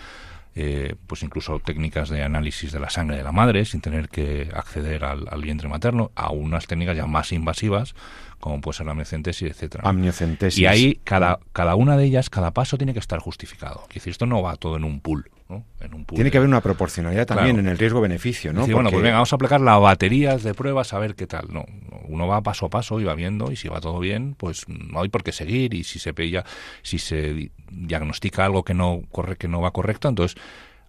eh, 0.56 0.96
pues 1.08 1.22
incluso 1.24 1.60
técnicas 1.60 2.10
de 2.10 2.24
análisis 2.24 2.72
de 2.72 2.80
la 2.80 2.90
sangre 2.90 3.18
de 3.18 3.24
la 3.24 3.32
madre 3.32 3.66
sin 3.66 3.82
tener 3.82 4.10
que 4.10 4.50
acceder 4.54 5.04
al, 5.04 5.28
al 5.30 5.42
vientre 5.42 5.68
materno, 5.68 6.12
a 6.16 6.32
unas 6.32 6.66
técnicas 6.68 6.96
ya 6.96 7.06
más 7.06 7.32
invasivas 7.32 7.94
como 8.40 8.62
puede 8.62 8.78
ser 8.78 8.86
la 8.86 8.92
amniocentesis, 8.92 9.50
etcétera. 9.50 9.84
Amniocentesis. 9.88 10.60
Y 10.60 10.68
ahí 10.68 11.00
cada, 11.04 11.40
cada 11.52 11.76
una 11.76 11.98
de 11.98 12.06
ellas, 12.06 12.30
cada 12.30 12.52
paso 12.52 12.78
tiene 12.78 12.94
que 12.94 13.00
estar 13.00 13.20
justificado. 13.20 13.88
Decir, 13.92 14.12
esto 14.12 14.28
no 14.28 14.44
va 14.44 14.56
todo 14.56 14.78
en 14.78 14.84
un 14.84 15.00
pool. 15.00 15.32
¿No? 15.50 15.64
En 15.80 15.94
un 15.94 16.06
tiene 16.06 16.32
que 16.32 16.38
haber 16.38 16.50
una 16.50 16.62
proporcionalidad 16.62 17.28
también 17.28 17.60
en 17.60 17.68
el 17.68 17.78
riesgo-beneficio, 17.78 18.52
¿no? 18.54 18.66
Bueno, 18.68 18.90
pues 18.90 19.04
venga, 19.04 19.16
vamos 19.16 19.32
a 19.32 19.36
aplicar 19.36 19.62
las 19.62 19.80
baterías 19.80 20.44
de 20.44 20.54
pruebas 20.54 20.94
a 20.94 21.00
ver 21.00 21.16
qué 21.16 21.28
tal. 21.28 21.48
No, 21.52 21.66
uno 22.08 22.28
va 22.28 22.42
paso 22.42 22.68
a 22.68 22.70
paso 22.70 23.00
y 23.00 23.04
va 23.04 23.16
viendo 23.16 23.52
y 23.52 23.56
si 23.56 23.68
va 23.68 23.80
todo 23.80 24.00
bien, 24.00 24.36
pues 24.36 24.68
no 24.68 25.02
hay 25.02 25.10
por 25.10 25.24
qué 25.24 25.32
seguir 25.32 25.74
y 25.74 25.84
si 25.84 26.00
se 26.00 26.14
pilla, 26.14 26.44
si 26.82 27.00
se 27.00 27.52
diagnostica 27.72 28.46
algo 28.46 28.64
que 28.64 28.74
no 28.74 29.02
corre, 29.12 29.36
que 29.36 29.48
no 29.48 29.62
va 29.62 29.72
correcto, 29.72 30.08
entonces 30.08 30.38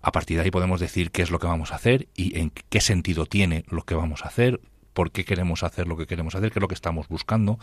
a 0.03 0.13
partir 0.13 0.37
de 0.37 0.45
ahí 0.45 0.51
podemos 0.51 0.81
decir 0.81 1.11
qué 1.11 1.23
es 1.23 1.31
lo 1.31 1.39
que 1.39 1.47
vamos 1.47 1.73
a 1.73 1.77
hacer 1.77 2.09
y 2.15 2.39
en 2.39 2.51
qué 2.51 2.81
sentido 2.81 3.27
tiene 3.27 3.65
lo 3.69 3.83
que 3.83 3.95
vamos 3.95 4.25
a 4.25 4.29
hacer, 4.29 4.61
por 4.93 5.11
qué 5.11 5.25
queremos 5.25 5.63
hacer 5.63 5.87
lo 5.87 5.97
que 5.97 6.07
queremos 6.07 6.35
hacer, 6.35 6.51
qué 6.51 6.59
es 6.59 6.63
lo 6.63 6.69
que 6.69 6.75
estamos 6.75 7.09
buscando, 7.09 7.59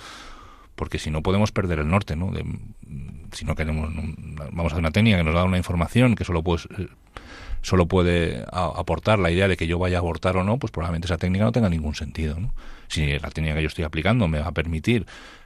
porque 0.76 1.00
si 1.00 1.12
no 1.12 1.22
podemos 1.22 1.52
perder 1.52 1.80
el 1.80 1.90
norte, 1.90 2.16
¿no? 2.16 2.32
De, 2.32 2.46
si 3.32 3.46
no 3.46 3.56
queremos, 3.56 3.90
vamos 3.94 4.64
a 4.64 4.68
hacer 4.68 4.80
una 4.80 4.92
técnica 4.92 5.18
que 5.18 5.24
nos 5.24 5.34
da 5.34 5.44
una 5.44 5.58
información 5.58 6.16
que 6.16 6.24
solo 6.24 6.44
puede, 6.44 6.64
solo 7.62 7.88
puede 7.88 8.46
aportar 8.52 9.20
la 9.20 9.32
idea 9.32 9.48
de 9.48 9.58
que 9.58 9.68
yo 9.68 9.80
vaya 9.80 9.98
a 9.98 10.00
abortar 10.00 10.38
o 10.38 10.44
no, 10.44 10.58
pues 10.58 10.72
probablemente 10.72 11.08
esa 11.08 11.18
técnica 11.18 11.46
no 11.46 11.52
tenga 11.52 11.70
ningún 11.70 11.96
sentido, 11.96 12.40
¿no? 12.40 12.54
Si 12.88 13.18
la 13.20 13.32
técnica 13.32 13.56
que 13.56 13.64
yo 13.64 13.68
estoy 13.68 13.86
aplicando 13.86 14.28
me 14.28 14.40
va 14.40 14.48
a 14.48 14.52
permitir 14.52 15.06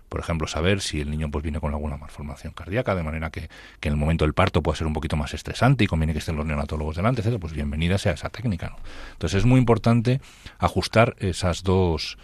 por 0.10 0.22
ejemplo, 0.22 0.48
saber 0.48 0.82
si 0.82 1.02
el 1.02 1.10
niño 1.10 1.30
pues 1.30 1.44
viene 1.44 1.60
con 1.60 1.74
alguna 1.74 1.98
malformación 1.98 2.54
cardíaca, 2.54 2.96
de 2.96 3.04
manera 3.04 3.30
que, 3.30 3.50
que 3.80 3.90
en 3.90 3.94
el 3.94 4.00
momento 4.00 4.24
del 4.24 4.34
parto 4.34 4.63
pueda 4.63 4.78
ser 4.78 4.88
un 4.88 4.94
poquito 4.94 5.18
más 5.18 5.34
estresante 5.34 5.84
y 5.84 5.88
conviene 5.88 6.13
que 6.13 6.20
estén 6.20 6.38
los 6.38 6.46
neonatólogos 6.46 6.96
delante, 6.96 7.22
etcétera, 7.22 7.40
pues 7.40 7.54
bienvenida 7.54 7.98
sea 7.98 8.13
esa 8.13 8.30
técnica. 8.30 8.70
¿no? 8.70 8.78
Entonces 9.13 9.40
es 9.40 9.46
muy 9.46 9.60
importante 9.60 10.22
ajustar 10.60 11.16
esas 11.20 11.63
dos, 11.63 12.18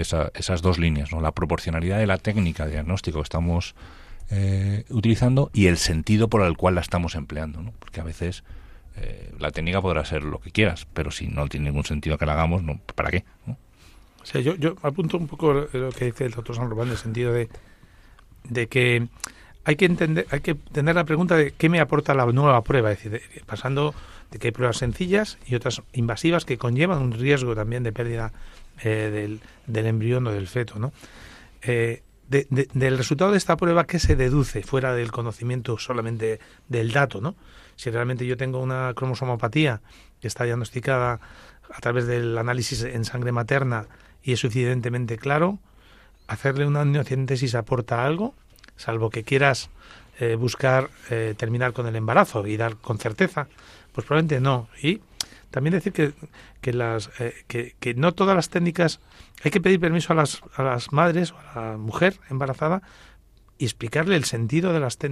esas 0.00 0.62
dos 0.62 0.78
líneas, 0.78 1.12
¿no? 1.12 1.20
la 1.20 1.32
proporcionalidad 1.32 1.98
de 1.98 2.06
la 2.06 2.18
técnica 2.18 2.64
de 2.64 2.72
diagnóstico 2.72 3.18
que 3.18 3.24
estamos 3.24 3.74
eh, 4.30 4.84
utilizando 4.90 5.50
y 5.52 5.66
el 5.66 5.78
sentido 5.78 6.28
por 6.28 6.42
el 6.42 6.56
cual 6.56 6.74
la 6.74 6.80
estamos 6.80 7.14
empleando, 7.14 7.62
¿no? 7.62 7.72
porque 7.78 8.00
a 8.00 8.04
veces 8.04 8.44
eh, 8.96 9.32
la 9.38 9.50
técnica 9.50 9.80
podrá 9.80 10.04
ser 10.04 10.22
lo 10.22 10.38
que 10.40 10.50
quieras, 10.50 10.86
pero 10.92 11.10
si 11.10 11.28
no 11.28 11.46
tiene 11.48 11.66
ningún 11.66 11.84
sentido 11.84 12.18
que 12.18 12.26
la 12.26 12.32
hagamos, 12.32 12.62
no, 12.62 12.80
¿para 12.94 13.10
qué? 13.10 13.24
O 13.46 14.26
sea, 14.26 14.40
yo, 14.40 14.54
yo 14.56 14.74
apunto 14.82 15.16
un 15.16 15.26
poco 15.28 15.66
lo 15.72 15.90
que 15.90 16.06
dice 16.06 16.26
el 16.26 16.32
doctor 16.32 16.56
San 16.56 16.68
Román 16.68 16.88
en 16.88 16.92
el 16.92 16.98
sentido 16.98 17.32
de, 17.32 17.48
de 18.44 18.66
que 18.66 19.08
hay 19.64 19.76
que 19.76 19.84
entender, 19.84 20.26
hay 20.30 20.40
que 20.40 20.54
tener 20.54 20.94
la 20.94 21.04
pregunta 21.04 21.36
de 21.36 21.52
qué 21.52 21.68
me 21.68 21.80
aporta 21.80 22.14
la 22.14 22.26
nueva 22.26 22.62
prueba, 22.62 22.90
es 22.90 23.02
decir, 23.02 23.22
pasando 23.46 23.94
de 24.30 24.38
que 24.38 24.48
hay 24.48 24.52
pruebas 24.52 24.78
sencillas 24.78 25.38
y 25.46 25.54
otras 25.54 25.82
invasivas 25.92 26.44
que 26.44 26.58
conllevan 26.58 27.02
un 27.02 27.12
riesgo 27.12 27.54
también 27.54 27.82
de 27.82 27.92
pérdida 27.92 28.32
eh, 28.82 29.10
del, 29.12 29.40
del, 29.66 29.86
embrión 29.86 30.26
o 30.26 30.30
del 30.30 30.46
feto, 30.46 30.78
¿no? 30.78 30.92
Eh, 31.62 32.02
del 32.28 32.98
resultado 32.98 33.30
de 33.32 33.38
esta 33.38 33.56
prueba, 33.56 33.86
¿qué 33.86 33.98
se 33.98 34.14
deduce 34.14 34.62
fuera 34.62 34.92
del 34.92 35.10
conocimiento 35.10 35.78
solamente 35.78 36.40
del 36.68 36.92
dato, 36.92 37.22
¿no? 37.22 37.34
Si 37.74 37.90
realmente 37.90 38.26
yo 38.26 38.36
tengo 38.36 38.60
una 38.60 38.92
cromosomopatía 38.94 39.80
que 40.20 40.28
está 40.28 40.44
diagnosticada 40.44 41.20
a 41.72 41.80
través 41.80 42.06
del 42.06 42.36
análisis 42.36 42.82
en 42.82 43.06
sangre 43.06 43.32
materna 43.32 43.86
y 44.22 44.34
es 44.34 44.40
suficientemente 44.40 45.16
claro, 45.16 45.58
hacerle 46.26 46.66
una 46.66 46.82
amniocentesis 46.82 47.54
aporta 47.54 48.04
algo, 48.04 48.34
salvo 48.76 49.08
que 49.08 49.24
quieras 49.24 49.70
eh, 50.20 50.34
buscar 50.34 50.90
terminar 51.38 51.72
con 51.72 51.86
el 51.86 51.96
embarazo 51.96 52.46
y 52.46 52.58
dar 52.58 52.76
con 52.76 52.98
certeza, 52.98 53.48
pues 53.98 54.06
probablemente 54.06 54.40
no. 54.40 54.68
Y 54.80 55.00
también 55.50 55.72
decir 55.72 55.92
que, 55.92 56.12
que, 56.60 56.72
las, 56.72 57.10
eh, 57.18 57.34
que, 57.48 57.94
no 57.94 58.12
todas 58.12 58.36
las 58.36 58.48
técnicas, 58.48 59.00
hay 59.42 59.50
que 59.50 59.60
pedir 59.60 59.80
permiso 59.80 60.12
a 60.12 60.16
las, 60.16 60.40
a 60.54 60.62
las 60.62 60.92
madres 60.92 61.32
o 61.32 61.38
a 61.52 61.72
la 61.72 61.76
mujer 61.78 62.20
embarazada 62.30 62.82
y 63.58 63.64
explicarle 63.64 64.14
el 64.14 64.22
sentido 64.22 64.72
de, 64.72 64.78
las 64.78 65.00
de, 65.00 65.08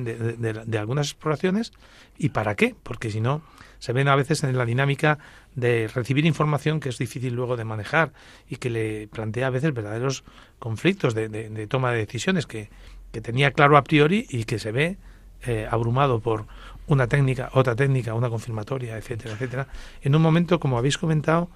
de, 0.64 0.78
algunas 0.78 1.08
exploraciones 1.08 1.72
y 2.16 2.28
para 2.28 2.54
qué, 2.54 2.76
porque 2.84 3.10
si 3.10 3.20
no, 3.20 3.42
se 3.80 3.92
ven 3.92 4.06
a 4.06 4.14
veces 4.14 4.44
en 4.44 4.56
la 4.56 4.64
dinámica 4.64 5.18
de 5.56 5.88
recibir 5.88 6.24
información 6.24 6.78
que 6.78 6.90
es 6.90 6.98
difícil 6.98 7.34
luego 7.34 7.56
de 7.56 7.64
manejar 7.64 8.12
y 8.48 8.58
que 8.58 8.70
le 8.70 9.08
plantea 9.08 9.48
a 9.48 9.50
veces 9.50 9.74
verdaderos 9.74 10.22
conflictos 10.60 11.12
de, 11.12 11.66
toma 11.68 11.90
de 11.90 11.98
decisiones 11.98 12.46
que, 12.46 12.70
que, 13.10 13.20
tenía 13.20 13.50
claro 13.50 13.76
a 13.76 13.82
priori 13.82 14.26
y 14.30 14.44
que 14.44 14.60
se 14.60 14.70
ve 14.70 14.96
eh, 15.44 15.66
abrumado 15.68 16.20
por 16.20 16.46
una 16.86 17.06
técnica, 17.06 17.50
otra 17.52 17.74
técnica, 17.74 18.14
una 18.14 18.28
confirmatoria, 18.28 18.96
etcétera, 18.96 19.34
etcétera, 19.34 19.66
en 20.02 20.14
un 20.14 20.22
momento, 20.22 20.60
como 20.60 20.78
habéis 20.78 20.98
comentado, 20.98 21.48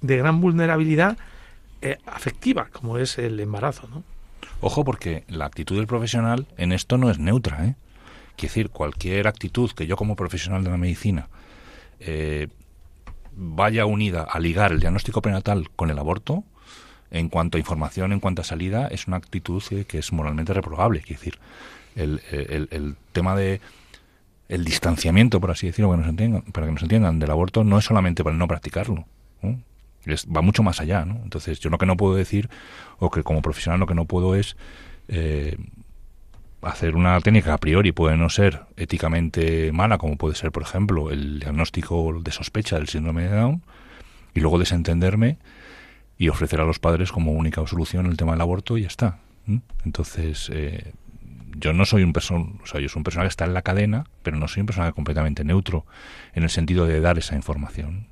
de 0.00 0.16
gran 0.16 0.40
vulnerabilidad 0.40 1.16
eh, 1.82 1.98
afectiva, 2.06 2.68
como 2.72 2.98
es 2.98 3.18
el 3.18 3.38
embarazo, 3.40 3.88
¿no? 3.88 4.02
Ojo, 4.60 4.84
porque 4.84 5.24
la 5.28 5.44
actitud 5.44 5.76
del 5.76 5.86
profesional 5.86 6.46
en 6.56 6.72
esto 6.72 6.98
no 6.98 7.10
es 7.10 7.18
neutra, 7.18 7.64
¿eh? 7.64 7.74
Quiere 8.36 8.50
decir, 8.50 8.70
cualquier 8.70 9.28
actitud 9.28 9.70
que 9.70 9.86
yo 9.86 9.96
como 9.96 10.14
profesional 10.14 10.62
de 10.62 10.70
la 10.70 10.76
medicina 10.76 11.28
eh, 12.00 12.48
vaya 13.32 13.86
unida 13.86 14.22
a 14.22 14.38
ligar 14.38 14.72
el 14.72 14.80
diagnóstico 14.80 15.22
prenatal 15.22 15.70
con 15.74 15.90
el 15.90 15.98
aborto, 15.98 16.44
en 17.10 17.28
cuanto 17.28 17.56
a 17.56 17.60
información, 17.60 18.12
en 18.12 18.20
cuanto 18.20 18.42
a 18.42 18.44
salida, 18.44 18.88
es 18.88 19.06
una 19.06 19.16
actitud 19.16 19.62
que, 19.62 19.98
es 19.98 20.12
moralmente 20.12 20.52
reprobable. 20.52 21.00
Quiere 21.00 21.18
decir, 21.18 21.38
el, 21.94 22.20
el, 22.30 22.96
tema 23.12 23.36
de 23.36 23.60
el 24.48 24.64
distanciamiento, 24.64 25.40
por 25.40 25.50
así 25.50 25.66
decirlo, 25.66 25.88
para 25.88 26.02
que, 26.02 26.06
nos 26.06 26.10
entiendan, 26.10 26.42
para 26.52 26.66
que 26.66 26.72
nos 26.72 26.82
entiendan, 26.82 27.18
del 27.18 27.30
aborto 27.30 27.64
no 27.64 27.78
es 27.78 27.84
solamente 27.84 28.22
para 28.22 28.36
no 28.36 28.46
practicarlo. 28.46 29.06
Es, 30.04 30.26
va 30.26 30.40
mucho 30.40 30.62
más 30.62 30.80
allá. 30.80 31.04
¿no? 31.04 31.20
Entonces, 31.24 31.58
yo 31.58 31.70
lo 31.70 31.78
que 31.78 31.86
no 31.86 31.96
puedo 31.96 32.14
decir, 32.14 32.48
o 32.98 33.10
que 33.10 33.22
como 33.22 33.42
profesional 33.42 33.80
lo 33.80 33.86
que 33.86 33.94
no 33.94 34.04
puedo 34.04 34.36
es 34.36 34.56
eh, 35.08 35.56
hacer 36.62 36.96
una 36.96 37.20
técnica 37.20 37.54
a 37.54 37.58
priori 37.58 37.92
puede 37.92 38.16
no 38.16 38.28
ser 38.28 38.62
éticamente 38.76 39.72
mala, 39.72 39.98
como 39.98 40.16
puede 40.16 40.34
ser, 40.34 40.52
por 40.52 40.62
ejemplo, 40.62 41.10
el 41.10 41.40
diagnóstico 41.40 42.20
de 42.22 42.30
sospecha 42.32 42.76
del 42.76 42.88
síndrome 42.88 43.24
de 43.24 43.36
Down, 43.36 43.62
y 44.34 44.40
luego 44.40 44.58
desentenderme 44.58 45.38
y 46.18 46.28
ofrecer 46.28 46.60
a 46.60 46.64
los 46.64 46.78
padres 46.78 47.12
como 47.12 47.32
única 47.32 47.66
solución 47.66 48.06
el 48.06 48.16
tema 48.16 48.32
del 48.32 48.40
aborto 48.40 48.78
y 48.78 48.82
ya 48.82 48.88
está. 48.88 49.18
Entonces, 49.84 50.50
eh, 50.52 50.92
yo 51.58 51.72
no 51.72 51.84
soy 51.84 52.02
un 52.02 52.12
person, 52.12 52.60
o 52.62 52.66
sea, 52.66 52.80
yo 52.80 52.88
soy 52.88 53.00
un 53.00 53.04
personaje 53.04 53.28
que 53.28 53.30
está 53.30 53.44
en 53.44 53.54
la 53.54 53.62
cadena, 53.62 54.06
pero 54.22 54.36
no 54.36 54.48
soy 54.48 54.60
un 54.60 54.66
personaje 54.66 54.92
completamente 54.92 55.44
neutro 55.44 55.86
en 56.34 56.42
el 56.42 56.50
sentido 56.50 56.86
de 56.86 57.00
dar 57.00 57.18
esa 57.18 57.34
información. 57.34 58.08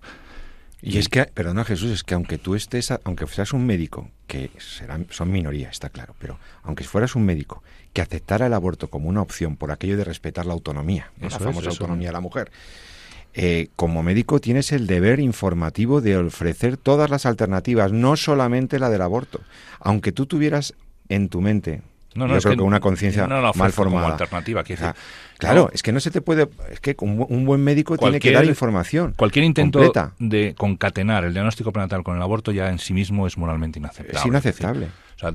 Y 0.87 0.99
es 0.99 1.09
que, 1.09 1.25
perdona 1.25 1.65
Jesús, 1.65 1.91
es 1.91 2.05
que 2.05 2.13
aunque 2.13 2.37
tú 2.37 2.55
estés, 2.55 2.93
aunque 3.05 3.27
seas 3.27 3.55
un 3.55 3.65
médico, 3.65 4.11
que 4.27 4.51
serán, 4.59 5.07
son 5.09 5.33
minoría, 5.33 5.71
está 5.71 5.89
claro, 5.89 6.15
pero 6.19 6.39
aunque 6.63 6.85
fueras 6.85 7.17
un 7.17 7.25
médico 7.25 7.63
que 7.95 8.03
aceptara 8.03 8.47
el 8.47 8.53
aborto 8.53 8.89
como 8.89 9.09
una 9.09 9.23
opción 9.23 9.57
por 9.57 9.71
aquello 9.71 9.97
de 9.97 10.05
respetar 10.05 10.45
la 10.45 10.53
autonomía, 10.53 11.11
la 11.21 11.31
famosa 11.31 11.71
autonomía 11.71 12.09
de 12.09 12.13
la 12.13 12.21
mujer, 12.21 12.51
eh, 13.33 13.69
como 13.77 14.03
médico 14.03 14.41
tienes 14.41 14.73
el 14.73 14.87
deber 14.87 15.21
informativo 15.21 16.01
de 16.03 16.19
ofrecer 16.19 16.77
todas 16.77 17.09
las 17.09 17.25
alternativas, 17.25 17.91
no 17.91 18.17
solamente 18.17 18.79
la 18.79 18.91
del 18.91 19.03
aborto. 19.03 19.41
Aunque 19.81 20.13
tú 20.13 20.27
tuvieras 20.27 20.75
en 21.09 21.29
tu 21.29 21.41
mente 21.41 21.83
no, 22.15 22.27
no, 22.27 22.35
yo 22.35 22.41
creo 22.41 22.57
que, 22.57 22.63
una 22.63 22.81
conciencia 22.81 23.27
mal 23.27 23.73
formada. 23.73 24.09
alternativa, 24.13 24.65
claro, 25.39 25.71
es 25.73 25.83
que 25.83 25.93
no 25.93 26.01
se 26.01 26.11
te 26.11 26.21
puede, 26.21 26.49
es 26.71 26.81
que 26.81 26.97
un, 27.01 27.45
buen 27.45 27.63
médico 27.63 27.97
tiene 27.99 28.21
que 28.21 28.33
dar 28.33 28.45
información. 28.45 29.15
Cualquier 29.17 29.45
intento 29.45 29.81
de 30.19 30.55
concatenar 30.57 31.25
el 31.25 31.33
diagnóstico 31.33 31.73
prenatal 31.73 32.03
con 32.03 32.17
el 32.17 32.23
aborto 32.23 32.53
ya 32.53 32.71
en 32.71 32.79
sí 32.79 32.93
mismo 32.93 33.27
es 33.27 33.37
moralmente 33.37 33.79
inaceptable. 33.79 34.19
Es 34.19 34.27
inaceptable. 34.27 34.87
o 34.87 35.19
sea, 35.19 35.35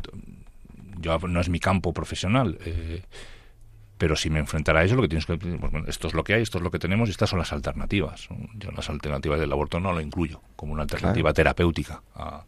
yo 1.00 1.18
no 1.20 1.40
es 1.40 1.50
mi 1.50 1.60
campo 1.60 1.94
profesional. 1.94 2.58
Eh, 2.66 3.02
pero 4.00 4.16
si 4.16 4.30
me 4.30 4.40
enfrentara 4.40 4.80
a 4.80 4.84
eso, 4.86 4.96
lo 4.96 5.02
que 5.02 5.10
tienes 5.10 5.26
que 5.26 5.38
pues, 5.38 5.60
bueno, 5.60 5.84
esto 5.88 6.08
es 6.08 6.14
lo 6.14 6.24
que 6.24 6.34
hay, 6.34 6.42
esto 6.42 6.58
es 6.58 6.64
lo 6.64 6.72
que 6.72 6.80
tenemos 6.80 7.10
y 7.10 7.12
estas 7.12 7.30
son 7.30 7.38
las 7.38 7.52
alternativas. 7.52 8.30
Yo 8.56 8.72
las 8.72 8.90
alternativas 8.90 9.42
del 9.42 9.52
aborto 9.52 9.82
no 9.82 9.92
lo 9.92 10.00
incluyo 10.00 10.42
como 10.56 10.72
una 10.72 10.84
alternativa 10.84 11.34
terapéutica 11.34 12.02
a, 12.16 12.46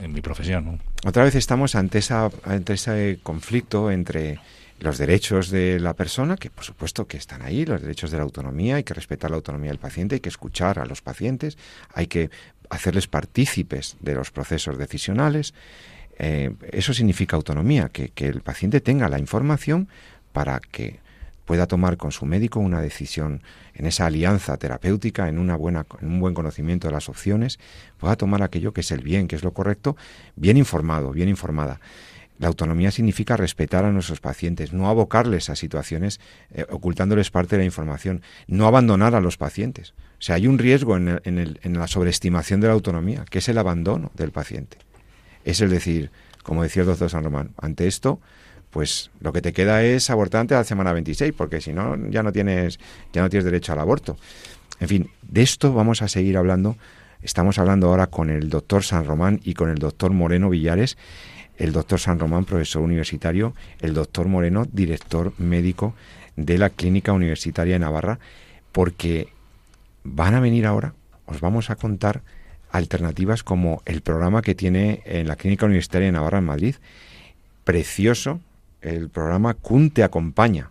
en 0.00 0.12
mi 0.12 0.20
profesión. 0.20 0.80
Otra 1.04 1.24
vez 1.24 1.34
estamos 1.34 1.74
ante, 1.74 1.98
esa, 1.98 2.30
ante 2.44 2.74
ese 2.74 3.18
conflicto 3.22 3.90
entre 3.90 4.38
los 4.80 4.98
derechos 4.98 5.50
de 5.50 5.80
la 5.80 5.94
persona, 5.94 6.36
que 6.36 6.50
por 6.50 6.64
supuesto 6.64 7.06
que 7.06 7.16
están 7.16 7.42
ahí, 7.42 7.64
los 7.64 7.80
derechos 7.80 8.10
de 8.10 8.18
la 8.18 8.24
autonomía, 8.24 8.76
hay 8.76 8.84
que 8.84 8.94
respetar 8.94 9.30
la 9.30 9.36
autonomía 9.36 9.70
del 9.70 9.78
paciente, 9.78 10.16
hay 10.16 10.20
que 10.20 10.28
escuchar 10.28 10.78
a 10.78 10.86
los 10.86 11.00
pacientes, 11.00 11.56
hay 11.94 12.06
que 12.06 12.30
hacerles 12.68 13.06
partícipes 13.06 13.96
de 14.00 14.14
los 14.14 14.30
procesos 14.30 14.76
decisionales, 14.76 15.54
eh, 16.18 16.54
eso 16.72 16.94
significa 16.94 17.36
autonomía, 17.36 17.88
que, 17.88 18.12
el 18.16 18.40
paciente 18.40 18.80
tenga 18.80 19.08
la 19.08 19.18
información 19.18 19.88
para 20.32 20.60
que 20.60 21.00
pueda 21.46 21.66
tomar 21.66 21.96
con 21.96 22.12
su 22.12 22.26
médico 22.26 22.60
una 22.60 22.82
decisión 22.82 23.42
en 23.72 23.86
esa 23.86 24.06
alianza 24.06 24.58
terapéutica, 24.58 25.28
en, 25.28 25.38
una 25.38 25.56
buena, 25.56 25.86
en 26.02 26.08
un 26.08 26.20
buen 26.20 26.34
conocimiento 26.34 26.88
de 26.88 26.92
las 26.92 27.08
opciones, 27.08 27.58
pueda 27.96 28.16
tomar 28.16 28.42
aquello 28.42 28.74
que 28.74 28.82
es 28.82 28.90
el 28.90 29.00
bien, 29.00 29.28
que 29.28 29.36
es 29.36 29.44
lo 29.44 29.52
correcto, 29.52 29.96
bien 30.34 30.58
informado, 30.58 31.12
bien 31.12 31.30
informada. 31.30 31.80
La 32.38 32.48
autonomía 32.48 32.90
significa 32.90 33.36
respetar 33.38 33.86
a 33.86 33.92
nuestros 33.92 34.20
pacientes, 34.20 34.74
no 34.74 34.90
abocarles 34.90 35.48
a 35.48 35.56
situaciones 35.56 36.20
eh, 36.50 36.66
ocultándoles 36.68 37.30
parte 37.30 37.56
de 37.56 37.62
la 37.62 37.64
información, 37.64 38.20
no 38.46 38.66
abandonar 38.66 39.14
a 39.14 39.22
los 39.22 39.38
pacientes. 39.38 39.94
O 40.18 40.22
sea, 40.22 40.34
hay 40.34 40.46
un 40.46 40.58
riesgo 40.58 40.96
en, 40.96 41.20
en 41.24 41.78
la 41.78 41.86
sobreestimación 41.86 42.60
de 42.60 42.66
la 42.66 42.74
autonomía, 42.74 43.24
que 43.30 43.38
es 43.38 43.48
el 43.48 43.56
abandono 43.56 44.10
del 44.14 44.32
paciente. 44.32 44.78
Es 45.44 45.60
el 45.60 45.70
decir, 45.70 46.10
como 46.42 46.62
decía 46.62 46.82
el 46.82 46.88
doctor 46.88 47.08
San 47.08 47.24
Román, 47.24 47.52
ante 47.56 47.86
esto, 47.86 48.20
pues 48.76 49.10
lo 49.20 49.32
que 49.32 49.40
te 49.40 49.54
queda 49.54 49.82
es 49.82 50.10
abortar 50.10 50.42
antes 50.42 50.54
de 50.54 50.60
la 50.60 50.64
semana 50.64 50.92
26, 50.92 51.32
porque 51.32 51.62
si 51.62 51.72
no, 51.72 51.96
ya 52.10 52.22
no 52.22 52.30
tienes, 52.30 52.78
ya 53.10 53.22
no 53.22 53.30
tienes 53.30 53.46
derecho 53.46 53.72
al 53.72 53.78
aborto. 53.78 54.18
En 54.80 54.86
fin, 54.86 55.10
de 55.22 55.40
esto 55.40 55.72
vamos 55.72 56.02
a 56.02 56.08
seguir 56.08 56.36
hablando. 56.36 56.76
Estamos 57.22 57.58
hablando 57.58 57.88
ahora 57.88 58.08
con 58.08 58.28
el 58.28 58.50
doctor 58.50 58.84
San 58.84 59.06
Román 59.06 59.40
y 59.44 59.54
con 59.54 59.70
el 59.70 59.78
doctor 59.78 60.10
Moreno 60.12 60.50
Villares. 60.50 60.98
El 61.56 61.72
doctor 61.72 61.98
San 61.98 62.18
Román, 62.18 62.44
profesor 62.44 62.82
universitario, 62.82 63.54
el 63.80 63.94
doctor 63.94 64.28
Moreno, 64.28 64.66
director 64.70 65.32
médico 65.38 65.94
de 66.36 66.58
la 66.58 66.68
Clínica 66.68 67.14
Universitaria 67.14 67.76
de 67.76 67.78
Navarra, 67.78 68.18
porque 68.72 69.28
van 70.04 70.34
a 70.34 70.40
venir 70.40 70.66
ahora, 70.66 70.92
os 71.24 71.40
vamos 71.40 71.70
a 71.70 71.76
contar 71.76 72.20
alternativas 72.70 73.42
como 73.42 73.80
el 73.86 74.02
programa 74.02 74.42
que 74.42 74.54
tiene 74.54 75.00
en 75.06 75.28
la 75.28 75.36
Clínica 75.36 75.64
Universitaria 75.64 76.08
de 76.08 76.12
Navarra 76.12 76.40
en 76.40 76.44
Madrid. 76.44 76.74
Precioso 77.64 78.40
el 78.80 79.08
programa 79.08 79.54
CUN 79.54 79.90
te 79.90 80.02
acompaña. 80.02 80.70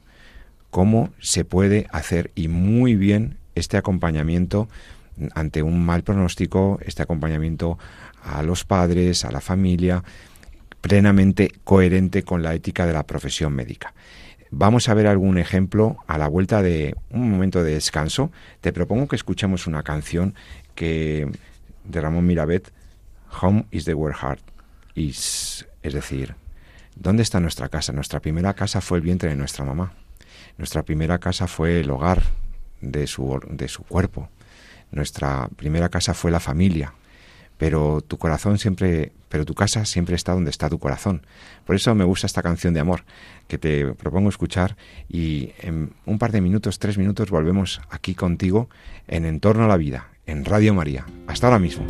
Cómo 0.70 1.12
se 1.20 1.46
puede 1.46 1.88
hacer 1.92 2.32
y 2.36 2.48
muy 2.48 2.96
bien 2.96 3.38
este 3.56 3.78
acompañamiento 3.78 4.68
ante 5.34 5.64
un 5.64 5.86
mal 5.86 6.04
pronóstico, 6.04 6.80
este 6.84 7.04
acompañamiento 7.04 7.78
a 8.24 8.44
los 8.44 8.66
padres, 8.66 9.24
a 9.24 9.32
la 9.32 9.42
familia, 9.42 10.04
plenamente 10.82 11.52
coherente 11.64 12.24
con 12.24 12.44
la 12.44 12.54
ética 12.54 12.86
de 12.86 12.94
la 12.94 13.04
profesión 13.04 13.54
médica. 13.54 13.94
Vamos 14.52 14.88
a 14.88 14.94
ver 14.94 15.08
algún 15.08 15.38
ejemplo 15.38 15.98
a 16.08 16.18
la 16.18 16.28
vuelta 16.28 16.62
de 16.62 16.96
un 17.10 17.30
momento 17.32 17.64
de 17.64 17.74
descanso. 17.74 18.32
Te 18.62 18.72
propongo 18.72 19.08
que 19.08 19.16
escuchemos 19.16 19.68
una 19.68 19.84
canción 19.84 20.36
que 20.76 21.30
de 21.84 22.02
Ramón 22.02 22.26
Mirabet, 22.26 22.72
Home 23.42 23.66
is 23.72 23.86
the 23.86 23.94
word 23.94 24.16
heart 24.22 24.40
is, 24.94 25.68
es 25.84 25.94
decir, 25.94 26.36
¿dónde 26.96 27.24
está 27.24 27.40
nuestra 27.40 27.70
casa? 27.70 27.94
Nuestra 27.94 28.20
primera 28.20 28.54
casa 28.54 28.82
fue 28.82 28.98
el 28.98 29.04
vientre 29.04 29.30
de 29.30 29.36
nuestra 29.36 29.66
mamá. 29.66 29.94
Nuestra 30.58 30.84
primera 30.84 31.20
casa 31.20 31.48
fue 31.48 31.82
el 31.82 31.90
hogar 31.90 32.24
de 32.82 33.08
su, 33.08 33.40
de 33.50 33.68
su 33.68 33.84
cuerpo. 33.84 34.30
Nuestra 34.92 35.50
primera 35.56 35.90
casa 35.90 36.14
fue 36.14 36.32
la 36.32 36.40
familia, 36.40 36.94
pero 37.58 38.02
tu 38.02 38.18
corazón 38.18 38.58
siempre, 38.58 39.12
pero 39.30 39.46
tu 39.46 39.54
casa 39.54 39.86
siempre 39.86 40.16
está 40.16 40.34
donde 40.34 40.52
está 40.52 40.70
tu 40.70 40.80
corazón. 40.80 41.26
Por 41.66 41.76
eso 41.76 41.94
me 41.96 42.04
gusta 42.04 42.28
esta 42.28 42.42
canción 42.42 42.74
de 42.74 42.80
amor 42.80 43.04
que 43.48 43.58
te 43.58 43.94
propongo 43.94 44.30
escuchar 44.30 44.78
y 45.10 45.52
en 45.60 45.94
un 46.06 46.20
par 46.20 46.32
de 46.32 46.42
minutos, 46.42 46.80
tres 46.80 46.98
minutos, 46.98 47.30
volvemos 47.30 47.82
aquí 47.90 48.16
contigo 48.16 48.70
en 49.08 49.26
Entorno 49.26 49.66
a 49.66 49.68
la 49.68 49.78
Vida, 49.78 50.08
en 50.26 50.46
Radio 50.46 50.74
María. 50.74 51.06
Hasta 51.28 51.48
ahora 51.48 51.60
mismo. 51.60 51.86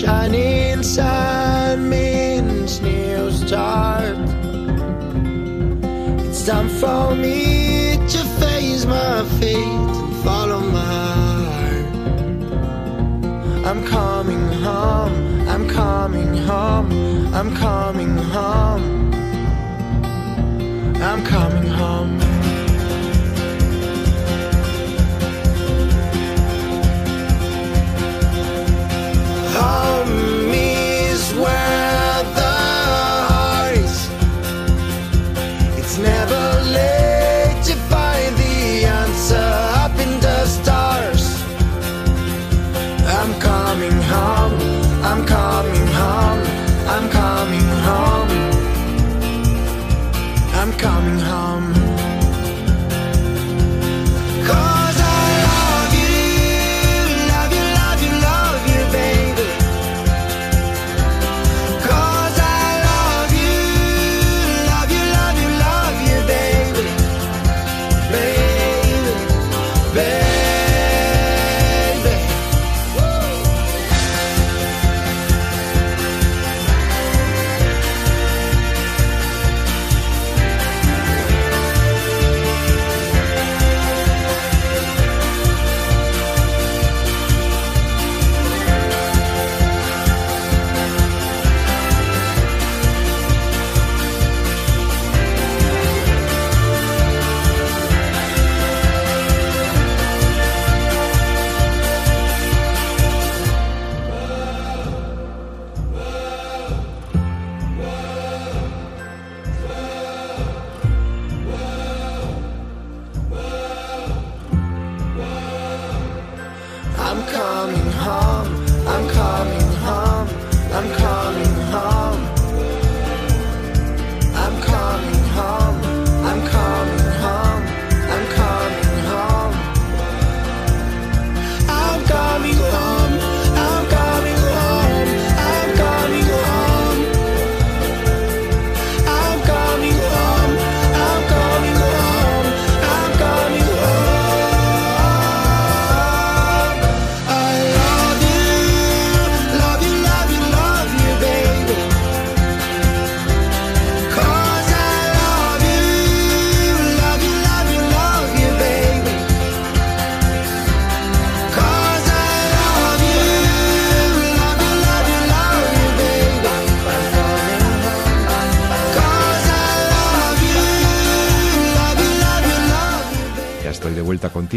Shining 0.00 0.84
sun 0.84 1.90
means 1.90 2.80
new 2.80 3.32
start. 3.32 4.16
It's 6.22 6.46
time 6.46 6.68
for 6.68 7.16
me 7.16 7.96
to 7.96 8.18
face 8.38 8.86
my 8.86 9.24
fate 9.40 9.56
and 9.56 10.14
follow 10.22 10.60
my 10.60 10.78
heart. 11.48 11.86
I'm 13.66 13.84
coming 13.88 14.46
home, 14.62 15.48
I'm 15.48 15.68
coming 15.68 16.36
home, 16.46 17.34
I'm 17.34 17.56
coming 17.56 18.16
home. 18.16 19.12
I'm 21.02 21.24
coming 21.24 21.66
home. 21.66 21.78
Home 21.78 22.27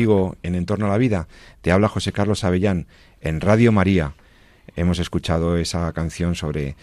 en 0.02 0.56
Entorno 0.56 0.88
a 0.88 0.90
la 0.90 0.98
Vida. 0.98 1.28
Te 1.62 1.72
habla 1.72 1.88
José 1.88 2.12
Carlos 2.12 2.44
Avellán 2.44 2.88
en 3.22 3.40
Radio 3.40 3.72
María. 3.72 4.16
Hemos 4.76 4.98
escuchado 4.98 5.58
esa 5.58 5.94
canción 5.94 6.34
sobre 6.34 6.76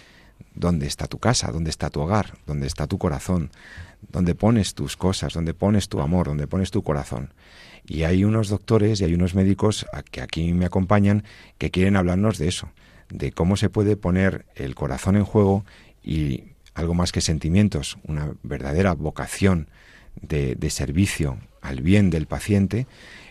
dónde 0.55 0.87
está 0.87 1.09
tu 1.09 1.19
casa, 1.19 1.51
dónde 1.51 1.71
está 1.71 1.91
tu 1.91 2.01
hogar, 2.01 2.39
dónde 2.47 2.69
está 2.69 2.87
tu 2.87 2.97
corazón, 2.97 3.51
dónde 4.09 4.37
pones 4.37 4.75
tus 4.75 4.97
cosas, 4.97 5.35
dónde 5.35 5.53
pones 5.53 5.89
tu 5.89 6.01
amor, 6.01 6.29
dónde 6.29 6.47
pones 6.47 6.71
tu 6.71 6.85
corazón. 6.85 7.35
Y 7.89 8.05
hay 8.05 8.23
unos 8.23 8.51
doctores 8.51 9.01
y 9.01 9.05
hay 9.05 9.15
unos 9.15 9.35
médicos 9.35 9.85
que 10.13 10.21
aquí 10.21 10.53
me 10.53 10.67
acompañan 10.67 11.25
que 11.59 11.73
quieren 11.73 11.97
hablarnos 11.97 12.39
de 12.39 12.47
eso, 12.47 12.71
de 13.09 13.33
cómo 13.33 13.57
se 13.57 13.69
puede 13.69 13.97
poner 13.97 14.47
el 14.55 14.77
corazón 14.77 15.17
en 15.17 15.25
juego 15.25 15.65
y 16.05 16.45
algo 16.75 16.95
más 16.95 17.11
que 17.11 17.21
sentimientos, 17.21 17.99
una 18.05 18.31
verdadera 18.45 18.95
vocación 18.95 19.69
de, 20.23 20.55
de 20.55 20.71
servicio 20.71 21.39
al 21.61 21.81
bien 21.81 22.11
del 22.11 22.27
paciente 22.27 22.87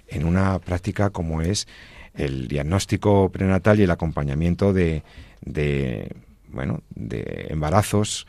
en 0.07 0.25
una 0.25 0.59
práctica 0.59 1.09
como 1.09 1.41
es 1.41 1.67
el 2.13 2.47
diagnóstico 2.47 3.29
prenatal 3.29 3.79
y 3.79 3.83
el 3.83 3.91
acompañamiento 3.91 4.73
de, 4.73 5.03
de 5.41 6.15
bueno 6.49 6.81
de 6.95 7.47
embarazos 7.49 8.27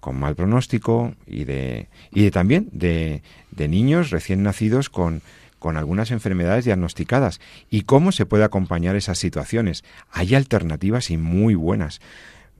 con 0.00 0.18
mal 0.18 0.34
pronóstico 0.34 1.14
y 1.26 1.44
de 1.44 1.88
y 2.10 2.22
de 2.24 2.30
también 2.30 2.68
de, 2.72 3.22
de 3.50 3.68
niños 3.68 4.10
recién 4.10 4.42
nacidos 4.42 4.88
con 4.90 5.22
con 5.58 5.76
algunas 5.76 6.10
enfermedades 6.10 6.64
diagnosticadas 6.64 7.40
y 7.68 7.82
cómo 7.82 8.12
se 8.12 8.26
puede 8.26 8.44
acompañar 8.44 8.94
esas 8.96 9.18
situaciones. 9.18 9.82
Hay 10.10 10.36
alternativas 10.36 11.10
y 11.10 11.16
muy 11.16 11.56
buenas. 11.56 12.00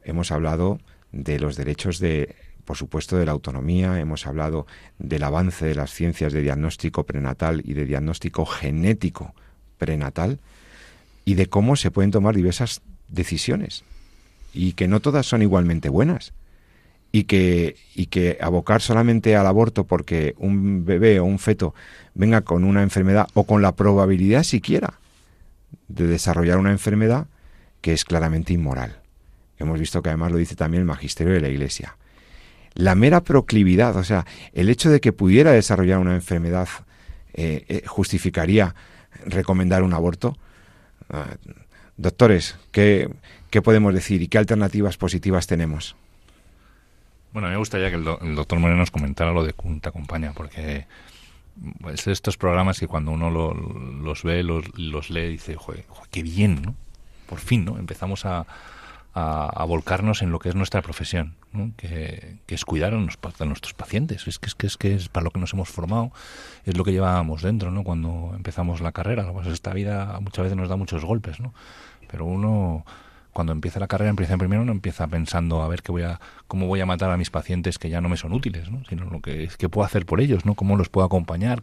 Hemos 0.02 0.32
hablado 0.32 0.80
de 1.12 1.38
los 1.38 1.56
derechos 1.56 2.00
de, 2.00 2.34
por 2.68 2.76
supuesto, 2.76 3.16
de 3.16 3.24
la 3.24 3.32
autonomía, 3.32 3.98
hemos 3.98 4.26
hablado 4.26 4.66
del 4.98 5.22
avance 5.22 5.64
de 5.64 5.74
las 5.74 5.90
ciencias 5.90 6.34
de 6.34 6.42
diagnóstico 6.42 7.04
prenatal 7.04 7.62
y 7.64 7.72
de 7.72 7.86
diagnóstico 7.86 8.44
genético 8.44 9.34
prenatal 9.78 10.38
y 11.24 11.32
de 11.32 11.46
cómo 11.46 11.76
se 11.76 11.90
pueden 11.90 12.10
tomar 12.10 12.36
diversas 12.36 12.82
decisiones 13.08 13.84
y 14.52 14.74
que 14.74 14.86
no 14.86 15.00
todas 15.00 15.24
son 15.24 15.40
igualmente 15.40 15.88
buenas 15.88 16.34
y 17.10 17.24
que, 17.24 17.76
y 17.94 18.08
que 18.08 18.36
abocar 18.38 18.82
solamente 18.82 19.34
al 19.34 19.46
aborto 19.46 19.84
porque 19.84 20.34
un 20.36 20.84
bebé 20.84 21.20
o 21.20 21.24
un 21.24 21.38
feto 21.38 21.74
venga 22.12 22.42
con 22.42 22.64
una 22.64 22.82
enfermedad 22.82 23.28
o 23.32 23.44
con 23.44 23.62
la 23.62 23.76
probabilidad 23.76 24.42
siquiera 24.42 25.00
de 25.88 26.06
desarrollar 26.06 26.58
una 26.58 26.72
enfermedad 26.72 27.28
que 27.80 27.94
es 27.94 28.04
claramente 28.04 28.52
inmoral. 28.52 28.98
Hemos 29.56 29.80
visto 29.80 30.02
que 30.02 30.10
además 30.10 30.32
lo 30.32 30.36
dice 30.36 30.54
también 30.54 30.82
el 30.82 30.86
magisterio 30.86 31.32
de 31.32 31.40
la 31.40 31.48
Iglesia. 31.48 31.96
La 32.78 32.94
mera 32.94 33.22
proclividad, 33.22 33.96
o 33.96 34.04
sea, 34.04 34.24
el 34.52 34.68
hecho 34.68 34.88
de 34.88 35.00
que 35.00 35.12
pudiera 35.12 35.50
desarrollar 35.50 35.98
una 35.98 36.14
enfermedad 36.14 36.68
eh, 37.34 37.64
eh, 37.66 37.82
justificaría 37.84 38.76
recomendar 39.26 39.82
un 39.82 39.94
aborto. 39.94 40.36
Ah, 41.10 41.26
doctores, 41.96 42.56
¿qué, 42.70 43.10
¿qué 43.50 43.62
podemos 43.62 43.92
decir 43.92 44.22
y 44.22 44.28
qué 44.28 44.38
alternativas 44.38 44.96
positivas 44.96 45.48
tenemos? 45.48 45.96
Bueno, 47.32 47.48
me 47.48 47.56
gustaría 47.56 47.90
que 47.90 47.96
el, 47.96 48.04
doctor 48.04 48.60
Moreno 48.60 48.78
nos 48.78 48.92
comentara 48.92 49.32
lo 49.32 49.42
de 49.42 49.54
Cunta 49.54 49.88
Acompaña, 49.88 50.32
porque 50.32 50.86
es 51.90 52.04
de 52.04 52.12
estos 52.12 52.36
programas 52.36 52.78
que 52.78 52.86
cuando 52.86 53.10
uno 53.10 53.28
los 53.28 54.22
ve, 54.22 54.44
los, 54.44 54.78
los 54.78 55.10
lee, 55.10 55.26
dice, 55.26 55.56
joder, 55.56 55.84
qué 56.12 56.22
bien, 56.22 56.62
¿no? 56.62 56.76
Por 57.26 57.40
fin, 57.40 57.64
¿no? 57.64 57.76
Empezamos 57.76 58.24
a, 58.24 58.46
a, 59.18 59.64
volcarnos 59.64 60.22
en 60.22 60.30
lo 60.30 60.38
que 60.38 60.48
es 60.48 60.54
nuestra 60.54 60.82
profesión, 60.82 61.34
que, 61.76 62.38
es 62.46 62.64
cuidar 62.64 62.94
a, 62.94 62.96
nuestros 62.98 63.74
pacientes. 63.74 64.26
Es 64.26 64.38
que, 64.38 64.46
es 64.46 64.54
que 64.54 64.66
es 64.66 64.76
que 64.76 64.94
es 64.94 65.08
para 65.08 65.24
lo 65.24 65.30
que 65.30 65.40
nos 65.40 65.52
hemos 65.52 65.68
formado, 65.68 66.12
es 66.64 66.76
lo 66.76 66.84
que 66.84 66.92
llevábamos 66.92 67.42
dentro, 67.42 67.70
¿no? 67.70 67.84
Cuando 67.84 68.32
empezamos 68.34 68.80
la 68.80 68.92
carrera, 68.92 69.30
pues 69.32 69.46
esta 69.48 69.72
vida 69.72 70.18
muchas 70.20 70.44
veces 70.44 70.56
nos 70.56 70.68
da 70.68 70.76
muchos 70.76 71.04
golpes, 71.04 71.40
¿no? 71.40 71.52
Pero 72.08 72.24
uno 72.24 72.84
cuando 73.32 73.52
empieza 73.52 73.78
la 73.78 73.86
carrera, 73.86 74.10
empieza 74.10 74.36
primero, 74.36 74.64
no 74.64 74.72
empieza 74.72 75.06
pensando 75.06 75.62
a 75.62 75.68
ver 75.68 75.82
qué 75.82 75.92
voy 75.92 76.02
a, 76.02 76.20
cómo 76.48 76.66
voy 76.66 76.80
a 76.80 76.86
matar 76.86 77.10
a 77.12 77.16
mis 77.16 77.30
pacientes 77.30 77.78
que 77.78 77.88
ya 77.88 78.00
no 78.00 78.08
me 78.08 78.16
son 78.16 78.32
útiles, 78.32 78.68
¿no? 78.68 78.82
sino 78.88 79.04
lo 79.04 79.20
que, 79.20 79.48
qué 79.56 79.68
puedo 79.68 79.86
hacer 79.86 80.06
por 80.06 80.20
ellos, 80.20 80.44
¿no? 80.44 80.54
cómo 80.54 80.76
los 80.76 80.88
puedo 80.88 81.06
acompañar, 81.06 81.60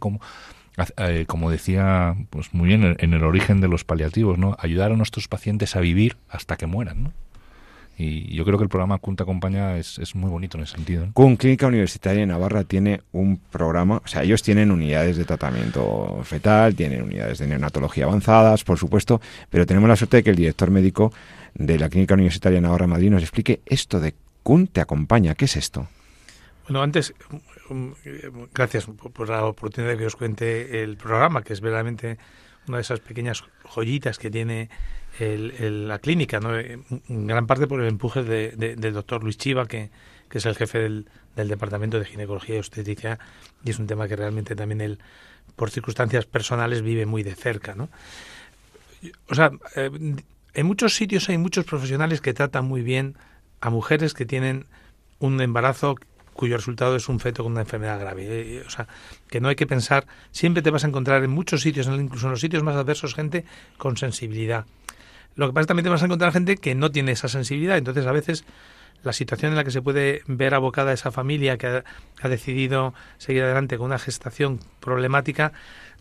eh, 0.96 1.24
como 1.26 1.50
decía 1.50 2.16
pues 2.30 2.54
muy 2.54 2.68
bien 2.68 2.96
en 2.98 3.12
el 3.12 3.22
origen 3.24 3.60
de 3.60 3.68
los 3.68 3.84
paliativos, 3.84 4.38
¿no? 4.38 4.56
ayudar 4.58 4.90
a 4.90 4.96
nuestros 4.96 5.28
pacientes 5.28 5.76
a 5.76 5.80
vivir 5.80 6.16
hasta 6.30 6.56
que 6.56 6.64
mueran. 6.64 7.02
¿no? 7.02 7.12
Y 7.98 8.34
yo 8.34 8.44
creo 8.44 8.58
que 8.58 8.64
el 8.64 8.68
programa 8.68 8.98
CUN 8.98 9.16
te 9.16 9.22
acompaña 9.22 9.78
es, 9.78 9.98
es 9.98 10.14
muy 10.14 10.28
bonito 10.28 10.58
en 10.58 10.64
ese 10.64 10.74
sentido. 10.74 11.08
CUN, 11.14 11.36
Clínica 11.36 11.66
Universitaria 11.66 12.20
de 12.20 12.26
Navarra, 12.26 12.64
tiene 12.64 13.00
un 13.12 13.38
programa, 13.38 14.02
o 14.04 14.08
sea, 14.08 14.22
ellos 14.22 14.42
tienen 14.42 14.70
unidades 14.70 15.16
de 15.16 15.24
tratamiento 15.24 16.20
fetal, 16.22 16.74
tienen 16.74 17.02
unidades 17.02 17.38
de 17.38 17.46
neonatología 17.46 18.04
avanzadas, 18.04 18.64
por 18.64 18.78
supuesto, 18.78 19.20
pero 19.48 19.64
tenemos 19.64 19.88
la 19.88 19.96
suerte 19.96 20.18
de 20.18 20.22
que 20.24 20.30
el 20.30 20.36
director 20.36 20.70
médico 20.70 21.12
de 21.54 21.78
la 21.78 21.88
Clínica 21.88 22.14
Universitaria 22.14 22.56
de 22.56 22.62
Navarra 22.62 22.86
Madrid 22.86 23.10
nos 23.10 23.22
explique 23.22 23.60
esto 23.64 23.98
de 23.98 24.14
CUN 24.42 24.66
te 24.66 24.80
acompaña. 24.80 25.34
¿Qué 25.34 25.46
es 25.46 25.56
esto? 25.56 25.88
Bueno, 26.68 26.82
antes, 26.82 27.14
gracias 28.52 28.86
por 28.86 29.28
la 29.28 29.44
oportunidad 29.44 29.92
de 29.92 29.98
que 29.98 30.06
os 30.06 30.16
cuente 30.16 30.82
el 30.82 30.96
programa, 30.96 31.42
que 31.42 31.52
es 31.52 31.60
verdaderamente 31.60 32.18
una 32.68 32.78
de 32.78 32.82
esas 32.82 33.00
pequeñas 33.00 33.44
joyitas 33.64 34.18
que 34.18 34.30
tiene 34.30 34.68
la 35.18 35.98
clínica, 35.98 36.40
¿no? 36.40 36.58
en 36.58 37.26
gran 37.26 37.46
parte 37.46 37.66
por 37.66 37.80
el 37.80 37.88
empuje 37.88 38.22
del 38.22 38.92
doctor 38.92 39.22
Luis 39.22 39.38
Chiva, 39.38 39.66
que, 39.66 39.90
es 40.30 40.44
el 40.44 40.54
jefe 40.54 40.78
del, 40.78 41.06
Departamento 41.34 41.98
de 41.98 42.04
Ginecología 42.04 42.56
y 42.56 42.58
Obstetricia, 42.58 43.18
y 43.64 43.70
es 43.70 43.78
un 43.78 43.86
tema 43.86 44.08
que 44.08 44.16
realmente 44.16 44.54
también 44.54 44.80
él, 44.80 44.98
por 45.54 45.70
circunstancias 45.70 46.26
personales, 46.26 46.82
vive 46.82 47.06
muy 47.06 47.22
de 47.22 47.34
cerca. 47.34 47.74
¿no? 47.74 47.88
O 49.28 49.34
sea, 49.34 49.52
eh, 49.74 49.90
en 50.54 50.66
muchos 50.66 50.94
sitios 50.94 51.28
hay 51.28 51.38
muchos 51.38 51.64
profesionales 51.64 52.20
que 52.20 52.34
tratan 52.34 52.66
muy 52.66 52.82
bien 52.82 53.16
a 53.60 53.70
mujeres 53.70 54.14
que 54.14 54.26
tienen 54.26 54.66
un 55.18 55.40
embarazo 55.40 55.96
cuyo 56.36 56.56
resultado 56.56 56.94
es 56.96 57.08
un 57.08 57.18
feto 57.18 57.42
con 57.42 57.52
una 57.52 57.62
enfermedad 57.62 57.98
grave. 57.98 58.24
Eh, 58.26 58.64
o 58.66 58.70
sea, 58.70 58.86
que 59.28 59.40
no 59.40 59.48
hay 59.48 59.56
que 59.56 59.66
pensar, 59.66 60.06
siempre 60.30 60.62
te 60.62 60.70
vas 60.70 60.84
a 60.84 60.88
encontrar 60.88 61.24
en 61.24 61.30
muchos 61.30 61.62
sitios, 61.62 61.86
incluso 61.88 62.26
en 62.26 62.32
los 62.32 62.40
sitios 62.40 62.62
más 62.62 62.76
adversos, 62.76 63.14
gente 63.14 63.44
con 63.78 63.96
sensibilidad. 63.96 64.66
Lo 65.34 65.46
que 65.46 65.52
pasa 65.52 65.62
es 65.62 65.66
que 65.66 65.68
también 65.68 65.84
te 65.84 65.90
vas 65.90 66.02
a 66.02 66.06
encontrar 66.06 66.32
gente 66.32 66.56
que 66.56 66.74
no 66.74 66.90
tiene 66.90 67.12
esa 67.12 67.28
sensibilidad. 67.28 67.76
Entonces, 67.76 68.06
a 68.06 68.12
veces, 68.12 68.44
la 69.02 69.12
situación 69.12 69.52
en 69.52 69.56
la 69.56 69.64
que 69.64 69.70
se 69.70 69.82
puede 69.82 70.22
ver 70.26 70.54
abocada 70.54 70.92
esa 70.92 71.10
familia 71.10 71.58
que 71.58 71.82
ha, 72.22 72.28
decidido 72.28 72.94
seguir 73.18 73.42
adelante 73.42 73.76
con 73.76 73.86
una 73.86 73.98
gestación 73.98 74.60
problemática 74.80 75.52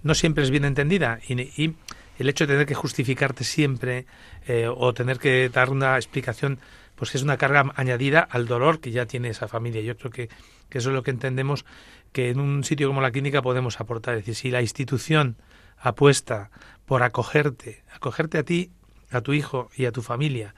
no 0.04 0.16
siempre 0.16 0.44
es 0.44 0.52
bien 0.52 0.66
entendida. 0.66 1.20
Y, 1.28 1.74
el 2.18 2.30
hecho 2.30 2.48
de 2.48 2.54
tener 2.54 2.66
que 2.66 2.76
justificarte 2.76 3.44
siempre 3.44 4.06
eh, 4.48 4.70
o 4.74 4.94
tener 4.94 5.20
que 5.20 5.50
dar 5.50 5.70
una 5.70 5.98
explicación, 5.98 6.60
pues 6.96 7.16
es 7.16 7.24
una 7.24 7.38
carga 7.38 7.72
añadida 7.76 8.20
al 8.22 8.48
dolor 8.48 8.80
que 8.80 8.92
ya 8.92 9.06
tiene 9.06 9.30
esa 9.30 9.48
familia. 9.48 9.82
Yo 9.82 9.98
creo 9.98 10.12
que, 10.12 10.30
que 10.70 10.78
eso 10.78 10.90
es 10.90 10.96
lo 10.96 11.04
que 11.04 11.12
entendemos 11.12 11.66
que 12.12 12.30
en 12.30 12.40
un 12.40 12.64
sitio 12.64 12.88
como 12.88 13.02
la 13.02 13.12
clínica 13.12 13.42
podemos 13.42 13.80
aportar. 13.80 14.16
Es 14.16 14.22
decir, 14.22 14.36
si 14.36 14.52
la 14.52 14.62
institución 14.62 15.38
apuesta 15.78 16.50
por 16.86 17.04
acogerte, 17.04 17.84
acogerte 17.94 18.38
a 18.38 18.44
ti 18.44 18.72
a 19.12 19.22
tu 19.22 19.34
hijo 19.34 19.70
y 19.76 19.86
a 19.86 19.92
tu 19.92 20.02
familia, 20.02 20.56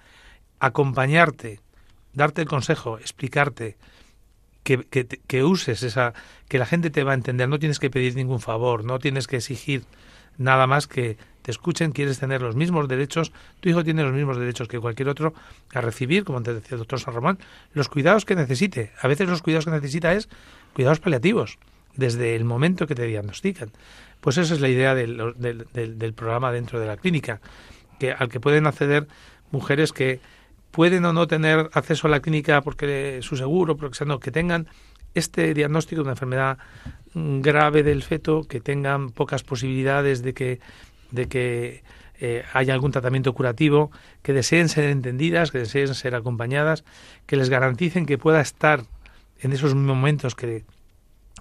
acompañarte, 0.60 1.60
darte 2.14 2.42
el 2.42 2.48
consejo, 2.48 2.98
explicarte, 2.98 3.78
que, 4.64 4.86
que, 5.28 5.44
uses 5.46 5.82
esa, 5.84 6.14
que 6.50 6.60
la 6.60 6.66
gente 6.66 6.90
te 6.90 7.04
va 7.04 7.12
a 7.12 7.16
entender, 7.16 7.48
no 7.48 7.60
tienes 7.60 7.80
que 7.80 7.90
pedir 7.90 8.16
ningún 8.16 8.42
favor, 8.42 8.84
no 8.84 9.00
tienes 9.00 9.26
que 9.26 9.38
exigir 9.38 9.86
nada 10.38 10.68
más 10.68 10.88
que 10.88 11.18
escuchen, 11.48 11.92
quieres 11.92 12.20
tener 12.20 12.42
los 12.42 12.56
mismos 12.56 12.88
derechos, 12.88 13.32
tu 13.60 13.70
hijo 13.70 13.84
tiene 13.84 14.04
los 14.04 14.14
mismos 14.14 14.38
derechos 14.38 14.68
que 14.68 14.80
cualquier 14.80 15.10
otro 15.10 15.34
a 15.74 15.82
recibir, 15.82 16.24
como 16.24 16.44
te 16.44 16.54
decía 16.54 16.76
el 16.76 16.80
doctor 16.80 17.00
San 17.00 17.14
Román, 17.14 17.40
los 17.74 17.90
cuidados 17.90 18.26
que 18.26 18.36
necesite. 18.36 18.92
A 19.02 19.08
veces 19.08 19.28
los 19.28 19.42
cuidados 19.42 19.66
que 19.66 19.72
necesita 19.72 20.14
es 20.14 20.30
cuidados 20.74 21.00
paliativos, 21.00 21.58
desde 21.96 22.36
el 22.36 22.46
momento 22.46 22.86
que 22.88 22.96
te 22.96 23.06
diagnostican. 23.06 23.72
Pues 24.22 24.38
esa 24.38 24.54
es 24.54 24.62
la 24.62 24.70
idea 24.70 24.94
del, 24.94 25.36
del, 25.38 26.14
programa 26.14 26.52
dentro 26.52 26.80
de 26.80 26.88
la 26.88 26.98
clínica 26.98 27.40
que, 28.00 28.12
al 28.12 28.30
que 28.30 28.40
pueden 28.40 28.68
acceder 28.68 29.08
mujeres 29.52 29.94
que 29.94 30.20
pueden 30.72 31.06
o 31.06 31.14
no 31.14 31.28
tener 31.28 31.70
acceso 31.74 32.08
a 32.08 32.12
la 32.12 32.20
clínica 32.20 32.62
porque 32.62 33.20
su 33.22 33.38
seguro, 33.38 33.78
porque 33.78 34.06
no, 34.06 34.20
que 34.20 34.32
tengan 34.32 34.68
este 35.14 35.54
diagnóstico 35.54 36.02
de 36.02 36.04
una 36.04 36.12
enfermedad 36.12 36.58
grave 37.14 37.84
del 37.84 38.04
feto, 38.04 38.44
que 38.44 38.60
tengan 38.60 39.10
pocas 39.10 39.44
posibilidades 39.44 40.22
de 40.22 40.34
que, 40.34 40.60
de 41.12 41.28
que 41.28 41.84
eh, 42.20 42.44
haya 42.54 42.74
algún 42.74 42.92
tratamiento 42.92 43.34
curativo, 43.34 43.92
que 44.24 44.34
deseen 44.34 44.70
ser 44.70 44.86
entendidas, 44.86 45.52
que 45.52 45.60
deseen 45.60 45.94
ser 45.94 46.16
acompañadas, 46.16 46.84
que 47.28 47.36
les 47.36 47.50
garanticen 47.50 48.06
que 48.06 48.18
pueda 48.18 48.42
estar 48.42 48.86
en 49.40 49.54
esos 49.54 49.76
momentos 49.76 50.34
que, 50.34 50.66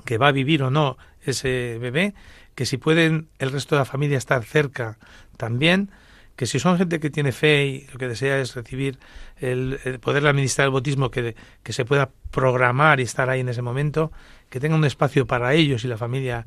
que 0.04 0.18
va 0.18 0.28
a 0.28 0.32
vivir 0.32 0.62
o 0.62 0.70
no 0.70 0.98
ese 1.24 1.78
bebé, 1.80 2.14
que 2.54 2.66
si 2.66 2.76
pueden 2.76 3.28
el 3.38 3.52
resto 3.52 3.74
de 3.74 3.80
la 3.80 3.84
familia 3.84 4.18
estar 4.18 4.44
cerca 4.44 4.98
también, 5.36 5.90
que 6.36 6.44
si 6.44 6.58
son 6.58 6.76
gente 6.76 7.00
que 7.00 7.08
tiene 7.08 7.32
fe 7.32 7.66
y 7.66 7.86
lo 7.92 7.98
que 7.98 8.08
desea 8.08 8.38
es 8.38 8.54
recibir 8.54 8.98
el, 9.38 9.98
poder 10.02 10.26
administrar 10.26 10.66
el 10.66 10.72
bautismo, 10.72 11.10
que, 11.10 11.34
que, 11.62 11.72
se 11.72 11.86
pueda 11.86 12.10
programar 12.30 13.00
y 13.00 13.04
estar 13.04 13.30
ahí 13.30 13.40
en 13.40 13.48
ese 13.48 13.62
momento, 13.62 14.12
que 14.50 14.60
tenga 14.60 14.76
un 14.76 14.84
espacio 14.84 15.26
para 15.26 15.54
ellos 15.54 15.84
y 15.84 15.88
la 15.88 15.96
familia 15.96 16.46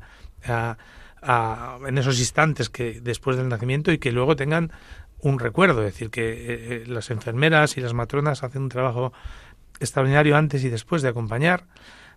en 1.22 1.98
esos 1.98 2.18
instantes 2.18 2.70
que 2.70 3.00
después 3.00 3.36
del 3.36 3.48
nacimiento 3.48 3.92
y 3.92 3.98
que 3.98 4.12
luego 4.12 4.36
tengan 4.36 4.72
un 5.22 5.38
recuerdo, 5.38 5.80
es 5.80 5.92
decir, 5.92 6.10
que 6.10 6.30
eh, 6.30 6.36
eh, 6.48 6.84
las 6.86 7.10
enfermeras 7.10 7.76
y 7.76 7.80
las 7.80 7.92
matronas 7.92 8.42
hacen 8.42 8.62
un 8.62 8.68
trabajo 8.68 9.12
extraordinario 9.80 10.36
antes 10.36 10.64
y 10.64 10.70
después 10.70 11.02
de 11.02 11.08
acompañar 11.08 11.64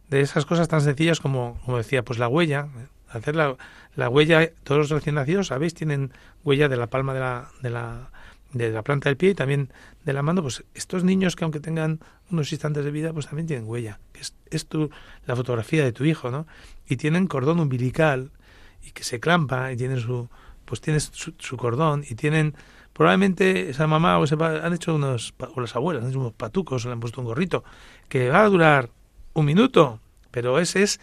de 0.09 0.21
esas 0.21 0.45
cosas 0.45 0.67
tan 0.67 0.81
sencillas 0.81 1.19
como, 1.19 1.59
como 1.65 1.77
decía, 1.77 2.03
pues 2.03 2.19
la 2.19 2.27
huella, 2.27 2.67
hacer 3.09 3.35
la, 3.35 3.55
la 3.95 4.09
huella, 4.09 4.51
todos 4.63 4.79
los 4.79 4.89
recién 4.89 5.15
nacidos, 5.15 5.47
¿sabéis? 5.47 5.73
Tienen 5.73 6.11
huella 6.43 6.69
de 6.69 6.77
la 6.77 6.87
palma 6.87 7.13
de 7.13 7.19
la, 7.19 7.49
de 7.61 7.69
la, 7.69 8.09
de 8.53 8.71
la 8.71 8.83
planta 8.83 9.09
del 9.09 9.17
pie 9.17 9.31
y 9.31 9.35
también 9.35 9.71
de 10.05 10.13
la 10.13 10.21
mano, 10.21 10.41
pues 10.41 10.63
estos 10.73 11.03
niños 11.03 11.35
que 11.35 11.43
aunque 11.43 11.59
tengan 11.59 11.99
unos 12.31 12.51
instantes 12.51 12.85
de 12.85 12.91
vida, 12.91 13.13
pues 13.13 13.27
también 13.27 13.47
tienen 13.47 13.67
huella. 13.67 13.99
Es, 14.13 14.35
es 14.49 14.67
tu, 14.67 14.89
la 15.25 15.35
fotografía 15.35 15.83
de 15.83 15.91
tu 15.91 16.05
hijo, 16.05 16.31
¿no? 16.31 16.47
Y 16.87 16.97
tienen 16.97 17.27
cordón 17.27 17.59
umbilical 17.59 18.31
y 18.83 18.91
que 18.91 19.03
se 19.03 19.19
clampa 19.19 19.71
y 19.71 19.77
tienen 19.77 19.99
su, 19.99 20.29
pues 20.65 20.81
tienes 20.81 21.11
su, 21.13 21.57
cordón 21.57 22.03
y 22.09 22.15
tienen 22.15 22.55
probablemente 22.93 23.69
esa 23.69 23.87
mamá 23.87 24.19
o 24.19 24.23
ese 24.23 24.35
han 24.39 24.73
hecho 24.73 24.95
unos, 24.95 25.33
o 25.55 25.61
las 25.61 25.75
abuelas 25.75 26.03
han 26.03 26.09
hecho 26.09 26.19
unos 26.19 26.33
patucos, 26.33 26.85
o 26.85 26.87
le 26.87 26.93
han 26.93 26.99
puesto 26.99 27.21
un 27.21 27.27
gorrito, 27.27 27.63
que 28.09 28.29
va 28.29 28.43
a 28.43 28.49
durar 28.49 28.89
un 29.33 29.45
minuto, 29.45 29.99
pero 30.31 30.59
ese 30.59 30.83
es 30.83 30.99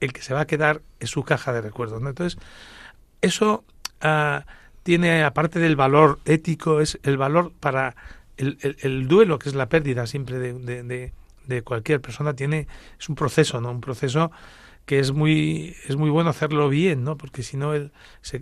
el 0.00 0.12
que 0.12 0.22
se 0.22 0.34
va 0.34 0.40
a 0.40 0.46
quedar 0.46 0.82
en 1.00 1.06
su 1.06 1.24
caja 1.24 1.52
de 1.52 1.60
recuerdos. 1.60 2.00
¿no? 2.00 2.08
Entonces, 2.08 2.40
eso 3.20 3.64
ah, 4.00 4.44
tiene, 4.82 5.24
aparte 5.24 5.58
del 5.58 5.76
valor 5.76 6.18
ético, 6.24 6.80
es 6.80 6.98
el 7.02 7.16
valor 7.16 7.52
para 7.60 7.94
el, 8.36 8.58
el, 8.80 9.08
duelo, 9.08 9.38
que 9.38 9.48
es 9.48 9.54
la 9.54 9.68
pérdida 9.68 10.06
siempre 10.06 10.38
de, 10.38 10.52
de, 10.54 11.12
de, 11.46 11.62
cualquier 11.62 12.00
persona, 12.00 12.34
tiene, 12.34 12.68
es 12.98 13.08
un 13.08 13.16
proceso, 13.16 13.60
¿no? 13.60 13.70
Un 13.70 13.80
proceso 13.80 14.30
que 14.88 14.98
es 15.00 15.12
muy, 15.12 15.76
es 15.86 15.96
muy 15.96 16.08
bueno 16.08 16.30
hacerlo 16.30 16.70
bien, 16.70 17.04
¿no? 17.04 17.18
Porque 17.18 17.42
si 17.42 17.58
no, 17.58 17.74
el, 17.74 17.92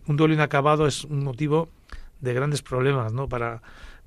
un 0.07 0.17
duelo 0.17 0.33
inacabado 0.33 0.87
es 0.87 1.03
un 1.03 1.25
motivo 1.25 1.69
de 2.21 2.35
grandes 2.35 2.63
problemas, 2.63 3.13
¿no? 3.13 3.29
Para, 3.29 3.63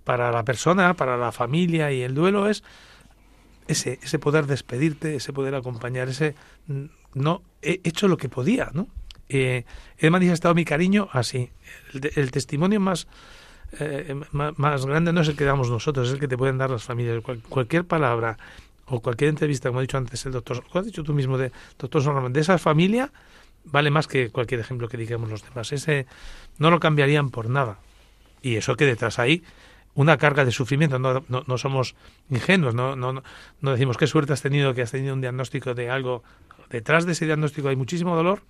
para 0.06 0.32
la 0.32 0.46
persona, 0.46 0.94
para 0.94 1.18
la 1.18 1.34
familia, 1.34 1.92
y 1.92 2.02
el 2.02 2.16
duelo 2.16 2.48
es 2.48 2.64
ese, 3.68 4.00
ese 4.02 4.20
poder 4.20 4.48
despedirte, 4.48 5.18
ese 5.18 5.34
poder 5.34 5.54
acompañar, 5.54 6.08
ese 6.08 6.34
no 7.14 7.42
he 7.62 7.82
hecho 7.84 8.08
lo 8.08 8.16
que 8.16 8.30
podía, 8.30 8.70
¿no? 8.74 8.88
Eh, 9.28 9.66
he 9.98 10.10
manifestado 10.10 10.56
mi 10.56 10.64
cariño 10.64 11.10
así. 11.12 11.52
El, 11.92 12.32
testimonio 12.32 12.80
más, 12.80 13.10
eh, 13.82 14.16
más, 14.32 14.86
grande 14.86 15.12
no 15.12 15.20
es 15.20 15.28
el 15.28 15.36
que 15.36 15.44
damos 15.44 15.70
nosotros, 15.70 16.08
es 16.08 16.14
el 16.14 16.22
que 16.22 16.30
te 16.30 16.38
pueden 16.38 16.58
dar 16.58 16.70
las 16.70 16.86
familias. 16.86 17.22
cualquier 17.50 17.84
palabra 17.84 18.38
o 18.90 19.00
cualquier 19.02 19.30
entrevista, 19.30 19.70
como 19.70 19.80
ha 19.80 19.82
dicho 19.82 19.98
antes 19.98 20.26
el 20.26 20.32
doctor, 20.32 20.64
como 20.68 20.80
has 20.80 20.86
dicho 20.86 21.04
tú 21.04 21.14
mismo, 21.14 21.38
de 21.38 21.52
doctor 21.78 22.02
Son 22.02 22.34
de 22.34 22.40
esa 22.40 22.58
familia, 22.58 23.12
vale 23.66 23.92
más 23.92 24.08
que 24.08 24.30
cualquier 24.30 24.60
ejemplo 24.62 24.88
que 24.88 24.98
digamos 24.98 25.30
los 25.30 25.44
demás. 25.44 25.72
Ese 25.72 26.06
no 26.58 26.72
lo 26.72 26.80
cambiarían 26.80 27.30
por 27.30 27.50
nada. 27.50 27.80
Y 28.42 28.56
eso 28.56 28.76
que 28.76 28.86
detrás 28.86 29.20
hay 29.20 29.44
una 29.96 30.18
carga 30.18 30.46
de 30.46 30.52
sufrimiento. 30.52 31.00
No, 31.00 31.24
no, 31.28 31.44
no 31.46 31.58
somos 31.58 31.96
ingenuos, 32.30 32.74
no, 32.74 32.96
no, 32.96 33.22
no 33.62 33.72
decimos 33.72 33.98
qué 33.98 34.08
suerte 34.08 34.34
has 34.34 34.42
tenido 34.42 34.74
que 34.74 34.82
has 34.82 34.92
tenido 34.92 35.14
un 35.14 35.22
diagnóstico 35.22 35.74
de 35.74 35.90
algo. 35.90 36.24
Detrás 36.70 37.06
de 37.06 37.14
ese 37.14 37.26
diagnóstico 37.26 37.70
hay 37.70 37.76
muchísimo 37.76 38.16
dolor, 38.16 38.42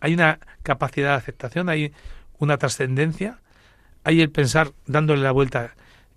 hay 0.00 0.14
una 0.14 0.38
capacidad 0.62 1.10
de 1.10 1.16
aceptación, 1.16 1.68
hay 1.68 1.92
una 2.38 2.58
trascendencia, 2.58 3.40
hay 4.04 4.20
el 4.20 4.30
pensar 4.30 4.72
dándole 4.86 5.22
la 5.22 5.32
vuelta. 5.32 5.74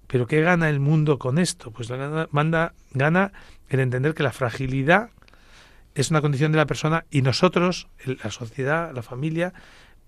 Pero 0.10 0.26
¿qué 0.26 0.42
gana 0.42 0.70
el 0.70 0.80
mundo 0.80 1.20
con 1.20 1.38
esto? 1.38 1.70
Pues 1.70 1.88
gana, 1.88 2.28
manda, 2.32 2.74
gana 2.94 3.32
el 3.70 3.80
entender 3.80 4.16
que 4.16 4.24
la 4.24 4.32
fragilidad 4.32 5.12
es 5.94 6.10
una 6.10 6.20
condición 6.20 6.52
de 6.52 6.58
la 6.58 6.66
persona 6.66 7.06
y 7.12 7.22
nosotros, 7.22 7.88
la 8.24 8.32
sociedad, 8.32 8.92
la 8.92 9.04
familia, 9.04 9.54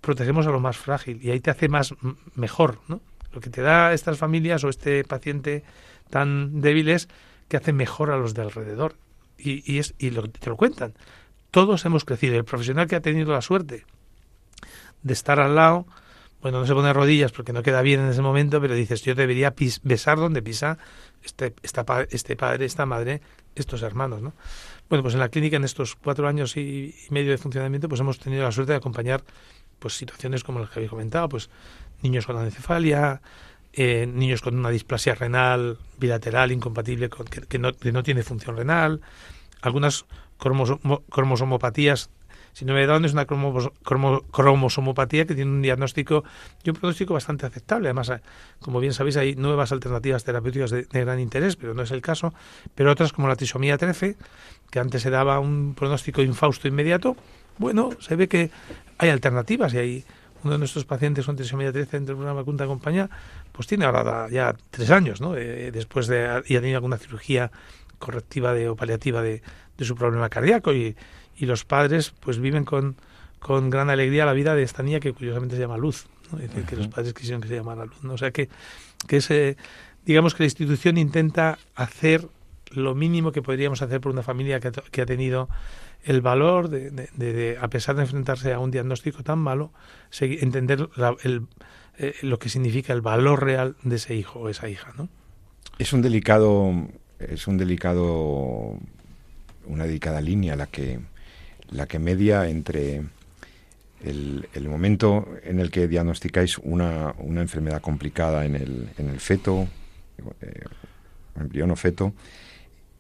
protegemos 0.01 0.47
a 0.47 0.49
lo 0.49 0.59
más 0.59 0.75
frágil 0.77 1.19
y 1.21 1.29
ahí 1.29 1.39
te 1.39 1.51
hace 1.51 1.69
más 1.69 1.93
mejor, 2.33 2.79
¿no? 2.87 2.99
Lo 3.31 3.41
que 3.41 3.51
te 3.51 3.61
da 3.61 3.93
estas 3.93 4.17
familias 4.17 4.63
o 4.63 4.69
este 4.69 5.03
paciente 5.03 5.63
tan 6.09 6.61
débil 6.61 6.89
es 6.89 7.07
que 7.47 7.57
hace 7.57 7.71
mejor 7.71 8.09
a 8.09 8.17
los 8.17 8.33
de 8.33 8.41
alrededor 8.41 8.95
y, 9.37 9.71
y 9.71 9.77
es 9.77 9.93
y 9.99 10.09
lo, 10.09 10.27
te 10.27 10.49
lo 10.49 10.57
cuentan. 10.57 10.95
Todos 11.51 11.85
hemos 11.85 12.05
crecido. 12.05 12.35
El 12.37 12.43
profesional 12.43 12.87
que 12.87 12.95
ha 12.95 13.01
tenido 13.01 13.31
la 13.33 13.41
suerte 13.41 13.85
de 15.03 15.13
estar 15.13 15.39
al 15.39 15.53
lado, 15.53 15.85
bueno, 16.41 16.59
no 16.59 16.65
se 16.65 16.73
pone 16.73 16.91
rodillas 16.93 17.31
porque 17.31 17.53
no 17.53 17.63
queda 17.63 17.81
bien 17.81 18.01
en 18.01 18.09
ese 18.09 18.21
momento, 18.21 18.59
pero 18.59 18.75
dices, 18.75 19.01
yo 19.03 19.15
debería 19.15 19.53
besar 19.83 20.17
donde 20.17 20.41
pisa 20.41 20.77
este, 21.23 21.53
esta, 21.63 21.85
este 22.09 22.35
padre, 22.35 22.65
esta 22.65 22.85
madre, 22.85 23.21
estos 23.55 23.81
hermanos, 23.83 24.21
¿no? 24.21 24.33
Bueno, 24.89 25.03
pues 25.03 25.13
en 25.13 25.21
la 25.21 25.29
clínica, 25.29 25.55
en 25.55 25.63
estos 25.63 25.95
cuatro 25.95 26.27
años 26.27 26.57
y, 26.57 26.95
y 27.07 27.13
medio 27.13 27.31
de 27.31 27.37
funcionamiento, 27.37 27.87
pues 27.87 28.01
hemos 28.01 28.19
tenido 28.19 28.43
la 28.43 28.51
suerte 28.51 28.73
de 28.73 28.77
acompañar 28.77 29.23
pues 29.79 29.95
situaciones 29.95 30.43
como 30.43 30.59
las 30.59 30.69
que 30.69 30.79
habéis 30.79 30.91
comentado, 30.91 31.27
pues 31.29 31.49
niños 32.01 32.25
con 32.25 32.37
anencefalia, 32.37 33.21
eh, 33.73 34.05
niños 34.05 34.41
con 34.41 34.57
una 34.57 34.69
displasia 34.69 35.15
renal 35.15 35.77
bilateral 35.97 36.51
incompatible 36.51 37.09
con 37.09 37.25
que, 37.25 37.57
no, 37.57 38.03
tiene 38.03 38.21
función 38.21 38.57
renal, 38.57 39.01
algunas 39.61 40.05
cromosomopatías 40.37 42.09
síndrome 42.53 42.81
de 42.81 42.87
Down 42.87 43.05
es 43.05 43.13
una 43.13 43.25
cromosomopatía 43.25 45.25
que 45.25 45.35
tiene 45.35 45.51
un 45.51 45.61
diagnóstico 45.61 46.23
y 46.63 46.69
un 46.69 46.75
pronóstico 46.75 47.13
bastante 47.13 47.45
aceptable. 47.45 47.87
Además, 47.87 48.11
como 48.59 48.79
bien 48.79 48.93
sabéis, 48.93 49.17
hay 49.17 49.35
nuevas 49.35 49.71
alternativas 49.71 50.23
terapéuticas 50.23 50.71
de, 50.71 50.83
de, 50.83 51.01
gran 51.01 51.19
interés, 51.19 51.55
pero 51.55 51.73
no 51.73 51.83
es 51.83 51.91
el 51.91 52.01
caso. 52.01 52.33
Pero 52.75 52.91
otras, 52.91 53.13
como 53.13 53.27
la 53.27 53.35
trisomía 53.35 53.77
13, 53.77 54.15
que 54.69 54.79
antes 54.79 55.01
se 55.01 55.09
daba 55.09 55.39
un 55.39 55.73
pronóstico 55.75 56.21
infausto 56.21 56.67
inmediato, 56.67 57.15
bueno, 57.57 57.91
se 57.99 58.15
ve 58.15 58.27
que 58.27 58.51
hay 58.97 59.09
alternativas 59.09 59.73
y 59.73 59.77
hay 59.77 60.05
uno 60.43 60.53
de 60.53 60.59
nuestros 60.59 60.85
pacientes 60.85 61.25
con 61.25 61.35
trisomía 61.35 61.71
13 61.71 61.97
dentro 61.97 62.15
de 62.15 62.21
una 62.21 62.33
vacuna 62.33 62.65
compañía, 62.65 63.09
pues 63.51 63.67
tiene 63.67 63.85
ahora 63.85 64.27
ya 64.29 64.55
tres 64.69 64.89
años, 64.91 65.21
¿no? 65.21 65.35
Eh, 65.35 65.71
después 65.71 66.07
de 66.07 66.43
y 66.47 66.55
ha 66.55 66.61
tenido 66.61 66.77
alguna 66.77 66.97
cirugía 66.97 67.51
correctiva 67.99 68.53
de, 68.53 68.69
o 68.69 68.75
paliativa 68.75 69.21
de, 69.21 69.41
de 69.77 69.85
su 69.85 69.95
problema 69.95 70.29
cardíaco 70.29 70.73
y, 70.73 70.95
y, 71.41 71.45
los 71.45 71.65
padres 71.65 72.13
pues 72.19 72.39
viven 72.39 72.65
con, 72.65 72.95
con 73.39 73.69
gran 73.69 73.89
alegría 73.89 74.25
la 74.25 74.33
vida 74.33 74.55
de 74.55 74.63
esta 74.63 74.83
niña 74.83 74.99
que 74.99 75.13
curiosamente 75.13 75.55
se 75.55 75.61
llama 75.61 75.77
Luz, 75.77 76.07
¿no? 76.31 76.39
Es 76.39 76.49
decir, 76.49 76.65
que 76.65 76.75
los 76.75 76.87
padres 76.87 77.13
quisieron 77.13 77.41
que 77.41 77.47
se 77.47 77.55
llamara 77.55 77.85
Luz, 77.85 78.03
¿no? 78.03 78.13
O 78.13 78.17
sea 78.17 78.31
que, 78.31 78.49
que 79.07 79.17
ese, 79.17 79.57
digamos 80.05 80.35
que 80.35 80.43
la 80.43 80.47
institución 80.47 80.97
intenta 80.97 81.57
hacer 81.75 82.27
lo 82.71 82.95
mínimo 82.95 83.31
que 83.31 83.41
podríamos 83.41 83.81
hacer 83.81 83.99
por 83.99 84.11
una 84.11 84.23
familia 84.23 84.59
que, 84.59 84.71
que 84.91 85.01
ha 85.01 85.05
tenido 85.05 85.49
el 86.03 86.21
valor 86.21 86.69
de, 86.69 86.89
de, 86.89 87.09
de, 87.33 87.57
a 87.59 87.67
pesar 87.69 87.95
de 87.95 88.03
enfrentarse 88.03 88.53
a 88.53 88.59
un 88.59 88.71
diagnóstico 88.71 89.23
tan 89.23 89.39
malo, 89.39 89.71
entender 90.19 90.89
la, 90.95 91.15
el, 91.23 91.47
eh, 91.97 92.15
lo 92.21 92.39
que 92.39 92.49
significa 92.49 92.93
el 92.93 93.01
valor 93.01 93.43
real 93.43 93.75
de 93.83 93.97
ese 93.97 94.15
hijo 94.15 94.39
o 94.39 94.49
esa 94.49 94.69
hija, 94.69 94.93
¿no? 94.97 95.09
Es 95.77 95.93
un 95.93 96.01
delicado, 96.01 96.71
es 97.19 97.47
un 97.47 97.57
delicado, 97.57 98.77
una 99.65 99.85
delicada 99.85 100.21
línea 100.21 100.55
la 100.55 100.67
que, 100.67 100.99
la 101.71 101.87
que 101.87 101.99
media 101.99 102.47
entre 102.47 103.01
el, 104.03 104.67
momento 104.67 105.27
en 105.43 105.59
el 105.59 105.71
que 105.71 105.87
diagnosticáis 105.87 106.57
una, 106.57 107.13
una 107.17 107.41
enfermedad 107.41 107.81
complicada 107.81 108.45
en 108.45 108.55
el, 108.55 108.89
en 108.97 109.09
el 109.09 109.19
feto, 109.19 109.67
eh, 110.41 110.63
embrión 111.39 111.71
o 111.71 111.75
feto, 111.75 112.13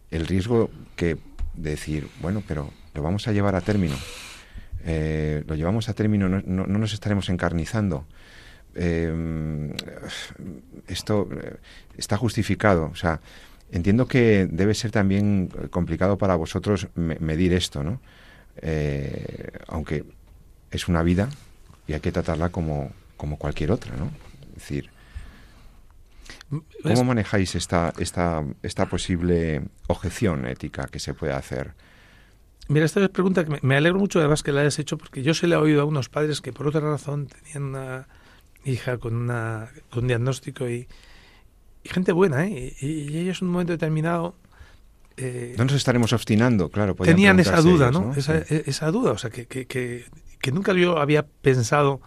el 0.09 0.27
riesgo 0.27 0.69
que 0.95 1.17
de 1.53 1.71
decir, 1.71 2.07
bueno, 2.21 2.43
pero 2.47 2.71
lo 2.93 3.01
vamos 3.01 3.27
a 3.27 3.31
llevar 3.31 3.55
a 3.55 3.61
término. 3.61 3.95
Eh, 4.83 5.43
lo 5.47 5.55
llevamos 5.55 5.89
a 5.89 5.93
término, 5.93 6.27
no, 6.27 6.41
no, 6.45 6.65
no 6.65 6.79
nos 6.79 6.93
estaremos 6.93 7.29
encarnizando. 7.29 8.05
Eh, 8.75 9.73
esto 10.87 11.27
eh, 11.31 11.55
está 11.97 12.17
justificado. 12.17 12.89
O 12.91 12.95
sea, 12.95 13.19
entiendo 13.71 14.07
que 14.07 14.47
debe 14.49 14.73
ser 14.73 14.91
también 14.91 15.47
complicado 15.69 16.17
para 16.17 16.35
vosotros 16.35 16.87
me 16.95 17.17
medir 17.19 17.53
esto, 17.53 17.83
¿no? 17.83 18.01
Eh, 18.57 19.51
aunque 19.67 20.03
es 20.71 20.87
una 20.87 21.03
vida 21.03 21.29
y 21.87 21.93
hay 21.93 21.99
que 21.99 22.11
tratarla 22.11 22.49
como, 22.49 22.91
como 23.17 23.37
cualquier 23.37 23.71
otra, 23.71 23.95
¿no? 23.95 24.11
Es 24.49 24.55
decir, 24.55 24.89
¿cómo 26.83 27.03
manejáis 27.03 27.55
esta, 27.55 27.93
esta, 27.97 28.43
esta 28.61 28.85
posible 28.87 29.63
objeción 29.87 30.45
ética 30.47 30.87
que 30.87 30.99
se 30.99 31.13
puede 31.13 31.33
hacer? 31.33 31.73
Mira, 32.67 32.85
esta 32.85 33.03
es 33.03 33.09
pregunta 33.09 33.43
que 33.43 33.59
me, 33.61 33.75
alegro 33.75 33.99
mucho 33.99 34.19
además 34.19 34.43
que 34.43 34.51
la 34.51 34.61
hayas 34.61 34.79
hecho 34.79 34.97
porque 34.97 35.23
yo 35.23 35.33
se 35.33 35.47
le 35.47 35.55
he 35.55 35.57
oído 35.57 35.81
a 35.81 35.85
unos 35.85 36.09
padres 36.09 36.41
que 36.41 36.53
por 36.53 36.67
otra 36.67 36.81
razón 36.81 37.27
tenían 37.27 37.63
una 37.63 38.07
hija 38.63 38.97
con, 38.97 39.15
una, 39.15 39.69
con 39.89 40.03
un 40.03 40.07
diagnóstico 40.07 40.69
y, 40.69 40.87
y 41.83 41.89
gente 41.89 42.11
buena, 42.11 42.45
¿eh? 42.45 42.75
Y, 42.79 42.85
y, 42.85 43.17
ellos 43.17 43.41
en 43.41 43.47
un 43.47 43.53
momento 43.53 43.73
determinado... 43.73 44.35
Eh, 45.17 45.55
no 45.57 45.65
nos 45.65 45.73
estaremos 45.73 46.13
obstinando, 46.13 46.69
claro. 46.69 46.95
Tenían 46.95 47.39
esa 47.39 47.61
duda, 47.61 47.89
ellos, 47.89 48.01
¿no? 48.01 48.07
¿no? 48.07 48.13
Esa, 48.15 48.43
sí. 48.45 48.61
esa, 48.65 48.91
duda, 48.91 49.11
o 49.11 49.17
sea, 49.17 49.29
que, 49.29 49.45
que, 49.45 49.65
que, 49.65 50.05
que, 50.39 50.51
nunca 50.51 50.73
yo 50.73 50.99
había 50.99 51.25
pensado... 51.25 52.01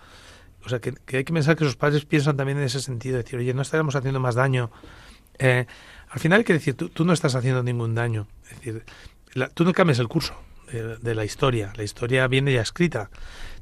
O 0.65 0.69
sea, 0.69 0.81
que, 0.81 0.95
hay 1.13 1.25
que 1.25 1.33
pensar 1.33 1.57
que 1.57 1.65
sus 1.65 1.77
padres 1.77 2.07
piensan 2.07 2.37
también 2.37 2.59
en 2.59 2.65
ese 2.65 2.81
sentido, 2.81 3.19
decir, 3.19 3.39
oye, 3.39 3.53
no 3.53 3.63
estaremos 3.63 3.95
haciendo 3.97 4.19
más 4.19 4.35
daño. 4.35 4.71
Eh, 5.39 5.67
al 6.09 6.21
final 6.21 6.39
hay 6.39 6.45
que 6.45 6.55
decir, 6.55 6.75
tú, 6.75 6.89
tú, 6.89 7.05
no 7.05 7.13
estás 7.13 7.35
haciendo 7.35 7.63
ningún 7.63 7.95
daño. 7.95 8.27
Es 8.45 8.57
decir, 8.57 8.85
la, 9.35 9.49
tú 9.49 9.65
no 9.65 9.73
cambias 9.73 9.99
el 9.99 10.09
curso 10.09 10.35
de, 10.73 10.97
de, 10.97 11.15
la 11.15 11.25
historia. 11.27 11.73
La 11.77 11.83
historia 11.83 12.27
viene 12.29 12.55
ya 12.55 12.63
escrita. 12.63 13.11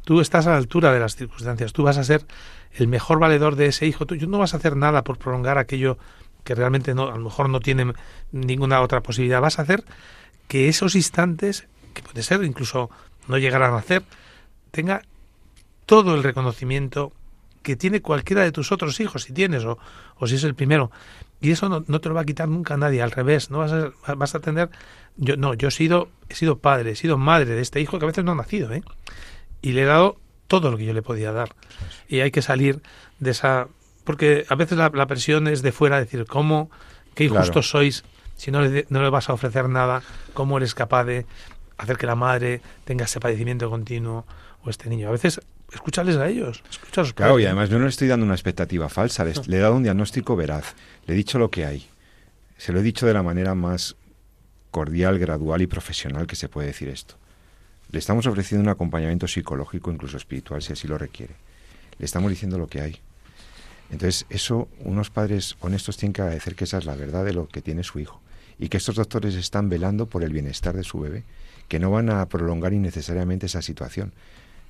Tú 0.04 0.20
estás 0.20 0.46
a 0.46 0.50
la 0.50 0.58
altura 0.58 0.92
de 0.92 1.00
las 1.00 1.16
circunstancias. 1.16 1.72
Tú 1.72 1.82
vas 1.82 1.98
a 1.98 2.04
ser 2.04 2.24
el 2.72 2.86
mejor 2.86 3.18
valedor 3.18 3.56
de 3.56 3.66
ese 3.66 3.86
hijo. 3.86 4.06
Tú 4.06 4.14
no 4.28 4.38
vas 4.38 4.54
a 4.54 4.58
hacer 4.58 4.76
nada 4.76 5.02
por 5.02 5.18
prolongar 5.18 5.58
aquello 5.58 5.98
que 6.44 6.54
realmente 6.54 6.94
no, 6.94 7.08
a 7.08 7.16
lo 7.16 7.24
mejor 7.24 7.48
no 7.48 7.60
tiene 7.60 7.92
ninguna 8.32 8.80
otra 8.80 9.02
posibilidad. 9.02 9.40
Vas 9.40 9.58
a 9.58 9.62
hacer 9.62 9.84
que 10.48 10.68
esos 10.68 10.94
instantes, 10.94 11.66
que 11.94 12.02
puede 12.02 12.22
ser 12.22 12.42
incluso 12.44 12.90
no 13.28 13.38
llegar 13.38 13.62
a 13.62 13.70
nacer, 13.70 14.02
tenga 14.70 15.02
todo 15.86 16.14
el 16.14 16.22
reconocimiento 16.22 17.12
que 17.62 17.76
tiene 17.76 18.02
cualquiera 18.02 18.42
de 18.42 18.52
tus 18.52 18.72
otros 18.72 18.98
hijos, 19.00 19.22
si 19.22 19.32
tienes, 19.32 19.64
o, 19.64 19.78
o 20.16 20.26
si 20.26 20.34
es 20.34 20.44
el 20.44 20.54
primero. 20.54 20.90
Y 21.40 21.50
eso 21.50 21.68
no, 21.68 21.84
no, 21.86 22.00
te 22.00 22.08
lo 22.08 22.14
va 22.14 22.22
a 22.22 22.24
quitar 22.24 22.48
nunca 22.48 22.76
nadie, 22.76 23.02
al 23.02 23.10
revés, 23.10 23.50
no 23.50 23.58
vas 23.58 23.72
a, 23.72 24.14
vas 24.14 24.34
a 24.34 24.40
tener, 24.40 24.70
yo 25.16 25.36
no, 25.36 25.54
yo 25.54 25.68
he 25.68 25.70
sido, 25.70 26.08
he 26.28 26.34
sido 26.34 26.58
padre, 26.58 26.92
he 26.92 26.96
sido 26.96 27.18
madre 27.18 27.54
de 27.54 27.60
este 27.60 27.80
hijo 27.80 27.98
que 27.98 28.04
a 28.04 28.08
veces 28.08 28.24
no 28.24 28.32
ha 28.32 28.36
nacido, 28.36 28.72
¿eh? 28.72 28.82
y 29.60 29.72
le 29.72 29.82
he 29.82 29.84
dado 29.84 30.18
todo 30.48 30.70
lo 30.70 30.76
que 30.76 30.84
yo 30.84 30.92
le 30.92 31.02
podía 31.02 31.32
dar. 31.32 31.54
Y 32.08 32.20
hay 32.20 32.30
que 32.30 32.42
salir 32.42 32.82
de 33.20 33.30
esa... 33.30 33.68
Porque 34.04 34.44
a 34.48 34.54
veces 34.54 34.78
la, 34.78 34.90
la 34.92 35.06
presión 35.06 35.46
es 35.48 35.62
de 35.62 35.72
fuera, 35.72 35.98
decir, 35.98 36.26
¿cómo? 36.26 36.70
¿Qué 37.14 37.24
injustos 37.24 37.50
claro. 37.50 37.62
sois? 37.62 38.04
Si 38.36 38.50
no 38.50 38.60
le, 38.60 38.86
no 38.88 39.02
le 39.02 39.10
vas 39.10 39.28
a 39.28 39.34
ofrecer 39.34 39.68
nada, 39.68 40.02
¿cómo 40.34 40.56
eres 40.56 40.74
capaz 40.74 41.04
de 41.04 41.26
hacer 41.78 41.96
que 41.96 42.06
la 42.06 42.16
madre 42.16 42.60
tenga 42.84 43.04
ese 43.04 43.20
padecimiento 43.20 43.70
continuo 43.70 44.26
o 44.64 44.70
este 44.70 44.88
niño? 44.88 45.08
A 45.08 45.12
veces 45.12 45.40
escúchales 45.72 46.16
a 46.16 46.28
ellos. 46.28 46.62
Escúchalos 46.70 47.12
claro, 47.12 47.38
y 47.38 47.46
además 47.46 47.68
yo 47.68 47.78
no 47.78 47.84
le 47.84 47.90
estoy 47.90 48.08
dando 48.08 48.26
una 48.26 48.34
expectativa 48.34 48.88
falsa, 48.88 49.24
les, 49.24 49.38
no. 49.38 49.44
le 49.46 49.56
he 49.56 49.60
dado 49.60 49.76
un 49.76 49.82
diagnóstico 49.82 50.36
veraz, 50.36 50.74
le 51.06 51.14
he 51.14 51.16
dicho 51.16 51.38
lo 51.38 51.50
que 51.50 51.66
hay. 51.66 51.86
Se 52.56 52.72
lo 52.72 52.80
he 52.80 52.82
dicho 52.82 53.06
de 53.06 53.14
la 53.14 53.22
manera 53.22 53.54
más 53.54 53.96
cordial, 54.70 55.18
gradual 55.18 55.62
y 55.62 55.66
profesional 55.66 56.26
que 56.26 56.36
se 56.36 56.48
puede 56.48 56.68
decir 56.68 56.88
esto. 56.88 57.16
Le 57.90 57.98
estamos 57.98 58.26
ofreciendo 58.26 58.62
un 58.62 58.70
acompañamiento 58.70 59.28
psicológico, 59.28 59.92
incluso 59.92 60.16
espiritual, 60.16 60.62
si 60.62 60.72
así 60.72 60.88
lo 60.88 60.96
requiere. 60.96 61.34
Le 61.98 62.06
estamos 62.06 62.30
diciendo 62.30 62.58
lo 62.58 62.66
que 62.66 62.80
hay. 62.80 63.00
Entonces, 63.92 64.24
eso, 64.30 64.68
unos 64.80 65.10
padres 65.10 65.56
honestos 65.60 65.98
tienen 65.98 66.14
que 66.14 66.22
agradecer 66.22 66.54
que 66.54 66.64
esa 66.64 66.78
es 66.78 66.86
la 66.86 66.96
verdad 66.96 67.24
de 67.26 67.34
lo 67.34 67.46
que 67.46 67.60
tiene 67.60 67.84
su 67.84 68.00
hijo. 68.00 68.20
Y 68.58 68.68
que 68.68 68.78
estos 68.78 68.96
doctores 68.96 69.34
están 69.34 69.68
velando 69.68 70.06
por 70.06 70.24
el 70.24 70.32
bienestar 70.32 70.74
de 70.74 70.82
su 70.82 70.98
bebé, 70.98 71.24
que 71.68 71.78
no 71.78 71.90
van 71.90 72.08
a 72.08 72.26
prolongar 72.26 72.72
innecesariamente 72.72 73.46
esa 73.46 73.60
situación. 73.60 74.12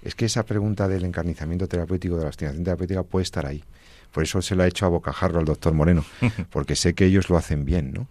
Es 0.03 0.17
que 0.17 0.25
esa 0.25 0.45
pregunta 0.45 0.89
del 0.89 1.05
encarnizamiento 1.05 1.69
terapéutico, 1.69 2.17
de 2.17 2.23
la 2.23 2.29
obstinación 2.29 2.65
terapéutica, 2.65 3.05
puede 3.05 3.23
estar 3.23 3.47
ahí. 3.47 3.63
Por 4.11 4.25
eso 4.25 4.43
se 4.43 4.57
la 4.57 4.65
he 4.65 4.69
hecho 4.69 4.87
a 4.87 4.89
bocajarro 4.89 5.39
al 5.39 5.45
doctor 5.45 5.73
Moreno, 5.73 6.05
porque 6.51 6.75
sé 6.75 6.95
que 6.95 7.05
ellos 7.07 7.31
lo 7.31 7.37
hacen 7.37 7.65
bien, 7.65 7.93
¿no? 7.93 8.09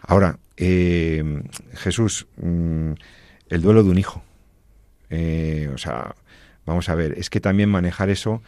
Ahora, 0.00 0.38
eh, 0.56 1.42
Jesús, 1.74 2.26
mmm, 2.38 2.92
el 3.50 3.62
duelo 3.62 3.84
de 3.84 3.90
un 3.90 3.98
hijo. 3.98 4.22
Eh, 5.10 5.70
o 5.74 5.78
sea, 5.78 6.14
vamos 6.64 6.88
a 6.88 6.94
ver, 6.94 7.18
es 7.18 7.28
que 7.28 7.40
también 7.40 7.68
manejar 7.68 8.08
eso 8.08 8.42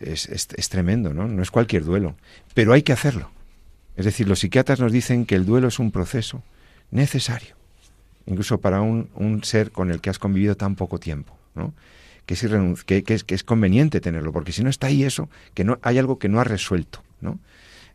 es, 0.00 0.28
es, 0.28 0.68
tremendo, 0.68 1.12
¿no? 1.12 1.26
No 1.26 1.42
es 1.42 1.50
cualquier 1.50 1.84
duelo, 1.84 2.16
pero 2.54 2.72
hay 2.72 2.82
que 2.82 2.92
hacerlo. 2.92 3.30
Es 3.96 4.04
decir, 4.04 4.28
los 4.28 4.40
psiquiatras 4.40 4.80
nos 4.80 4.92
dicen 4.92 5.26
que 5.26 5.34
el 5.34 5.44
duelo 5.44 5.68
es 5.68 5.78
un 5.78 5.90
proceso 5.90 6.42
necesario, 6.90 7.56
incluso 8.26 8.60
para 8.60 8.80
un, 8.80 9.10
un 9.14 9.42
ser 9.44 9.70
con 9.72 9.90
el 9.90 10.00
que 10.00 10.10
has 10.10 10.18
convivido 10.18 10.56
tan 10.56 10.76
poco 10.76 10.98
tiempo, 10.98 11.36
¿no? 11.54 11.74
Que 12.26 12.34
es, 12.34 12.84
que, 12.84 13.02
que, 13.02 13.14
es, 13.14 13.24
que 13.24 13.34
es 13.34 13.42
conveniente 13.42 14.00
tenerlo, 14.00 14.32
porque 14.32 14.52
si 14.52 14.62
no 14.62 14.70
está 14.70 14.88
ahí 14.88 15.02
eso, 15.02 15.28
que 15.54 15.64
no 15.64 15.78
hay 15.82 15.98
algo 15.98 16.18
que 16.18 16.28
no 16.28 16.40
ha 16.40 16.44
resuelto, 16.44 17.02
¿no? 17.20 17.38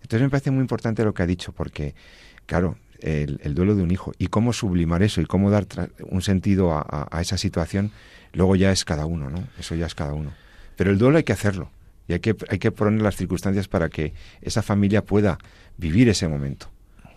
Entonces 0.02 0.22
me 0.22 0.30
parece 0.30 0.52
muy 0.52 0.62
importante 0.62 1.06
lo 1.06 1.14
que 1.14 1.24
ha 1.24 1.28
dicho, 1.28 1.54
porque, 1.54 1.96
claro, 2.46 2.78
el, 3.00 3.54
duelo 3.54 3.76
de 3.76 3.84
un 3.84 3.92
hijo 3.92 4.14
y 4.18 4.28
cómo 4.28 4.54
sublimar 4.54 5.04
eso 5.04 5.22
y 5.22 5.26
cómo 5.26 5.52
dar 5.52 5.66
un 6.04 6.22
sentido 6.22 6.74
a, 6.74 7.08
a, 7.12 7.22
esa 7.22 7.38
situación, 7.38 7.92
luego 8.34 8.56
ya 8.56 8.72
es 8.72 8.86
cada 8.86 9.06
uno, 9.06 9.30
¿no? 9.30 9.48
Eso 9.60 9.76
ya 9.76 9.86
es 9.86 9.96
cada 9.96 10.14
uno. 10.14 10.34
Pero 10.76 10.92
el 10.92 10.98
duelo 10.98 11.18
hay 11.18 11.24
que 11.24 11.34
hacerlo 11.34 11.70
y 12.08 12.14
hay 12.14 12.20
que, 12.20 12.36
hay 12.50 12.60
que 12.60 12.72
poner 12.72 13.02
las 13.02 13.16
circunstancias 13.16 13.68
para 13.68 13.90
que 13.90 14.14
esa 14.42 14.62
familia 14.62 15.04
pueda 15.04 15.38
vivir 15.78 16.10
ese 16.10 16.28
momento. 16.28 16.68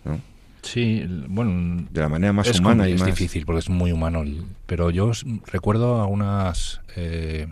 ¿no? 0.04 0.20
Sí, 0.62 1.06
bueno, 1.28 1.86
de 1.90 2.00
la 2.00 2.08
manera 2.08 2.32
más 2.32 2.58
humana 2.58 2.88
y 2.88 2.92
es 2.92 3.00
más... 3.00 3.08
difícil 3.08 3.46
porque 3.46 3.60
es 3.60 3.68
muy 3.68 3.92
humano. 3.92 4.24
Pero 4.66 4.90
yo 4.90 5.12
recuerdo 5.46 6.02
algunas 6.02 6.80
eh, 6.96 7.46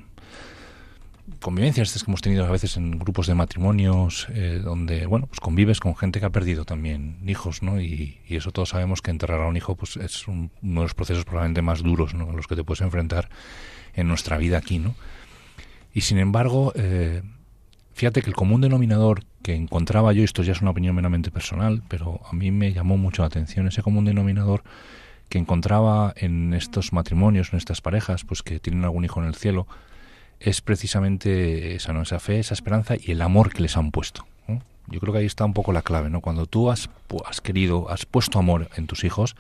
convivencias 1.40 1.92
que 1.92 2.10
hemos 2.10 2.22
tenido 2.22 2.44
a 2.44 2.50
veces 2.50 2.76
en 2.76 2.98
grupos 2.98 3.26
de 3.28 3.34
matrimonios 3.34 4.26
eh, 4.30 4.60
donde, 4.62 5.06
bueno, 5.06 5.26
pues 5.26 5.40
convives 5.40 5.78
con 5.78 5.94
gente 5.94 6.18
que 6.18 6.26
ha 6.26 6.30
perdido 6.30 6.64
también 6.64 7.18
hijos, 7.26 7.62
¿no? 7.62 7.80
Y, 7.80 8.18
eso 8.28 8.50
todos 8.50 8.70
sabemos 8.70 9.00
que 9.00 9.12
enterrar 9.12 9.42
a 9.42 9.46
un 9.46 9.56
hijo 9.56 9.76
pues 9.76 9.96
es 9.96 10.26
uno 10.26 10.50
de 10.60 10.80
los 10.80 10.94
procesos 10.94 11.24
probablemente 11.24 11.62
más 11.62 11.82
duros, 11.82 12.14
¿no? 12.14 12.30
A 12.30 12.32
los 12.32 12.48
que 12.48 12.56
te 12.56 12.64
puedes 12.64 12.80
enfrentar 12.80 13.28
en 13.94 14.08
nuestra 14.08 14.38
vida 14.38 14.58
aquí, 14.58 14.80
¿no? 14.80 14.96
Y 15.94 16.00
sin 16.00 16.18
embargo, 16.18 16.72
eh, 16.74 17.22
fíjate 17.94 18.20
que 18.20 18.28
el 18.28 18.36
común 18.36 18.60
denominador 18.60 19.22
que 19.42 19.54
encontraba 19.54 20.12
yo, 20.12 20.24
esto 20.24 20.42
ya 20.42 20.52
es 20.52 20.60
una 20.60 20.72
opinión 20.72 20.94
meramente 20.96 21.30
personal, 21.30 21.82
pero 21.88 22.20
a 22.28 22.34
mí 22.34 22.50
me 22.50 22.72
llamó 22.72 22.96
mucho 22.96 23.22
la 23.22 23.28
atención, 23.28 23.68
ese 23.68 23.82
común 23.82 24.04
denominador 24.04 24.64
que 25.28 25.38
encontraba 25.38 26.12
en 26.16 26.52
estos 26.52 26.92
matrimonios, 26.92 27.52
en 27.52 27.58
estas 27.58 27.80
parejas, 27.80 28.24
pues 28.24 28.42
que 28.42 28.58
tienen 28.58 28.84
algún 28.84 29.04
hijo 29.04 29.20
en 29.20 29.28
el 29.28 29.34
cielo, 29.34 29.66
es 30.40 30.60
precisamente 30.60 31.76
esa, 31.76 31.92
¿no? 31.92 32.02
esa 32.02 32.18
fe, 32.18 32.40
esa 32.40 32.54
esperanza 32.54 32.96
y 32.96 33.12
el 33.12 33.22
amor 33.22 33.52
que 33.52 33.62
les 33.62 33.76
han 33.76 33.90
puesto. 33.90 34.26
Yo 34.88 35.00
creo 35.00 35.14
que 35.14 35.20
ahí 35.20 35.26
está 35.26 35.46
un 35.46 35.54
poco 35.54 35.72
la 35.72 35.80
clave, 35.80 36.10
¿no? 36.10 36.20
Cuando 36.20 36.44
tú 36.44 36.70
has, 36.70 36.90
has 37.24 37.40
querido, 37.40 37.88
has 37.90 38.04
puesto 38.04 38.38
amor 38.38 38.68
en 38.76 38.86
tus 38.86 39.04
hijos, 39.04 39.34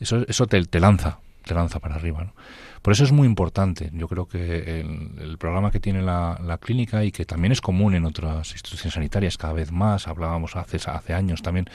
eso, 0.00 0.24
eso 0.26 0.48
te, 0.48 0.60
te 0.64 0.80
lanza, 0.80 1.20
te 1.44 1.54
lanza 1.54 1.78
para 1.78 1.94
arriba, 1.94 2.24
¿no? 2.24 2.32
Por 2.82 2.92
eso 2.92 3.04
es 3.04 3.12
muy 3.12 3.26
importante. 3.26 3.90
Yo 3.92 4.08
creo 4.08 4.26
que 4.26 4.80
el, 4.80 5.38
programa 5.38 5.70
que 5.70 5.80
tiene 5.80 6.02
la, 6.02 6.58
clínica 6.60 7.04
y 7.04 7.12
que 7.12 7.24
también 7.24 7.52
es 7.52 7.60
común 7.60 7.94
en 7.94 8.04
otras 8.04 8.52
instituciones 8.52 8.94
sanitarias 8.94 9.36
cada 9.36 9.52
vez 9.52 9.72
más, 9.72 10.08
hablábamos 10.08 10.56
hace, 10.56 10.78
hace 10.90 11.14
años 11.14 11.42
también 11.42 11.68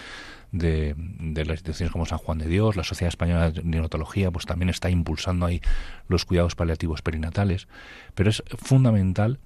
de, 0.51 0.95
las 1.35 1.49
instituciones 1.49 1.91
como 1.91 2.05
San 2.05 2.19
Juan 2.19 2.37
de 2.37 2.47
Dios, 2.47 2.75
la 2.75 2.83
Sociedad 2.83 3.09
Española 3.09 3.51
de 3.51 3.63
Neonatología, 3.63 4.31
pues 4.31 4.45
también 4.45 4.69
está 4.69 4.89
impulsando 4.89 5.45
ahí 5.45 5.61
los 6.07 6.25
cuidados 6.25 6.55
paliativos 6.55 7.01
perinatales. 7.01 7.67
Pero 8.15 8.29
es 8.29 8.43
fundamental 8.57 9.39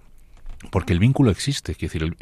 porque 0.71 0.93
el 0.93 0.99
vínculo 0.99 1.31
existe. 1.31 1.71
Es 1.71 1.77
decir, 1.79 2.15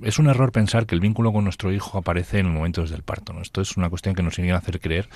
es 0.00 0.18
un 0.18 0.28
error 0.28 0.52
pensar 0.52 0.86
que 0.86 0.94
el 0.94 1.00
vínculo 1.00 1.32
con 1.32 1.44
nuestro 1.44 1.72
hijo 1.72 1.98
aparece 1.98 2.38
en 2.38 2.46
el 2.46 2.52
momento 2.52 2.82
desde 2.82 2.96
el 2.96 3.02
parto. 3.02 3.32
¿no? 3.32 3.42
Esto 3.42 3.60
es 3.60 3.76
una 3.76 3.90
cuestión 3.90 4.14
que 4.14 4.22
nos 4.22 4.38
a 4.38 4.56
hacer 4.56 4.80
creer 4.80 5.08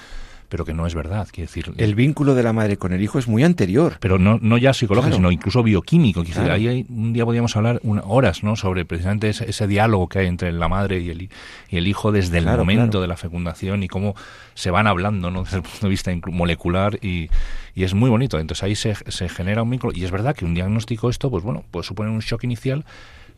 pero 0.54 0.64
que 0.64 0.72
no 0.72 0.86
es 0.86 0.94
verdad. 0.94 1.26
Quiere 1.32 1.48
decir, 1.48 1.72
el 1.78 1.96
vínculo 1.96 2.36
de 2.36 2.44
la 2.44 2.52
madre 2.52 2.76
con 2.76 2.92
el 2.92 3.02
hijo 3.02 3.18
es 3.18 3.26
muy 3.26 3.42
anterior. 3.42 3.96
Pero 3.98 4.20
no, 4.20 4.38
no 4.40 4.56
ya 4.56 4.72
psicológico, 4.72 5.16
sino 5.16 5.32
incluso 5.32 5.64
bioquímico. 5.64 6.22
ahí 6.48 6.86
un 6.88 7.12
día 7.12 7.24
podríamos 7.24 7.56
hablar 7.56 7.80
horas 8.04 8.44
¿no? 8.44 8.54
sobre 8.54 8.84
precisamente 8.84 9.30
ese, 9.30 9.66
diálogo 9.66 10.08
que 10.08 10.20
hay 10.20 10.28
entre 10.28 10.52
la 10.52 10.68
madre 10.68 11.00
y 11.00 11.10
el, 11.10 11.22
y 11.70 11.76
el 11.76 11.88
hijo 11.88 12.12
desde 12.12 12.38
el 12.38 12.46
momento 12.46 13.00
de 13.00 13.08
la 13.08 13.16
fecundación 13.16 13.82
y 13.82 13.88
cómo 13.88 14.14
se 14.54 14.70
van 14.70 14.86
hablando 14.86 15.28
¿no? 15.32 15.42
desde 15.42 15.56
el 15.56 15.64
punto 15.64 15.86
de 15.86 15.90
vista 15.90 16.12
molecular 16.26 17.00
y, 17.02 17.30
y 17.74 17.82
es 17.82 17.94
muy 17.94 18.08
bonito. 18.08 18.38
Entonces 18.38 18.62
ahí 18.62 18.76
se, 18.76 18.94
se 18.94 19.28
genera 19.28 19.64
un 19.64 19.70
vínculo. 19.70 19.92
Y 19.92 20.04
es 20.04 20.12
verdad 20.12 20.36
que 20.36 20.44
un 20.44 20.54
diagnóstico 20.54 21.10
esto, 21.10 21.32
pues 21.32 21.42
bueno, 21.42 21.64
puede 21.72 21.82
suponer 21.82 22.12
un 22.12 22.20
shock 22.20 22.44
inicial, 22.44 22.84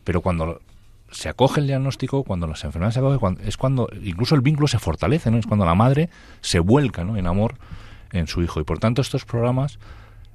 pero 0.03 0.21
cuando 0.21 0.61
se 1.11 1.29
acoge 1.29 1.61
el 1.61 1.67
diagnóstico, 1.67 2.23
cuando 2.23 2.47
las 2.47 2.63
enfermedades 2.63 2.95
se 2.95 2.99
acogen, 2.99 3.37
es 3.45 3.57
cuando 3.57 3.89
incluso 4.03 4.35
el 4.35 4.41
vínculo 4.41 4.67
se 4.67 4.79
fortalece, 4.79 5.31
¿no? 5.31 5.37
Es 5.37 5.47
cuando 5.47 5.65
la 5.65 5.75
madre 5.75 6.09
se 6.41 6.59
vuelca 6.59 7.03
¿no? 7.03 7.17
en 7.17 7.27
amor 7.27 7.55
en 8.11 8.27
su 8.27 8.41
hijo. 8.41 8.59
Y 8.59 8.63
por 8.63 8.79
tanto 8.79 9.01
estos 9.01 9.25
programas 9.25 9.79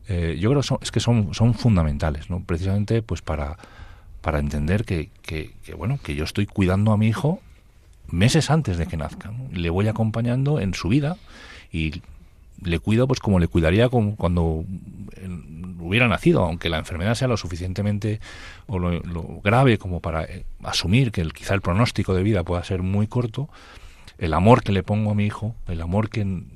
eh, 0.08 0.36
yo 0.40 0.50
creo 0.50 0.62
que 0.62 0.66
son, 0.66 0.78
es 0.82 0.90
que 0.90 1.00
son, 1.00 1.34
son 1.34 1.54
fundamentales, 1.54 2.30
¿no? 2.30 2.42
Precisamente 2.44 3.02
pues 3.02 3.22
para, 3.22 3.56
para 4.20 4.38
entender 4.38 4.84
que, 4.84 5.10
que, 5.22 5.52
bueno, 5.76 5.98
que 6.02 6.14
yo 6.14 6.24
estoy 6.24 6.46
cuidando 6.46 6.92
a 6.92 6.96
mi 6.96 7.08
hijo 7.08 7.40
meses 8.08 8.50
antes 8.50 8.78
de 8.78 8.86
que 8.86 8.96
nazca. 8.96 9.32
Le 9.52 9.70
voy 9.70 9.88
acompañando 9.88 10.60
en 10.60 10.74
su 10.74 10.88
vida 10.88 11.16
y 11.70 12.02
le 12.64 12.78
cuido 12.78 13.06
pues 13.06 13.20
como 13.20 13.38
le 13.38 13.48
cuidaría 13.48 13.88
cuando 13.88 14.64
hubiera 15.82 16.08
nacido, 16.08 16.44
aunque 16.44 16.68
la 16.68 16.78
enfermedad 16.78 17.14
sea 17.14 17.28
lo 17.28 17.36
suficientemente 17.36 18.20
o 18.66 18.78
lo, 18.78 19.00
grave 19.42 19.78
como 19.78 20.00
para 20.00 20.24
eh, 20.24 20.46
asumir 20.62 21.12
que 21.12 21.20
el, 21.20 21.32
quizá 21.32 21.54
el 21.54 21.60
pronóstico 21.60 22.14
de 22.14 22.22
vida 22.22 22.44
pueda 22.44 22.64
ser 22.64 22.82
muy 22.82 23.06
corto, 23.06 23.48
el 24.18 24.34
amor 24.34 24.62
que 24.62 24.72
le 24.72 24.82
pongo 24.82 25.10
a 25.10 25.14
mi 25.14 25.26
hijo, 25.26 25.54
el 25.68 25.80
amor 25.80 26.08
que 26.08 26.22
el 26.22 26.46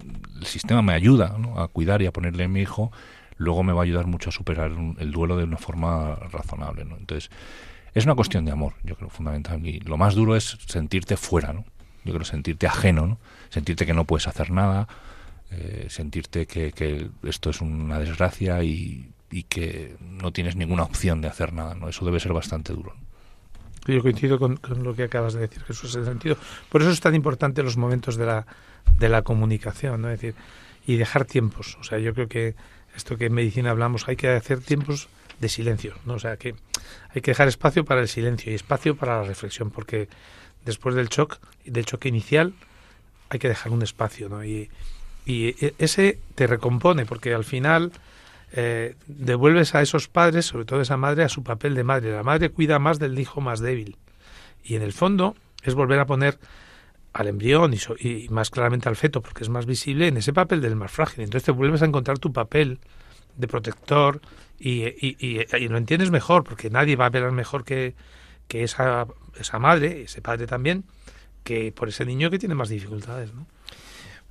sistema 0.44 0.82
me 0.82 0.94
ayuda 0.94 1.36
a 1.56 1.68
cuidar 1.68 2.00
y 2.02 2.06
a 2.06 2.12
ponerle 2.12 2.44
a 2.44 2.48
mi 2.48 2.60
hijo, 2.60 2.92
luego 3.36 3.62
me 3.62 3.72
va 3.72 3.80
a 3.80 3.84
ayudar 3.84 4.06
mucho 4.06 4.30
a 4.30 4.32
superar 4.32 4.70
el 4.98 5.12
duelo 5.12 5.36
de 5.36 5.44
una 5.44 5.58
forma 5.58 6.14
razonable. 6.30 6.84
¿no? 6.84 6.96
Entonces, 6.96 7.30
es 7.94 8.04
una 8.04 8.14
cuestión 8.14 8.44
de 8.44 8.52
amor, 8.52 8.74
yo 8.84 8.94
creo, 8.94 9.08
fundamental. 9.08 9.66
Y 9.66 9.80
lo 9.80 9.96
más 9.96 10.14
duro 10.14 10.36
es 10.36 10.58
sentirte 10.66 11.16
fuera, 11.16 11.52
¿no? 11.52 11.64
Yo 12.04 12.12
creo 12.12 12.24
sentirte 12.24 12.66
ajeno, 12.66 13.06
¿no? 13.06 13.18
Sentirte 13.48 13.84
que 13.84 13.94
no 13.94 14.04
puedes 14.04 14.28
hacer 14.28 14.50
nada, 14.50 14.86
eh, 15.58 15.86
sentirte 15.88 16.46
que, 16.46 17.08
esto 17.22 17.50
es 17.50 17.60
una 17.60 17.98
desgracia 17.98 18.62
y, 18.62 19.10
y, 19.30 19.44
que 19.44 19.96
no 20.00 20.32
tienes 20.32 20.54
ninguna 20.56 20.82
opción 20.82 21.20
de 21.20 21.28
hacer 21.28 21.52
nada. 21.52 21.74
¿no? 21.74 21.88
Eso 21.88 22.04
debe 22.04 22.20
ser 22.20 22.32
bastante 22.32 22.72
duro. 22.72 22.94
Yo 23.86 24.02
coincido 24.02 24.38
con, 24.38 24.60
lo 24.82 24.94
que 24.94 25.04
acabas 25.04 25.34
de 25.34 25.40
decir, 25.40 25.62
Jesús, 25.62 25.94
en 25.94 26.02
ese 26.02 26.10
sentido. 26.10 26.36
Por 26.68 26.82
eso 26.82 26.90
es 26.90 27.00
tan 27.00 27.14
importante 27.14 27.62
los 27.62 27.76
momentos 27.76 28.16
de 28.16 28.26
la, 28.26 28.46
de 28.98 29.08
la 29.08 29.22
comunicación, 29.22 30.02
¿no? 30.02 30.10
Es 30.10 30.20
decir, 30.20 30.34
y 30.86 30.96
dejar 30.96 31.24
tiempos. 31.24 31.78
O 31.80 31.84
sea, 31.84 31.98
yo 31.98 32.12
creo 32.12 32.28
que 32.28 32.54
esto 32.94 33.16
que 33.16 33.26
en 33.26 33.32
medicina 33.32 33.70
hablamos, 33.70 34.08
hay 34.08 34.16
que 34.16 34.28
hacer 34.28 34.60
tiempos 34.60 35.08
de 35.40 35.48
silencio, 35.48 35.94
¿no? 36.04 36.14
O 36.14 36.18
sea, 36.18 36.36
que 36.36 36.54
hay 37.14 37.20
que 37.20 37.30
dejar 37.30 37.48
espacio 37.48 37.84
para 37.84 38.00
el 38.00 38.08
silencio 38.08 38.52
y 38.52 38.54
espacio 38.54 38.96
para 38.96 39.20
la 39.20 39.28
reflexión, 39.28 39.70
porque 39.70 40.08
después 40.64 40.94
del 40.94 41.08
shock, 41.08 41.38
del 41.64 41.86
choque 41.86 42.08
inicial, 42.08 42.54
hay 43.28 43.38
que 43.38 43.48
dejar 43.48 43.72
un 43.72 43.82
espacio, 43.82 44.28
¿no? 44.28 44.44
Y, 44.44 44.68
y 45.26 45.48
e, 45.64 45.74
ese 45.78 46.20
te 46.34 46.46
recompone 46.46 47.04
porque 47.04 47.34
al 47.34 47.44
final 47.44 47.92
eh, 48.52 48.94
devuelves 49.06 49.74
a 49.74 49.82
esos 49.82 50.08
padres, 50.08 50.46
sobre 50.46 50.64
todo 50.64 50.78
a 50.78 50.82
esa 50.82 50.96
madre, 50.96 51.24
a 51.24 51.28
su 51.28 51.42
papel 51.42 51.74
de 51.74 51.84
madre. 51.84 52.12
La 52.12 52.22
madre 52.22 52.50
cuida 52.50 52.78
más 52.78 52.98
del 52.98 53.18
hijo 53.18 53.40
más 53.40 53.60
débil. 53.60 53.96
Y 54.64 54.76
en 54.76 54.82
el 54.82 54.92
fondo 54.92 55.36
es 55.62 55.74
volver 55.74 55.98
a 55.98 56.06
poner 56.06 56.38
al 57.12 57.28
embrión 57.28 57.74
y, 57.98 58.28
más 58.30 58.50
claramente 58.50 58.88
al 58.88 58.96
feto, 58.96 59.20
porque 59.20 59.42
es 59.42 59.48
más 59.50 59.66
visible, 59.66 60.06
en 60.06 60.16
ese 60.16 60.32
papel 60.32 60.60
del 60.60 60.76
más 60.76 60.92
frágil. 60.92 61.24
Entonces 61.24 61.44
te 61.44 61.52
vuelves 61.52 61.82
a 61.82 61.86
encontrar 61.86 62.18
tu 62.18 62.32
papel 62.32 62.78
de 63.36 63.48
protector 63.48 64.20
y, 64.58 64.84
y 64.84 65.68
lo 65.68 65.76
entiendes 65.76 66.10
mejor, 66.10 66.44
porque 66.44 66.70
nadie 66.70 66.96
va 66.96 67.06
a 67.06 67.10
ver 67.10 67.30
mejor 67.32 67.64
que, 67.64 67.94
que 68.48 68.62
esa, 68.62 69.06
esa 69.38 69.58
madre, 69.58 70.02
ese 70.02 70.22
padre 70.22 70.46
también, 70.46 70.84
que 71.42 71.72
por 71.72 71.88
ese 71.88 72.04
niño 72.04 72.30
que 72.30 72.38
tiene 72.38 72.54
más 72.54 72.68
dificultades. 72.68 73.32
¿no? 73.34 73.46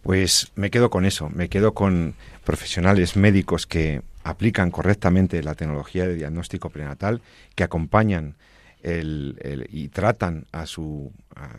Pues 0.06 0.52
me 0.54 0.70
quedo 0.70 0.92
con 0.92 1.04
eso, 1.04 1.32
me 1.32 1.50
quedo 1.50 1.74
con 1.74 2.14
profesionales 2.44 3.16
médicos 3.16 3.66
que 3.66 4.04
aplican 4.24 4.70
correctamente 4.70 5.42
la 5.42 5.56
tecnología 5.56 6.08
de 6.08 6.14
diagnóstico 6.14 6.70
prenatal, 6.70 7.24
que 7.56 7.64
acompañan 7.64 8.36
el, 8.84 9.68
y 9.72 9.88
tratan 9.88 10.46
a 10.52 10.68
su, 10.68 11.12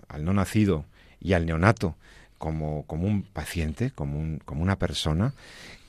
al 0.06 0.24
no 0.24 0.32
nacido 0.32 0.84
y 1.20 1.32
al 1.32 1.44
neonato 1.44 1.96
como, 2.38 2.84
como 2.86 3.08
un 3.08 3.24
paciente, 3.24 3.90
como, 3.90 4.16
un, 4.20 4.38
como 4.44 4.62
una 4.62 4.78
persona, 4.78 5.34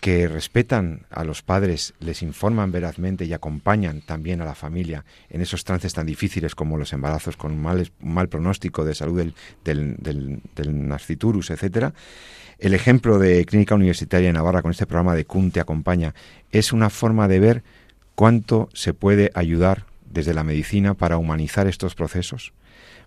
que 0.02 0.28
respetan 0.28 1.06
a 1.12 1.24
los 1.24 1.44
padres, 1.44 1.94
les 2.00 2.24
informan 2.24 2.72
verazmente 2.72 3.26
y 3.26 3.34
acompañan 3.34 4.02
también 4.02 4.42
a 4.42 4.46
la 4.46 4.56
familia 4.56 5.06
en 5.30 5.42
esos 5.42 5.64
trances 5.64 5.94
tan 5.94 6.08
difíciles 6.08 6.56
como 6.56 6.78
los 6.78 6.92
embarazos 6.92 7.38
con 7.38 7.52
un 7.52 7.62
mal, 7.62 7.92
mal 8.00 8.30
pronóstico 8.30 8.84
de 8.84 8.96
salud 8.96 9.20
del, 9.20 9.36
del, 9.64 9.96
del, 9.98 10.42
del 10.56 10.88
nasciturus, 10.88 11.52
etcétera, 11.52 11.94
el 12.60 12.74
ejemplo 12.74 13.20
de 13.20 13.46
Clínica 13.46 13.76
Universitaria 13.76 14.28
de 14.28 14.34
Navarra 14.34 14.62
con 14.62 14.72
este 14.72 14.88
programa 14.88 15.16
de 15.16 15.26
CUN 15.26 15.52
te 15.52 15.60
acompaña 15.60 16.16
es 16.52 16.74
una 16.74 16.90
forma 16.90 17.28
de 17.28 17.40
ver 17.40 17.64
cuánto 18.16 18.70
se 18.74 18.94
puede 18.94 19.32
ayudar 19.36 19.86
desde 20.10 20.34
la 20.34 20.44
medicina 20.44 20.96
para 20.96 21.18
humanizar 21.18 21.68
estos 21.68 21.94
procesos, 21.94 22.54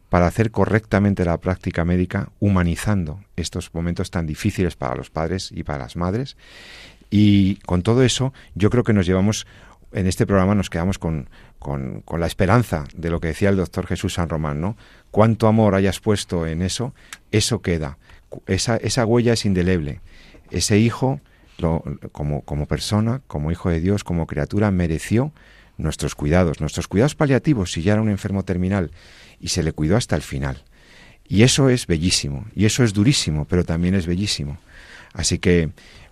para 0.08 0.26
hacer 0.26 0.50
correctamente 0.50 1.24
la 1.24 1.38
práctica 1.38 1.84
médica, 1.84 2.30
humanizando 2.38 3.20
estos 3.36 3.74
momentos 3.74 4.10
tan 4.10 4.26
difíciles 4.26 4.76
para 4.76 4.94
los 4.94 5.10
padres 5.10 5.50
y 5.52 5.64
para 5.64 5.78
las 5.78 5.96
madres. 5.96 6.36
Y 7.10 7.56
con 7.66 7.82
todo 7.82 8.04
eso, 8.04 8.32
yo 8.54 8.70
creo 8.70 8.84
que 8.84 8.92
nos 8.92 9.06
llevamos, 9.06 9.46
en 9.92 10.06
este 10.06 10.26
programa 10.26 10.54
nos 10.54 10.70
quedamos 10.70 10.98
con, 10.98 11.28
con, 11.58 12.04
la 12.18 12.26
esperanza 12.26 12.84
de 12.94 13.10
lo 13.10 13.20
que 13.20 13.28
decía 13.28 13.48
el 13.48 13.56
doctor 13.56 13.86
Jesús 13.86 14.14
San 14.14 14.28
Román, 14.28 14.60
¿no? 14.60 14.76
Cuánto 15.10 15.48
amor 15.48 15.74
hayas 15.74 15.98
puesto 15.98 16.46
en 16.46 16.62
eso, 16.62 16.94
eso 17.32 17.62
queda. 17.62 17.98
Esa, 18.46 18.76
esa 18.76 19.06
huella 19.06 19.32
es 19.32 19.44
indeleble. 19.44 20.00
Ese 20.50 20.78
hijo, 20.78 21.20
como, 22.12 22.42
como 22.42 22.66
persona, 22.66 23.22
como 23.26 23.52
hijo 23.52 23.70
de 23.70 23.80
Dios, 23.80 24.04
como 24.04 24.26
criatura, 24.26 24.70
mereció 24.70 25.32
nuestros 25.76 26.14
cuidados, 26.14 26.60
nuestros 26.60 26.88
cuidados 26.88 27.14
paliativos 27.14 27.72
si 27.72 27.82
ya 27.82 27.92
era 27.94 28.02
un 28.02 28.10
enfermo 28.10 28.44
terminal, 28.44 28.90
y 29.40 29.48
se 29.48 29.62
le 29.62 29.72
cuidó 29.72 29.96
hasta 29.96 30.16
el 30.16 30.22
final. 30.22 30.62
Y 31.26 31.42
eso 31.42 31.68
es 31.68 31.86
bellísimo, 31.86 32.46
y 32.54 32.64
eso 32.64 32.82
es 32.84 32.92
durísimo, 32.92 33.44
pero 33.44 33.64
también 33.64 33.94
es 33.94 34.06
bellísimo. 34.06 34.58
Así 35.12 35.38
que 35.38 35.70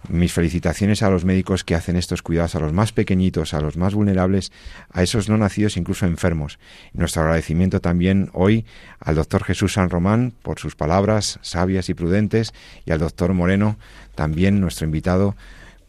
mis 0.08 0.32
felicitaciones 0.32 1.02
a 1.02 1.10
los 1.10 1.24
médicos 1.24 1.64
que 1.64 1.74
hacen 1.74 1.96
estos 1.96 2.22
cuidados, 2.22 2.54
a 2.54 2.60
los 2.60 2.72
más 2.72 2.92
pequeñitos, 2.92 3.54
a 3.54 3.60
los 3.60 3.76
más 3.76 3.94
vulnerables, 3.94 4.52
a 4.90 5.02
esos 5.02 5.28
no 5.28 5.36
nacidos, 5.36 5.76
incluso 5.76 6.06
enfermos. 6.06 6.58
Nuestro 6.92 7.22
agradecimiento 7.22 7.80
también 7.80 8.30
hoy 8.32 8.64
al 9.00 9.16
doctor 9.16 9.44
Jesús 9.44 9.74
San 9.74 9.90
Román 9.90 10.32
por 10.42 10.58
sus 10.58 10.76
palabras 10.76 11.38
sabias 11.42 11.88
y 11.88 11.94
prudentes 11.94 12.52
y 12.86 12.92
al 12.92 13.00
doctor 13.00 13.34
Moreno, 13.34 13.76
también 14.14 14.60
nuestro 14.60 14.86
invitado, 14.86 15.36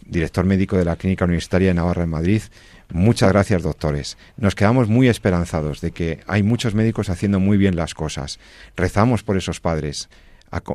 director 0.05 0.45
médico 0.45 0.77
de 0.77 0.85
la 0.85 0.95
Clínica 0.95 1.25
Universitaria 1.25 1.69
de 1.69 1.75
Navarra 1.75 2.03
en 2.03 2.09
Madrid. 2.09 2.41
Muchas 2.91 3.31
gracias, 3.31 3.61
doctores. 3.61 4.17
Nos 4.35 4.55
quedamos 4.55 4.89
muy 4.89 5.07
esperanzados 5.07 5.79
de 5.79 5.91
que 5.91 6.21
hay 6.25 6.41
muchos 6.41 6.73
médicos 6.73 7.09
haciendo 7.09 7.39
muy 7.39 7.57
bien 7.57 7.75
las 7.75 7.93
cosas. 7.93 8.39
Rezamos 8.75 9.21
por 9.21 9.37
esos 9.37 9.59
padres 9.59 10.09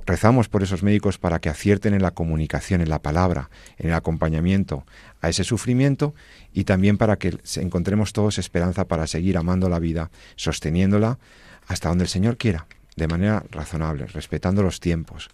rezamos 0.07 0.49
por 0.49 0.63
esos 0.63 0.83
médicos 0.83 1.19
para 1.19 1.41
que 1.41 1.49
acierten 1.49 1.95
en 1.95 2.03
la 2.03 2.13
comunicación, 2.13 2.81
en 2.81 2.89
la 2.89 3.01
palabra, 3.01 3.51
en 3.79 3.89
el 3.89 3.95
acompañamiento 3.95 4.85
a 5.21 5.29
ese 5.29 5.45
sufrimiento 5.45 6.15
y 6.53 6.65
también 6.65 6.99
para 6.99 7.17
que 7.17 7.39
encontremos 7.57 8.13
todos 8.13 8.39
esperanza 8.39 8.87
para 8.87 9.07
seguir 9.07 9.37
amando 9.37 9.69
la 9.69 9.79
vida, 9.79 10.11
sosteniéndola 10.37 11.19
hasta 11.67 11.89
donde 11.89 12.05
el 12.05 12.11
Señor 12.11 12.37
quiera, 12.37 12.67
de 12.97 13.09
manera 13.09 13.45
razonable, 13.51 14.07
respetando 14.07 14.63
los 14.63 14.81
tiempos. 14.81 15.31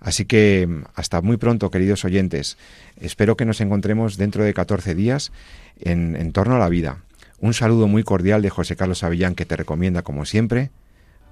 Así 0.00 0.24
que 0.24 0.68
hasta 0.94 1.20
muy 1.20 1.36
pronto, 1.36 1.70
queridos 1.70 2.04
oyentes. 2.04 2.56
Espero 3.00 3.36
que 3.36 3.44
nos 3.44 3.60
encontremos 3.60 4.16
dentro 4.16 4.44
de 4.44 4.54
14 4.54 4.94
días 4.94 5.32
en, 5.80 6.32
torno 6.32 6.56
a 6.56 6.58
la 6.58 6.68
vida. 6.68 6.98
Un 7.40 7.54
saludo 7.54 7.86
muy 7.88 8.02
cordial 8.04 8.42
de 8.42 8.50
José 8.50 8.76
Carlos 8.76 9.02
Avillán 9.02 9.34
que 9.34 9.46
te 9.46 9.56
recomienda, 9.56 10.02
como 10.02 10.24
siempre, 10.24 10.70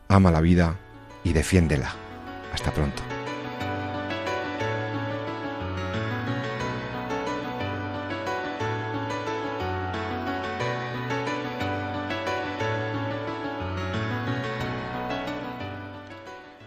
ama 0.08 0.30
la 0.30 0.40
vida 0.40 0.78
y 1.24 1.32
defiéndela. 1.32 2.05
Hasta 2.56 2.72
pronto. 2.72 3.02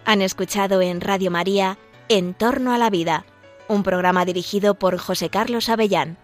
Han 0.06 0.22
escuchado 0.22 0.82
en 0.82 1.02
Radio 1.02 1.32
María 1.32 1.80
En 2.08 2.36
torno 2.36 2.72
a 2.72 2.78
la 2.78 2.92
vida, 2.92 3.26
un 3.68 3.82
programa 3.82 4.26
dirigido 4.26 4.76
por 4.76 5.00
José 5.00 5.30
Carlos 5.32 5.70
Avellán. 5.70 6.20